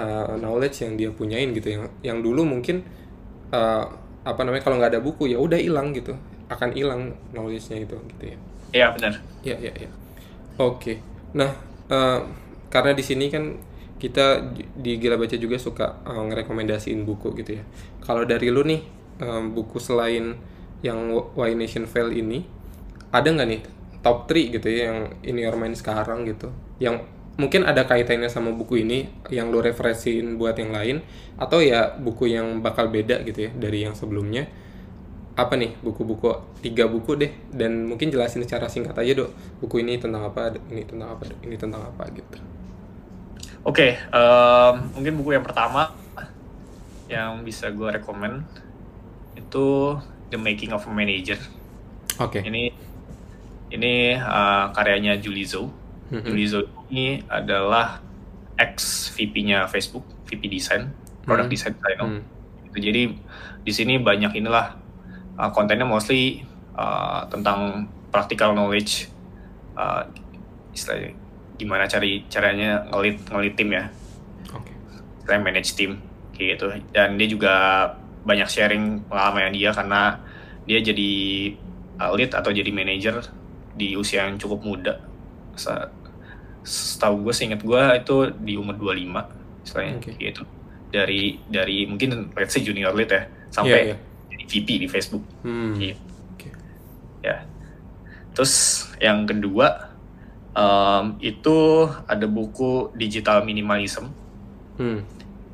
uh, 0.00 0.40
knowledge 0.40 0.80
yang 0.80 0.96
dia 0.96 1.12
punyain 1.12 1.52
gitu 1.52 1.68
yang 1.68 1.84
yang 2.00 2.18
dulu 2.24 2.48
mungkin 2.48 2.80
uh, 3.52 3.84
apa 4.22 4.40
namanya 4.46 4.62
kalau 4.62 4.78
nggak 4.78 4.96
ada 4.96 5.02
buku 5.02 5.30
ya 5.30 5.38
udah 5.38 5.58
hilang 5.58 5.90
gitu. 5.94 6.14
Akan 6.46 6.70
hilang 6.74 7.16
knowledge-nya 7.32 7.82
itu 7.82 7.96
gitu 8.16 8.24
ya. 8.34 8.38
Iya 8.72 8.86
benar. 8.96 9.12
Ya 9.42 9.56
ya 9.58 9.72
ya 9.76 9.90
oke. 10.58 11.00
Nah 11.36 11.50
uh, 11.88 12.20
karena 12.72 12.92
di 12.96 13.04
sini 13.04 13.28
kan 13.28 13.58
kita 14.02 14.50
di 14.74 14.98
Gila 14.98 15.14
Baca 15.14 15.38
juga 15.38 15.54
suka 15.62 16.02
uh, 16.02 16.22
ngerekomendasiin 16.26 17.06
buku 17.06 17.38
gitu 17.38 17.62
ya. 17.62 17.64
Kalau 18.02 18.26
dari 18.26 18.50
lu 18.50 18.66
nih 18.66 18.82
um, 19.22 19.54
buku 19.54 19.78
selain 19.78 20.34
yang 20.82 21.14
Why 21.38 21.54
Nation 21.54 21.86
Fail 21.86 22.10
ini 22.10 22.42
ada 23.14 23.30
nggak 23.30 23.48
nih 23.48 23.62
top 24.02 24.26
3 24.26 24.58
gitu 24.58 24.66
ya 24.66 24.90
yang 24.90 24.98
in 25.22 25.38
your 25.38 25.54
mind 25.54 25.78
sekarang 25.78 26.26
gitu? 26.26 26.50
Yang 26.82 27.06
mungkin 27.40 27.64
ada 27.64 27.88
kaitannya 27.88 28.28
sama 28.28 28.52
buku 28.52 28.84
ini 28.84 29.08
yang 29.32 29.48
lu 29.48 29.64
referensiin 29.64 30.36
buat 30.36 30.52
yang 30.60 30.70
lain 30.72 30.96
atau 31.40 31.64
ya 31.64 31.96
buku 31.96 32.28
yang 32.28 32.60
bakal 32.60 32.92
beda 32.92 33.24
gitu 33.24 33.48
ya 33.48 33.50
dari 33.56 33.88
yang 33.88 33.96
sebelumnya 33.96 34.46
apa 35.32 35.56
nih 35.56 35.72
buku-buku 35.80 36.28
tiga 36.60 36.84
buku 36.92 37.16
deh 37.16 37.32
dan 37.48 37.88
mungkin 37.88 38.12
jelasin 38.12 38.44
secara 38.44 38.68
singkat 38.68 38.92
aja 39.00 39.24
dok 39.24 39.32
buku 39.64 39.80
ini 39.80 39.96
tentang 39.96 40.28
apa 40.28 40.52
ini 40.68 40.84
tentang 40.84 41.16
apa 41.16 41.24
ini 41.40 41.56
tentang 41.56 41.82
apa 41.88 42.04
gitu 42.12 42.36
Oke, 43.62 43.94
em, 43.94 44.74
mungkin 44.90 45.22
buku 45.22 45.38
yang 45.38 45.46
pertama 45.46 45.94
yang 47.06 47.46
bisa 47.46 47.70
gue 47.70 47.94
rekomend 47.94 48.42
itu 49.38 49.94
The 50.34 50.38
Making 50.40 50.74
of 50.74 50.82
a 50.82 50.90
Manager. 50.90 51.38
oke 52.18 52.42
Ini 52.42 52.74
ini 53.70 54.18
eh, 54.18 54.64
karyanya 54.74 55.14
Julie 55.22 55.46
Zhou. 55.46 55.70
Mhm. 56.10 56.26
Julie 56.26 56.48
Zhou 56.50 56.66
ini 56.92 57.24
adalah 57.24 58.04
ex 58.60 59.08
VP-nya 59.16 59.64
Facebook, 59.64 60.04
VP 60.28 60.52
Design, 60.52 60.92
Product 61.24 61.48
Hmm. 61.48 61.54
Design 61.56 61.72
Designer. 61.80 62.04
Hmm. 62.04 62.22
jadi 62.72 63.02
di 63.64 63.72
sini 63.72 64.00
banyak 64.00 64.32
inilah 64.36 64.76
uh, 65.36 65.50
kontennya 65.52 65.84
mostly 65.84 66.40
uh, 66.76 67.24
tentang 67.28 67.88
practical 68.08 68.56
knowledge 68.56 69.08
uh, 69.76 70.04
istilahnya 70.72 71.12
gimana 71.60 71.84
cari 71.84 72.24
caranya 72.32 72.88
ngelit 72.88 73.28
ngelit 73.28 73.54
tim 73.54 73.70
ya 73.76 73.84
Oke. 74.56 74.72
saya 75.28 75.38
manage 75.38 75.76
tim 75.76 76.00
kayak 76.32 76.56
gitu 76.56 76.66
dan 76.96 77.20
dia 77.20 77.28
juga 77.28 77.54
banyak 78.24 78.48
sharing 78.48 79.04
pengalaman 79.04 79.52
dia 79.52 79.70
karena 79.76 80.16
dia 80.64 80.80
jadi 80.80 81.12
uh, 82.00 82.10
lead 82.16 82.32
atau 82.32 82.50
jadi 82.50 82.72
manager 82.72 83.20
di 83.76 84.00
usia 84.00 84.24
yang 84.24 84.40
cukup 84.40 84.64
muda 84.64 84.96
setahu 86.62 87.26
gue 87.26 87.34
seingat 87.34 87.60
gue 87.60 87.82
itu 87.96 88.16
di 88.38 88.54
umur 88.54 88.74
25 88.74 89.66
istilahnya 89.66 89.94
Oke. 89.96 90.04
kayak 90.08 90.18
gitu 90.32 90.42
dari 90.88 91.22
dari 91.44 91.84
mungkin 91.84 92.30
let's 92.32 92.52
say 92.52 92.60
junior 92.60 92.92
lead 92.92 93.08
ya 93.08 93.22
sampai 93.48 93.70
Iya, 93.70 93.80
iya. 93.84 93.96
jadi 94.28 94.44
VP 94.46 94.68
di 94.78 94.86
Facebook 94.86 95.24
Hmm. 95.42 95.74
Iya. 95.76 95.94
Oke. 96.32 96.48
ya 97.20 97.36
terus 98.30 98.52
yang 98.96 99.24
kedua 99.24 99.92
em, 100.52 101.04
itu 101.18 101.56
ada 102.04 102.24
buku 102.24 102.92
digital 102.94 103.42
minimalism 103.42 104.08
Hmm. 104.72 105.04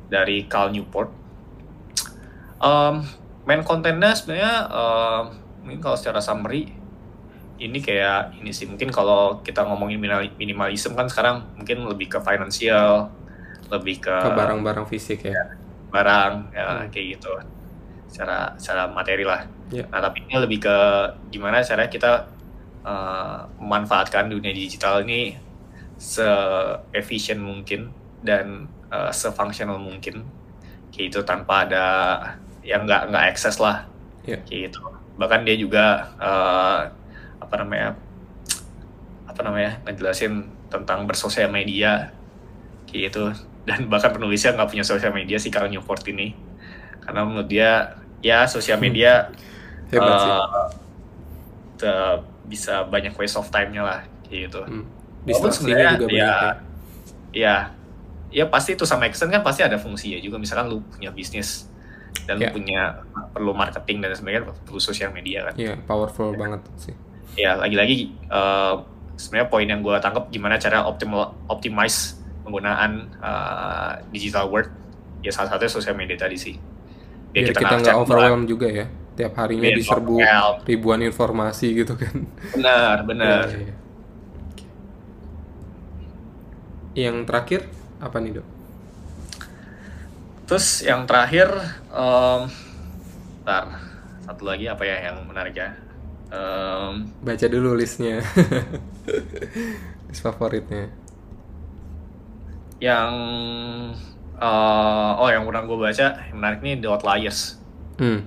dari 0.07 0.45
Cal 0.45 0.71
Newport. 0.71 1.11
Um, 2.55 3.03
main 3.43 3.63
kontennya 3.63 4.11
sebenarnya 4.11 4.67
um, 4.67 5.23
mungkin 5.61 5.79
kalau 5.79 5.95
secara 5.95 6.19
summary 6.19 6.71
ini 7.59 7.77
kayak 7.77 8.39
ini 8.39 8.49
sih 8.49 8.65
mungkin 8.65 8.87
kalau 8.89 9.43
kita 9.43 9.67
ngomongin 9.67 9.99
minimal- 9.99 10.35
minimalism 10.35 10.95
kan 10.95 11.05
sekarang 11.05 11.43
mungkin 11.55 11.83
lebih 11.85 12.07
ke 12.07 12.19
finansial, 12.19 13.11
lebih 13.67 13.99
ke, 13.99 14.11
barang-barang 14.11 14.87
fisik 14.87 15.27
ya. 15.27 15.35
barang 15.91 16.53
ya 16.55 16.65
Hmm. 16.65 16.87
kayak 16.89 17.05
gitu. 17.19 17.31
Secara 18.09 18.55
secara 18.55 18.87
materi 18.89 19.21
lah. 19.21 19.43
Ya. 19.69 19.85
Nah, 19.91 20.01
tapi 20.01 20.25
ini 20.25 20.33
lebih 20.39 20.63
ke 20.63 20.77
gimana 21.29 21.61
caranya 21.61 21.89
kita 21.89 22.11
uh, 22.81 23.45
memanfaatkan 23.59 24.29
dunia 24.29 24.49
digital 24.49 25.03
ini 25.03 25.37
se-efficient 25.99 27.39
mungkin 27.39 27.91
dan 28.23 28.67
uh, 28.89 29.11
se-functional 29.11 29.77
mungkin 29.77 30.23
kayak 30.89 31.11
gitu 31.11 31.19
tanpa 31.21 31.67
ada 31.67 31.85
yang 32.63 32.83
nggak 32.85 33.11
nggak 33.11 33.25
akses 33.29 33.59
lah 33.59 33.85
Ya. 34.27 34.37
kayak 34.45 34.69
gitu 34.69 34.79
bahkan 35.15 35.41
dia 35.41 35.55
juga 35.55 36.11
uh, 36.21 36.85
apa 37.39 37.55
namanya 37.57 37.95
apa 39.25 39.39
namanya 39.41 39.79
ngejelasin 39.83 40.43
tentang 40.67 41.03
bersosial 41.03 41.49
media 41.49 42.11
kayak 42.85 43.09
gitu 43.09 43.23
dan 43.63 43.85
bahkan 43.87 44.11
penulisnya 44.11 44.53
nggak 44.53 44.69
punya 44.69 44.83
sosial 44.83 45.11
media 45.11 45.37
sih 45.37 45.49
kalau 45.49 45.67
Newport 45.67 46.01
ini 46.07 46.33
karena 46.99 47.21
menurut 47.23 47.47
dia 47.47 47.99
ya 48.19 48.45
sosial 48.45 48.77
media 48.77 49.29
Hebat 49.89 50.15
sih. 50.19 50.31
uh, 51.81 52.15
bisa 52.45 52.83
banyak 52.83 53.13
waste 53.15 53.37
of 53.37 53.47
time-nya 53.47 53.81
lah 53.81 53.99
kayak 54.25 54.49
gitu 54.49 54.61
Hmm. 54.65 54.85
Walaupun 55.19 55.51
Distraksinya 55.51 55.75
juga 55.99 56.07
ya, 56.07 56.07
banyak 56.07 56.15
ya. 56.15 56.55
ya 57.35 57.55
ya 58.29 58.45
pasti 58.45 58.73
itu 58.73 58.85
sama 58.85 59.05
extent 59.05 59.29
kan 59.29 59.41
pasti 59.41 59.61
ada 59.61 59.75
fungsinya 59.75 60.15
juga 60.17 60.37
misalkan 60.37 60.69
lu 60.69 60.79
punya 60.81 61.11
bisnis 61.11 61.67
dan 62.23 62.37
Ya. 62.37 62.49
lu 62.49 62.55
punya 62.55 63.03
perlu 63.31 63.51
marketing 63.51 63.99
dan 63.99 64.13
sebagainya 64.13 64.47
perlu 64.63 64.79
sosial 64.79 65.09
media 65.11 65.49
kan 65.49 65.53
Iya, 65.57 65.73
powerful 65.83 66.33
banget 66.33 66.61
sih. 66.77 66.95
Ya 67.35 67.57
lagi-lagi 67.57 67.95
eh, 68.29 68.73
sebenarnya 69.15 69.49
poin 69.51 69.67
yang 69.67 69.81
gue 69.81 69.95
tangkap 69.99 70.29
gimana 70.29 70.55
cara 70.57 70.85
optimal 70.85 71.35
optimize 71.47 72.17
penggunaan 72.43 72.91
eh, 73.19 73.91
digital 74.09 74.49
world 74.49 74.69
ya 75.21 75.31
salah 75.31 75.51
satunya 75.51 75.71
sosial 75.71 75.95
media 75.97 76.15
tadi 76.15 76.37
sih 76.39 76.55
Biar 77.29 77.53
kita 77.53 77.61
nggak 77.61 77.79
nggak 77.85 77.95
chat 77.95 77.99
overwhelm 78.01 78.49
juga 78.49 78.67
ya. 78.69 78.85
Tiap 79.13 79.33
harinya 79.37 79.69
Biar 79.69 79.77
diserbu 79.77 80.15
overwhelm. 80.17 80.55
ribuan 80.65 81.01
informasi 81.05 81.67
gitu 81.77 81.93
kan. 81.93 82.15
benar 82.53 82.97
benar 83.05 83.45
Iya, 83.45 83.57
iya. 83.69 83.75
Yang 86.95 87.17
terakhir 87.29 87.61
apa 88.01 88.17
nih 88.19 88.31
dok? 88.41 88.47
terus 90.49 90.81
yang 90.81 91.05
terakhir 91.05 91.45
em 91.93 92.49
ntar 93.45 93.65
satu 94.25 94.43
lagi 94.49 94.65
apa 94.65 94.81
ya 94.81 94.97
yang 95.11 95.21
menarik 95.29 95.53
ya 95.53 95.69
Em, 96.29 96.93
Baca 97.19 97.45
dulu 97.45 97.73
listnya. 97.73 98.21
List 100.07 100.21
favoritnya. 100.21 100.89
yang 102.79 103.11
eh, 104.33 105.11
oh 105.13 105.27
yang 105.27 105.43
pernah 105.43 105.61
gue 105.61 105.75
baca 105.75 106.07
yang 106.23 106.37
menarik 106.37 106.59
nih 106.61 106.79
The 106.79 106.87
Outliers 106.87 107.59
Hmm. 107.99 108.23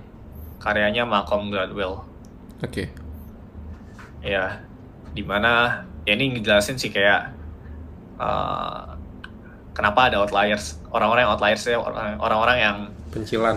karyanya 0.59 1.03
Malcolm 1.03 1.49
Gladwell 1.49 2.05
Oke. 2.61 2.93
ya 4.21 4.61
di 5.09 5.25
mana 5.25 5.81
ya 6.05 6.13
ini 6.13 6.37
ngejelasin 6.37 6.77
sih 6.77 6.93
kayak 6.93 7.33
eh, 8.21 8.81
kenapa 9.73 10.13
ada 10.13 10.21
outliers 10.21 10.77
orang-orang 10.93 11.25
yang 11.25 11.33
outliers 11.33 11.65
ya 11.65 11.81
orang- 11.81 12.21
orang-orang 12.21 12.57
yang 12.61 12.77
Pencilan. 13.09 13.57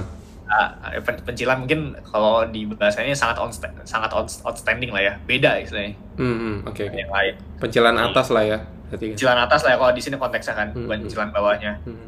Pen- 1.01 1.23
pencilan 1.25 1.57
mungkin 1.57 1.97
kalau 2.05 2.45
di 2.45 2.69
bahasanya 2.69 3.17
sangat 3.17 3.37
on, 3.41 3.49
sangat 3.83 4.11
outstanding 4.45 4.93
lah 4.93 5.01
ya 5.01 5.13
beda 5.25 5.57
istilahnya 5.57 5.97
Hmm, 6.15 6.35
hmm, 6.37 6.55
oke 6.69 6.83
dari 6.85 7.01
yang 7.01 7.11
lain 7.11 7.33
Pencilan 7.59 7.95
atas 7.97 8.27
lah 8.29 8.43
ya. 8.45 8.59
Berarti 8.87 9.05
pencilan 9.11 9.39
atas 9.41 9.61
lah 9.65 9.71
ya 9.73 9.77
kalau 9.77 9.91
di 9.91 10.01
sini 10.01 10.15
konteksnya 10.15 10.53
kan 10.53 10.67
Hmm, 10.71 10.85
bukan 10.85 10.95
hmm. 10.95 11.03
pencilan 11.09 11.29
bawahnya 11.29 11.73
Hmm. 11.83 12.07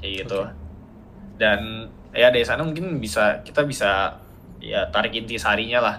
kayak 0.00 0.12
gitu 0.24 0.40
Oke. 0.40 0.52
dan 1.36 1.60
ya 2.10 2.28
dari 2.30 2.42
sana 2.42 2.62
mungkin 2.62 2.98
bisa 2.98 3.42
kita 3.42 3.62
bisa 3.62 4.16
ya 4.58 4.88
tarik 4.88 5.12
inti 5.12 5.36
sarinya 5.36 5.78
lah 5.78 5.96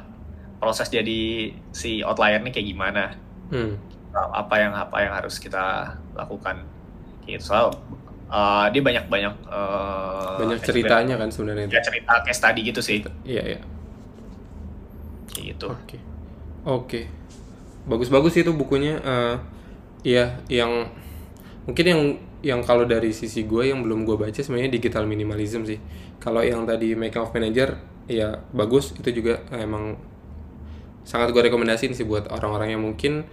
proses 0.57 0.87
jadi 0.87 1.21
si 1.69 2.01
outlier 2.01 2.39
ini 2.39 2.49
kayak 2.49 2.67
gimana 2.67 3.03
Hmm. 3.45 3.77
apa 4.15 4.55
yang 4.57 4.73
apa 4.73 4.97
yang 4.99 5.13
harus 5.13 5.37
kita 5.37 5.91
lakukan 6.11 6.63
gitu 7.23 7.45
soal 7.45 7.75
uh, 8.29 8.65
dia 8.69 8.81
banyak 8.81 9.05
banyak 9.07 9.33
uh, 9.49 10.37
Banyak 10.41 10.59
ceritanya 10.65 11.15
kan 11.17 11.29
sebenarnya 11.29 11.69
ya 11.69 11.81
cerita 11.81 12.21
case 12.25 12.39
study 12.39 12.61
gitu 12.65 12.81
sih 12.81 13.01
Iya 13.23 13.43
iya. 13.55 13.59
kayak 15.31 15.45
gitu 15.55 15.67
Oke. 15.71 15.97
Oke. 16.65 17.01
Bagus-bagus 17.85 18.33
sih 18.33 18.41
itu 18.41 18.53
bukunya. 18.55 18.97
eh 19.03 19.37
Iya, 20.05 20.37
yang 20.53 20.85
mungkin 21.65 21.85
yang 21.85 22.01
yang 22.45 22.61
kalau 22.61 22.85
dari 22.85 23.09
sisi 23.09 23.49
gue 23.49 23.73
yang 23.73 23.81
belum 23.81 24.05
gue 24.05 24.13
baca 24.21 24.37
sebenarnya 24.37 24.77
digital 24.77 25.09
minimalism 25.09 25.65
sih. 25.65 25.81
Kalau 26.21 26.45
yang 26.45 26.61
tadi 26.69 26.93
making 26.93 27.21
of 27.25 27.33
manager, 27.33 27.81
ya 28.05 28.37
bagus. 28.53 28.93
Itu 28.93 29.09
juga 29.09 29.41
eh, 29.49 29.65
emang 29.65 29.97
sangat 31.05 31.33
gue 31.33 31.41
rekomendasiin 31.49 31.97
sih 31.97 32.05
buat 32.05 32.29
orang-orang 32.29 32.77
yang 32.77 32.81
mungkin 32.85 33.25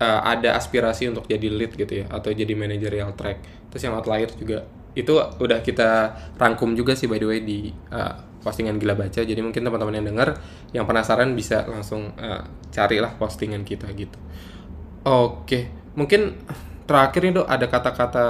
eh, 0.00 0.20
ada 0.24 0.56
aspirasi 0.56 1.12
untuk 1.12 1.28
jadi 1.28 1.46
lead 1.52 1.76
gitu 1.76 2.04
ya 2.04 2.06
atau 2.08 2.32
jadi 2.32 2.52
managerial 2.56 3.12
track. 3.14 3.68
Terus 3.70 3.82
yang 3.84 3.94
outlier 3.94 4.32
juga 4.34 4.66
itu 4.90 5.14
udah 5.14 5.62
kita 5.62 6.18
rangkum 6.34 6.74
juga 6.74 6.98
sih 6.98 7.06
by 7.06 7.18
the 7.22 7.28
way 7.28 7.40
di 7.44 7.70
eh, 7.70 8.14
postingan 8.40 8.80
gila 8.80 8.96
baca. 8.96 9.20
Jadi 9.20 9.38
mungkin 9.44 9.62
teman-teman 9.62 10.00
yang 10.00 10.06
dengar 10.08 10.28
yang 10.72 10.84
penasaran 10.88 11.36
bisa 11.36 11.68
langsung 11.68 12.10
eh, 12.16 12.42
carilah 12.72 13.12
postingan 13.20 13.62
kita 13.62 13.86
gitu. 13.94 14.16
Oke, 15.06 15.70
mungkin 15.96 16.36
terakhir 16.84 17.20
nih 17.24 17.32
dok 17.40 17.48
ada 17.48 17.66
kata-kata 17.70 18.24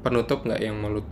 penutup 0.00 0.42
nggak 0.48 0.60
yang 0.64 0.74
mau 0.80 0.90
lu, 0.90 1.02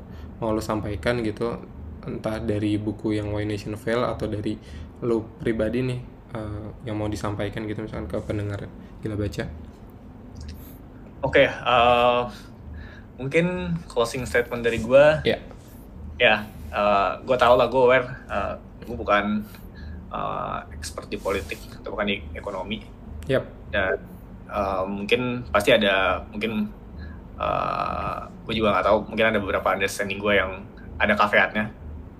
mau 0.40 0.50
lu 0.50 0.62
sampaikan 0.64 1.20
gitu 1.20 1.60
entah 2.08 2.40
dari 2.40 2.80
buku 2.80 3.20
yang 3.20 3.30
Why 3.36 3.44
Nation 3.44 3.76
Fail 3.76 4.00
atau 4.00 4.24
dari 4.24 4.56
lu 5.04 5.22
pribadi 5.38 5.84
nih 5.84 6.00
eh, 6.34 6.66
yang 6.88 6.96
mau 6.96 7.06
disampaikan 7.10 7.68
gitu 7.68 7.84
misalkan 7.84 8.08
ke 8.08 8.16
pendengar 8.24 8.66
gila 9.04 9.18
baca. 9.18 9.67
Oke 11.20 11.44
uh, 11.44 12.30
mungkin 13.16 13.76
closing 13.86 14.22
statement 14.24 14.62
dari 14.62 14.78
gua 14.78 15.20
Ya. 15.22 15.38
ya 16.18 16.34
gue 17.24 17.36
tau 17.36 17.56
lah 17.56 17.66
gue 17.66 17.80
aware 17.80 18.06
gue 18.84 18.92
bukan 18.92 19.40
uh, 20.08 20.60
expert 20.70 21.08
di 21.08 21.16
politik 21.16 21.56
atau 21.74 21.92
bukan 21.92 22.06
di 22.06 22.16
ekonomi 22.32 22.84
Yap. 23.26 23.44
dan 23.70 23.96
uh, 24.46 24.84
mungkin 24.84 25.44
pasti 25.48 25.72
ada 25.72 26.22
mungkin 26.28 26.68
gue 28.44 28.54
juga 28.54 28.74
nggak 28.74 28.84
tahu 28.84 28.98
mungkin 29.08 29.26
ada 29.28 29.38
beberapa 29.38 29.68
understanding 29.70 30.18
gue 30.18 30.34
yang 30.34 30.64
ada 30.98 31.14
caveatnya 31.14 31.70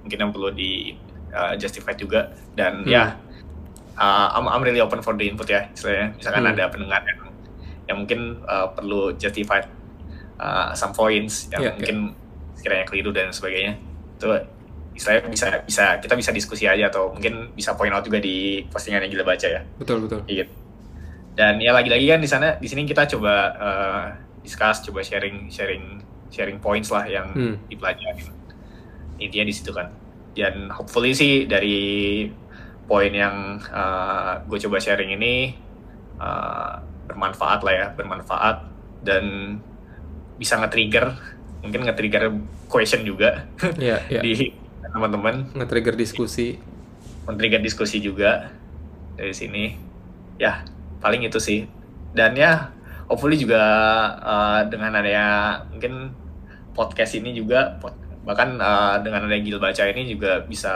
mungkin 0.01 0.19
yang 0.21 0.31
perlu 0.31 0.51
di 0.51 0.95
uh, 1.35 1.53
justify 1.57 1.93
juga 1.93 2.31
dan 2.55 2.85
Hmm. 2.85 2.91
ya 2.91 3.05
uh, 3.99 4.29
I'm, 4.33 4.47
I'm 4.47 4.63
really 4.63 4.79
open 4.79 5.03
for 5.03 5.13
the 5.13 5.27
input 5.27 5.49
ya 5.49 5.67
istilahnya 5.75 6.15
misalkan 6.15 6.43
Hmm. 6.47 6.53
ada 6.55 6.65
pendengar 6.71 7.03
yang 7.05 7.28
yang 7.89 7.99
mungkin 7.99 8.21
uh, 8.45 8.69
perlu 8.71 9.17
justify 9.17 9.59
uh, 10.37 10.71
some 10.73 10.93
points 10.93 11.49
yang 11.49 11.61
Ya, 11.61 11.69
ya. 11.69 11.75
mungkin 11.75 11.97
sekiranya 12.55 12.85
keliru 12.85 13.11
dan 13.11 13.31
sebagainya 13.31 13.75
itu 14.15 14.29
istilahnya 14.93 15.31
bisa 15.31 15.47
bisa 15.63 15.85
kita 15.99 16.13
bisa 16.13 16.31
diskusi 16.31 16.67
aja 16.67 16.87
atau 16.87 17.11
mungkin 17.11 17.55
bisa 17.55 17.73
point 17.73 17.91
out 17.91 18.03
juga 18.03 18.19
di 18.19 18.67
postingan 18.67 19.01
yang 19.01 19.13
gila 19.13 19.25
baca 19.25 19.47
ya 19.47 19.63
Betul 19.79 20.05
betul. 20.05 20.21
Iya. 20.27 20.45
Dan 21.33 21.59
ya 21.59 21.71
lagi-lagi 21.71 22.07
kan 22.09 22.19
di 22.19 22.27
sana 22.27 22.49
di 22.55 22.67
sini 22.67 22.83
kita 22.83 23.07
coba 23.09 23.35
eh, 23.55 24.07
discuss, 24.43 24.83
coba 24.83 25.01
sharing 25.01 25.47
sharing 25.49 26.03
sharing 26.29 26.59
points 26.59 26.91
lah 26.91 27.07
yang 27.07 27.31
Hmm. 27.31 27.55
dipelajari. 27.67 28.27
Intinya 29.19 29.47
di 29.47 29.55
situ 29.55 29.71
kan. 29.71 29.89
dan 30.35 30.71
hopefully 30.71 31.11
sih 31.11 31.47
dari 31.47 32.23
poin 32.87 33.11
yang 33.11 33.59
uh, 33.69 34.39
gue 34.47 34.59
coba 34.61 34.79
sharing 34.79 35.11
ini 35.13 35.51
uh, 36.17 36.79
bermanfaat 37.09 37.61
lah 37.65 37.75
ya 37.75 37.87
bermanfaat 37.97 38.69
dan 39.03 39.57
bisa 40.37 40.61
nge-trigger 40.61 41.17
mungkin 41.65 41.89
nge-trigger 41.89 42.31
question 42.71 43.03
juga 43.03 43.49
yeah, 43.81 44.05
yeah. 44.13 44.23
di 44.23 44.53
teman-teman 44.85 45.51
nge-trigger 45.57 45.97
diskusi 45.97 46.61
nge-trigger 47.27 47.61
diskusi 47.65 47.99
juga 47.99 48.53
dari 49.19 49.35
sini 49.35 49.75
ya 50.39 50.63
paling 51.03 51.27
itu 51.27 51.41
sih 51.43 51.67
dan 52.15 52.39
ya 52.39 52.71
hopefully 53.11 53.35
juga 53.41 53.63
uh, 54.21 54.61
dengan 54.69 54.95
adanya 55.01 55.27
mungkin 55.73 56.13
podcast 56.77 57.19
ini 57.19 57.35
juga 57.35 57.81
bahkan 58.29 58.61
uh, 58.61 59.01
dengan 59.01 59.25
ada 59.25 59.41
Gil 59.41 59.57
baca 59.57 59.83
ini 59.89 60.05
juga 60.05 60.45
bisa 60.45 60.71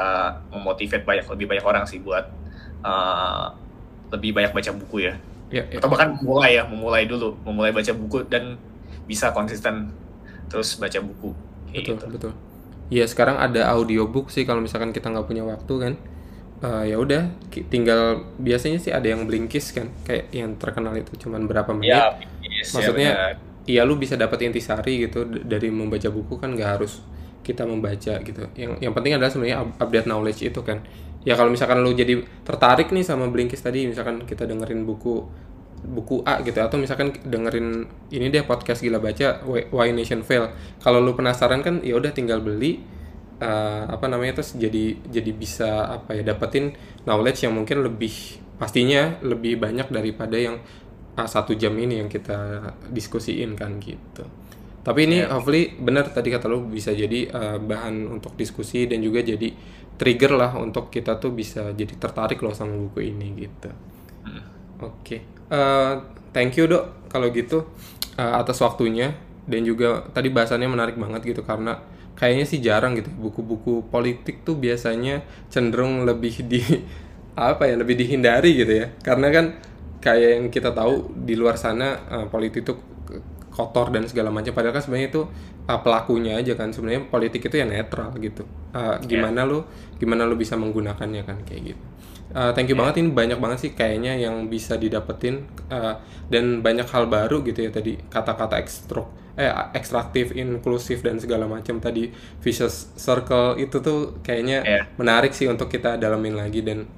memotivate 0.48 1.04
banyak 1.04 1.28
lebih 1.28 1.46
banyak 1.52 1.64
orang 1.68 1.84
sih 1.84 2.00
buat 2.00 2.24
uh, 2.80 3.52
lebih 4.08 4.32
banyak 4.32 4.52
baca 4.56 4.70
buku 4.72 5.08
ya. 5.08 5.14
Ya, 5.52 5.68
ya. 5.68 5.78
Atau 5.78 5.92
bahkan 5.92 6.16
mulai 6.24 6.56
ya, 6.56 6.64
memulai 6.64 7.04
dulu, 7.04 7.36
memulai 7.44 7.70
baca 7.70 7.92
buku 7.92 8.24
dan 8.26 8.56
bisa 9.04 9.30
konsisten 9.36 9.92
terus 10.48 10.80
baca 10.80 10.98
buku. 11.04 11.30
Betul, 11.70 12.00
gitu. 12.00 12.06
betul. 12.08 12.32
Iya, 12.88 13.04
sekarang 13.08 13.36
ada 13.36 13.68
audiobook 13.72 14.32
sih 14.32 14.48
kalau 14.48 14.64
misalkan 14.64 14.96
kita 14.96 15.12
nggak 15.12 15.28
punya 15.28 15.44
waktu 15.44 15.74
kan. 15.76 15.94
Uh, 16.62 16.86
ya 16.86 16.94
udah 16.94 17.26
tinggal 17.74 18.22
biasanya 18.38 18.78
sih 18.78 18.94
ada 18.94 19.02
yang 19.02 19.26
blinkis 19.26 19.74
kan 19.74 19.90
kayak 20.06 20.30
yang 20.30 20.54
terkenal 20.62 20.94
itu 20.94 21.26
cuman 21.26 21.50
berapa 21.50 21.74
menit 21.74 21.90
ya, 21.90 22.14
yes, 22.38 22.70
maksudnya 22.70 23.10
iya 23.10 23.34
ya 23.66 23.86
lu 23.86 23.94
bisa 23.98 24.18
dapat 24.18 24.42
intisari 24.50 25.06
gitu 25.06 25.26
dari 25.26 25.70
membaca 25.70 26.10
buku 26.10 26.38
kan 26.38 26.54
nggak 26.54 26.70
harus 26.78 27.02
kita 27.42 27.66
membaca 27.66 28.18
gitu 28.22 28.42
yang 28.54 28.78
yang 28.78 28.92
penting 28.94 29.18
adalah 29.18 29.30
sebenarnya 29.30 29.66
update 29.78 30.06
knowledge 30.06 30.42
itu 30.42 30.60
kan 30.62 30.82
ya 31.22 31.38
kalau 31.38 31.50
misalkan 31.50 31.82
lo 31.82 31.90
jadi 31.94 32.22
tertarik 32.42 32.90
nih 32.90 33.06
sama 33.06 33.30
Blinkist 33.30 33.62
tadi 33.62 33.86
misalkan 33.86 34.26
kita 34.26 34.46
dengerin 34.46 34.82
buku 34.82 35.22
buku 35.82 36.22
A 36.22 36.38
gitu 36.46 36.62
atau 36.62 36.78
misalkan 36.78 37.10
dengerin 37.26 37.90
ini 38.14 38.30
deh 38.30 38.46
podcast 38.46 38.82
gila 38.86 39.02
baca 39.02 39.42
Why 39.46 39.90
Nation 39.90 40.22
Fail 40.22 40.54
kalau 40.78 41.02
lu 41.02 41.18
penasaran 41.18 41.62
kan 41.66 41.82
ya 41.82 41.98
udah 41.98 42.14
tinggal 42.14 42.38
beli 42.38 42.78
uh, 43.42 43.90
apa 43.90 44.06
namanya 44.06 44.38
terus 44.40 44.54
jadi 44.54 44.94
jadi 45.10 45.30
bisa 45.34 45.98
apa 45.98 46.14
ya 46.14 46.22
dapetin 46.22 46.78
knowledge 47.02 47.42
yang 47.42 47.58
mungkin 47.58 47.82
lebih 47.82 48.14
pastinya 48.62 49.18
lebih 49.26 49.58
banyak 49.58 49.90
daripada 49.90 50.38
yang 50.38 50.62
uh, 51.18 51.26
satu 51.26 51.58
jam 51.58 51.74
ini 51.74 51.98
yang 51.98 52.06
kita 52.06 52.70
diskusiin 52.94 53.58
kan 53.58 53.82
gitu 53.82 54.22
tapi 54.82 55.06
ini 55.06 55.22
yeah. 55.22 55.34
hopefully 55.34 55.74
benar 55.78 56.10
tadi 56.10 56.30
kata 56.30 56.46
lo 56.46 56.62
bisa 56.62 56.94
jadi 56.94 57.30
uh, 57.30 57.58
bahan 57.58 58.06
untuk 58.06 58.34
diskusi 58.38 58.86
dan 58.86 59.02
juga 59.02 59.22
jadi 59.22 59.50
trigger 60.00 60.32
lah 60.34 60.52
untuk 60.58 60.88
kita 60.88 61.18
tuh 61.20 61.32
bisa 61.32 61.70
jadi 61.72 61.94
tertarik 61.96 62.40
loh 62.40 62.54
sama 62.56 62.74
buku 62.76 63.12
ini 63.12 63.48
gitu. 63.48 63.70
Hmm. 64.26 64.44
Oke, 64.82 64.92
okay. 64.98 65.20
uh, 65.52 65.56
eh, 65.56 65.94
thank 66.34 66.58
you 66.58 66.66
dok 66.66 67.06
kalau 67.12 67.30
gitu 67.30 67.68
uh, 68.18 68.34
atas 68.40 68.58
waktunya 68.64 69.14
dan 69.46 69.62
juga 69.66 70.06
tadi 70.14 70.30
bahasannya 70.30 70.68
menarik 70.70 70.96
banget 70.96 71.34
gitu 71.34 71.42
karena 71.42 71.82
kayaknya 72.14 72.46
sih 72.46 72.62
jarang 72.62 72.94
gitu 72.94 73.10
buku-buku 73.10 73.90
politik 73.90 74.46
tuh 74.46 74.54
biasanya 74.54 75.26
cenderung 75.50 76.06
lebih 76.06 76.46
di 76.46 76.62
apa 77.34 77.64
ya 77.66 77.80
lebih 77.80 77.96
dihindari 77.96 78.60
gitu 78.60 78.72
ya 78.84 78.86
karena 79.00 79.28
kan 79.32 79.46
kayak 80.02 80.28
yang 80.38 80.44
kita 80.52 80.74
tahu 80.74 81.14
di 81.14 81.34
luar 81.38 81.56
sana 81.56 81.98
uh, 82.10 82.26
politik 82.28 82.66
tuh 82.66 82.78
kotor 83.52 83.92
dan 83.92 84.08
segala 84.08 84.32
macam. 84.32 84.56
Padahal 84.56 84.74
kan 84.74 84.82
sebenarnya 84.82 85.08
itu 85.12 85.22
uh, 85.68 85.80
pelakunya 85.84 86.40
aja 86.40 86.56
kan. 86.56 86.72
Sebenarnya 86.72 87.06
politik 87.12 87.44
itu 87.46 87.54
ya 87.60 87.68
netral 87.68 88.10
gitu. 88.18 88.48
Uh, 88.72 88.96
gimana 89.04 89.44
yeah. 89.44 89.50
lu 89.52 89.58
gimana 90.00 90.24
lu 90.24 90.34
bisa 90.34 90.56
menggunakannya 90.56 91.22
kan 91.22 91.38
kayak 91.44 91.76
gitu. 91.76 91.84
Uh, 92.32 92.48
thank 92.56 92.66
you 92.66 92.74
yeah. 92.74 92.80
banget 92.88 93.04
ini 93.04 93.12
banyak 93.12 93.38
banget 93.38 93.58
sih 93.68 93.70
kayaknya 93.76 94.16
yang 94.16 94.48
bisa 94.48 94.80
didapetin 94.80 95.44
uh, 95.68 96.00
dan 96.32 96.64
banyak 96.64 96.88
hal 96.88 97.06
baru 97.06 97.44
gitu 97.44 97.62
ya 97.62 97.70
tadi. 97.70 98.00
Kata-kata 98.08 98.56
ekstruk 98.58 99.20
eh 99.32 99.48
ekstraktif 99.72 100.36
inklusif 100.36 101.04
dan 101.04 101.20
segala 101.20 101.44
macam. 101.44 101.76
Tadi 101.78 102.08
vicious 102.40 102.96
circle 102.96 103.60
itu 103.60 103.84
tuh 103.84 104.16
kayaknya 104.24 104.64
yeah. 104.64 104.82
menarik 104.96 105.36
sih 105.36 105.46
untuk 105.46 105.68
kita 105.68 106.00
dalamin 106.00 106.40
lagi. 106.40 106.64
Dan 106.64 106.88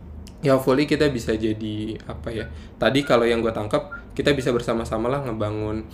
ya 0.44 0.60
hopefully 0.60 0.84
kita 0.84 1.08
bisa 1.08 1.32
jadi 1.32 1.96
apa 2.04 2.28
ya 2.28 2.44
tadi 2.76 3.00
kalau 3.00 3.24
yang 3.24 3.40
gue 3.40 3.48
tangkap 3.48 3.88
kita 4.12 4.36
bisa 4.36 4.52
bersama-sama 4.52 5.08
lah 5.08 5.24
ngebangun 5.24 5.88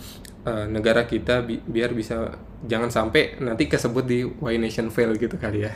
uh, 0.45 0.65
negara 0.69 1.05
kita 1.05 1.41
bi 1.45 1.59
biar 1.61 1.93
bisa 1.93 2.37
jangan 2.65 2.93
sampai 2.93 3.41
nanti 3.41 3.65
kesebut 3.65 4.05
di 4.05 4.21
Why 4.25 4.61
Nation 4.61 4.93
Fail 4.93 5.17
gitu 5.17 5.37
kali 5.37 5.65
ya 5.65 5.71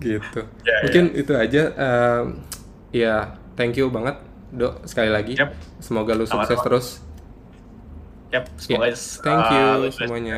gitu 0.00 0.40
ya, 0.64 0.72
ya. 0.72 0.78
mungkin 0.86 1.04
ya. 1.12 1.20
itu 1.20 1.32
aja 1.36 1.62
uh, 1.76 2.24
ya 2.90 3.14
thank 3.54 3.78
you 3.78 3.86
banget 3.92 4.16
dok 4.50 4.82
sekali 4.88 5.10
lagi 5.12 5.38
yep. 5.38 5.54
semoga 5.78 6.16
lu 6.18 6.26
sukses 6.26 6.58
Sama-sama. 6.58 6.64
terus 6.66 6.86
yep, 8.34 8.44
semoga 8.58 8.90
yeah. 8.90 8.98
thank 9.22 9.46
you 9.54 9.66
uh, 9.86 9.92
semuanya 9.94 10.36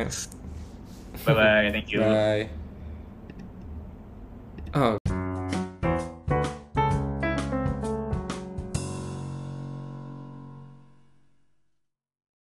bye 1.25 1.33
bye 1.33 1.67
thank 1.73 1.89
you 1.89 1.99
bye 2.05 2.63
Oh, 4.75 4.97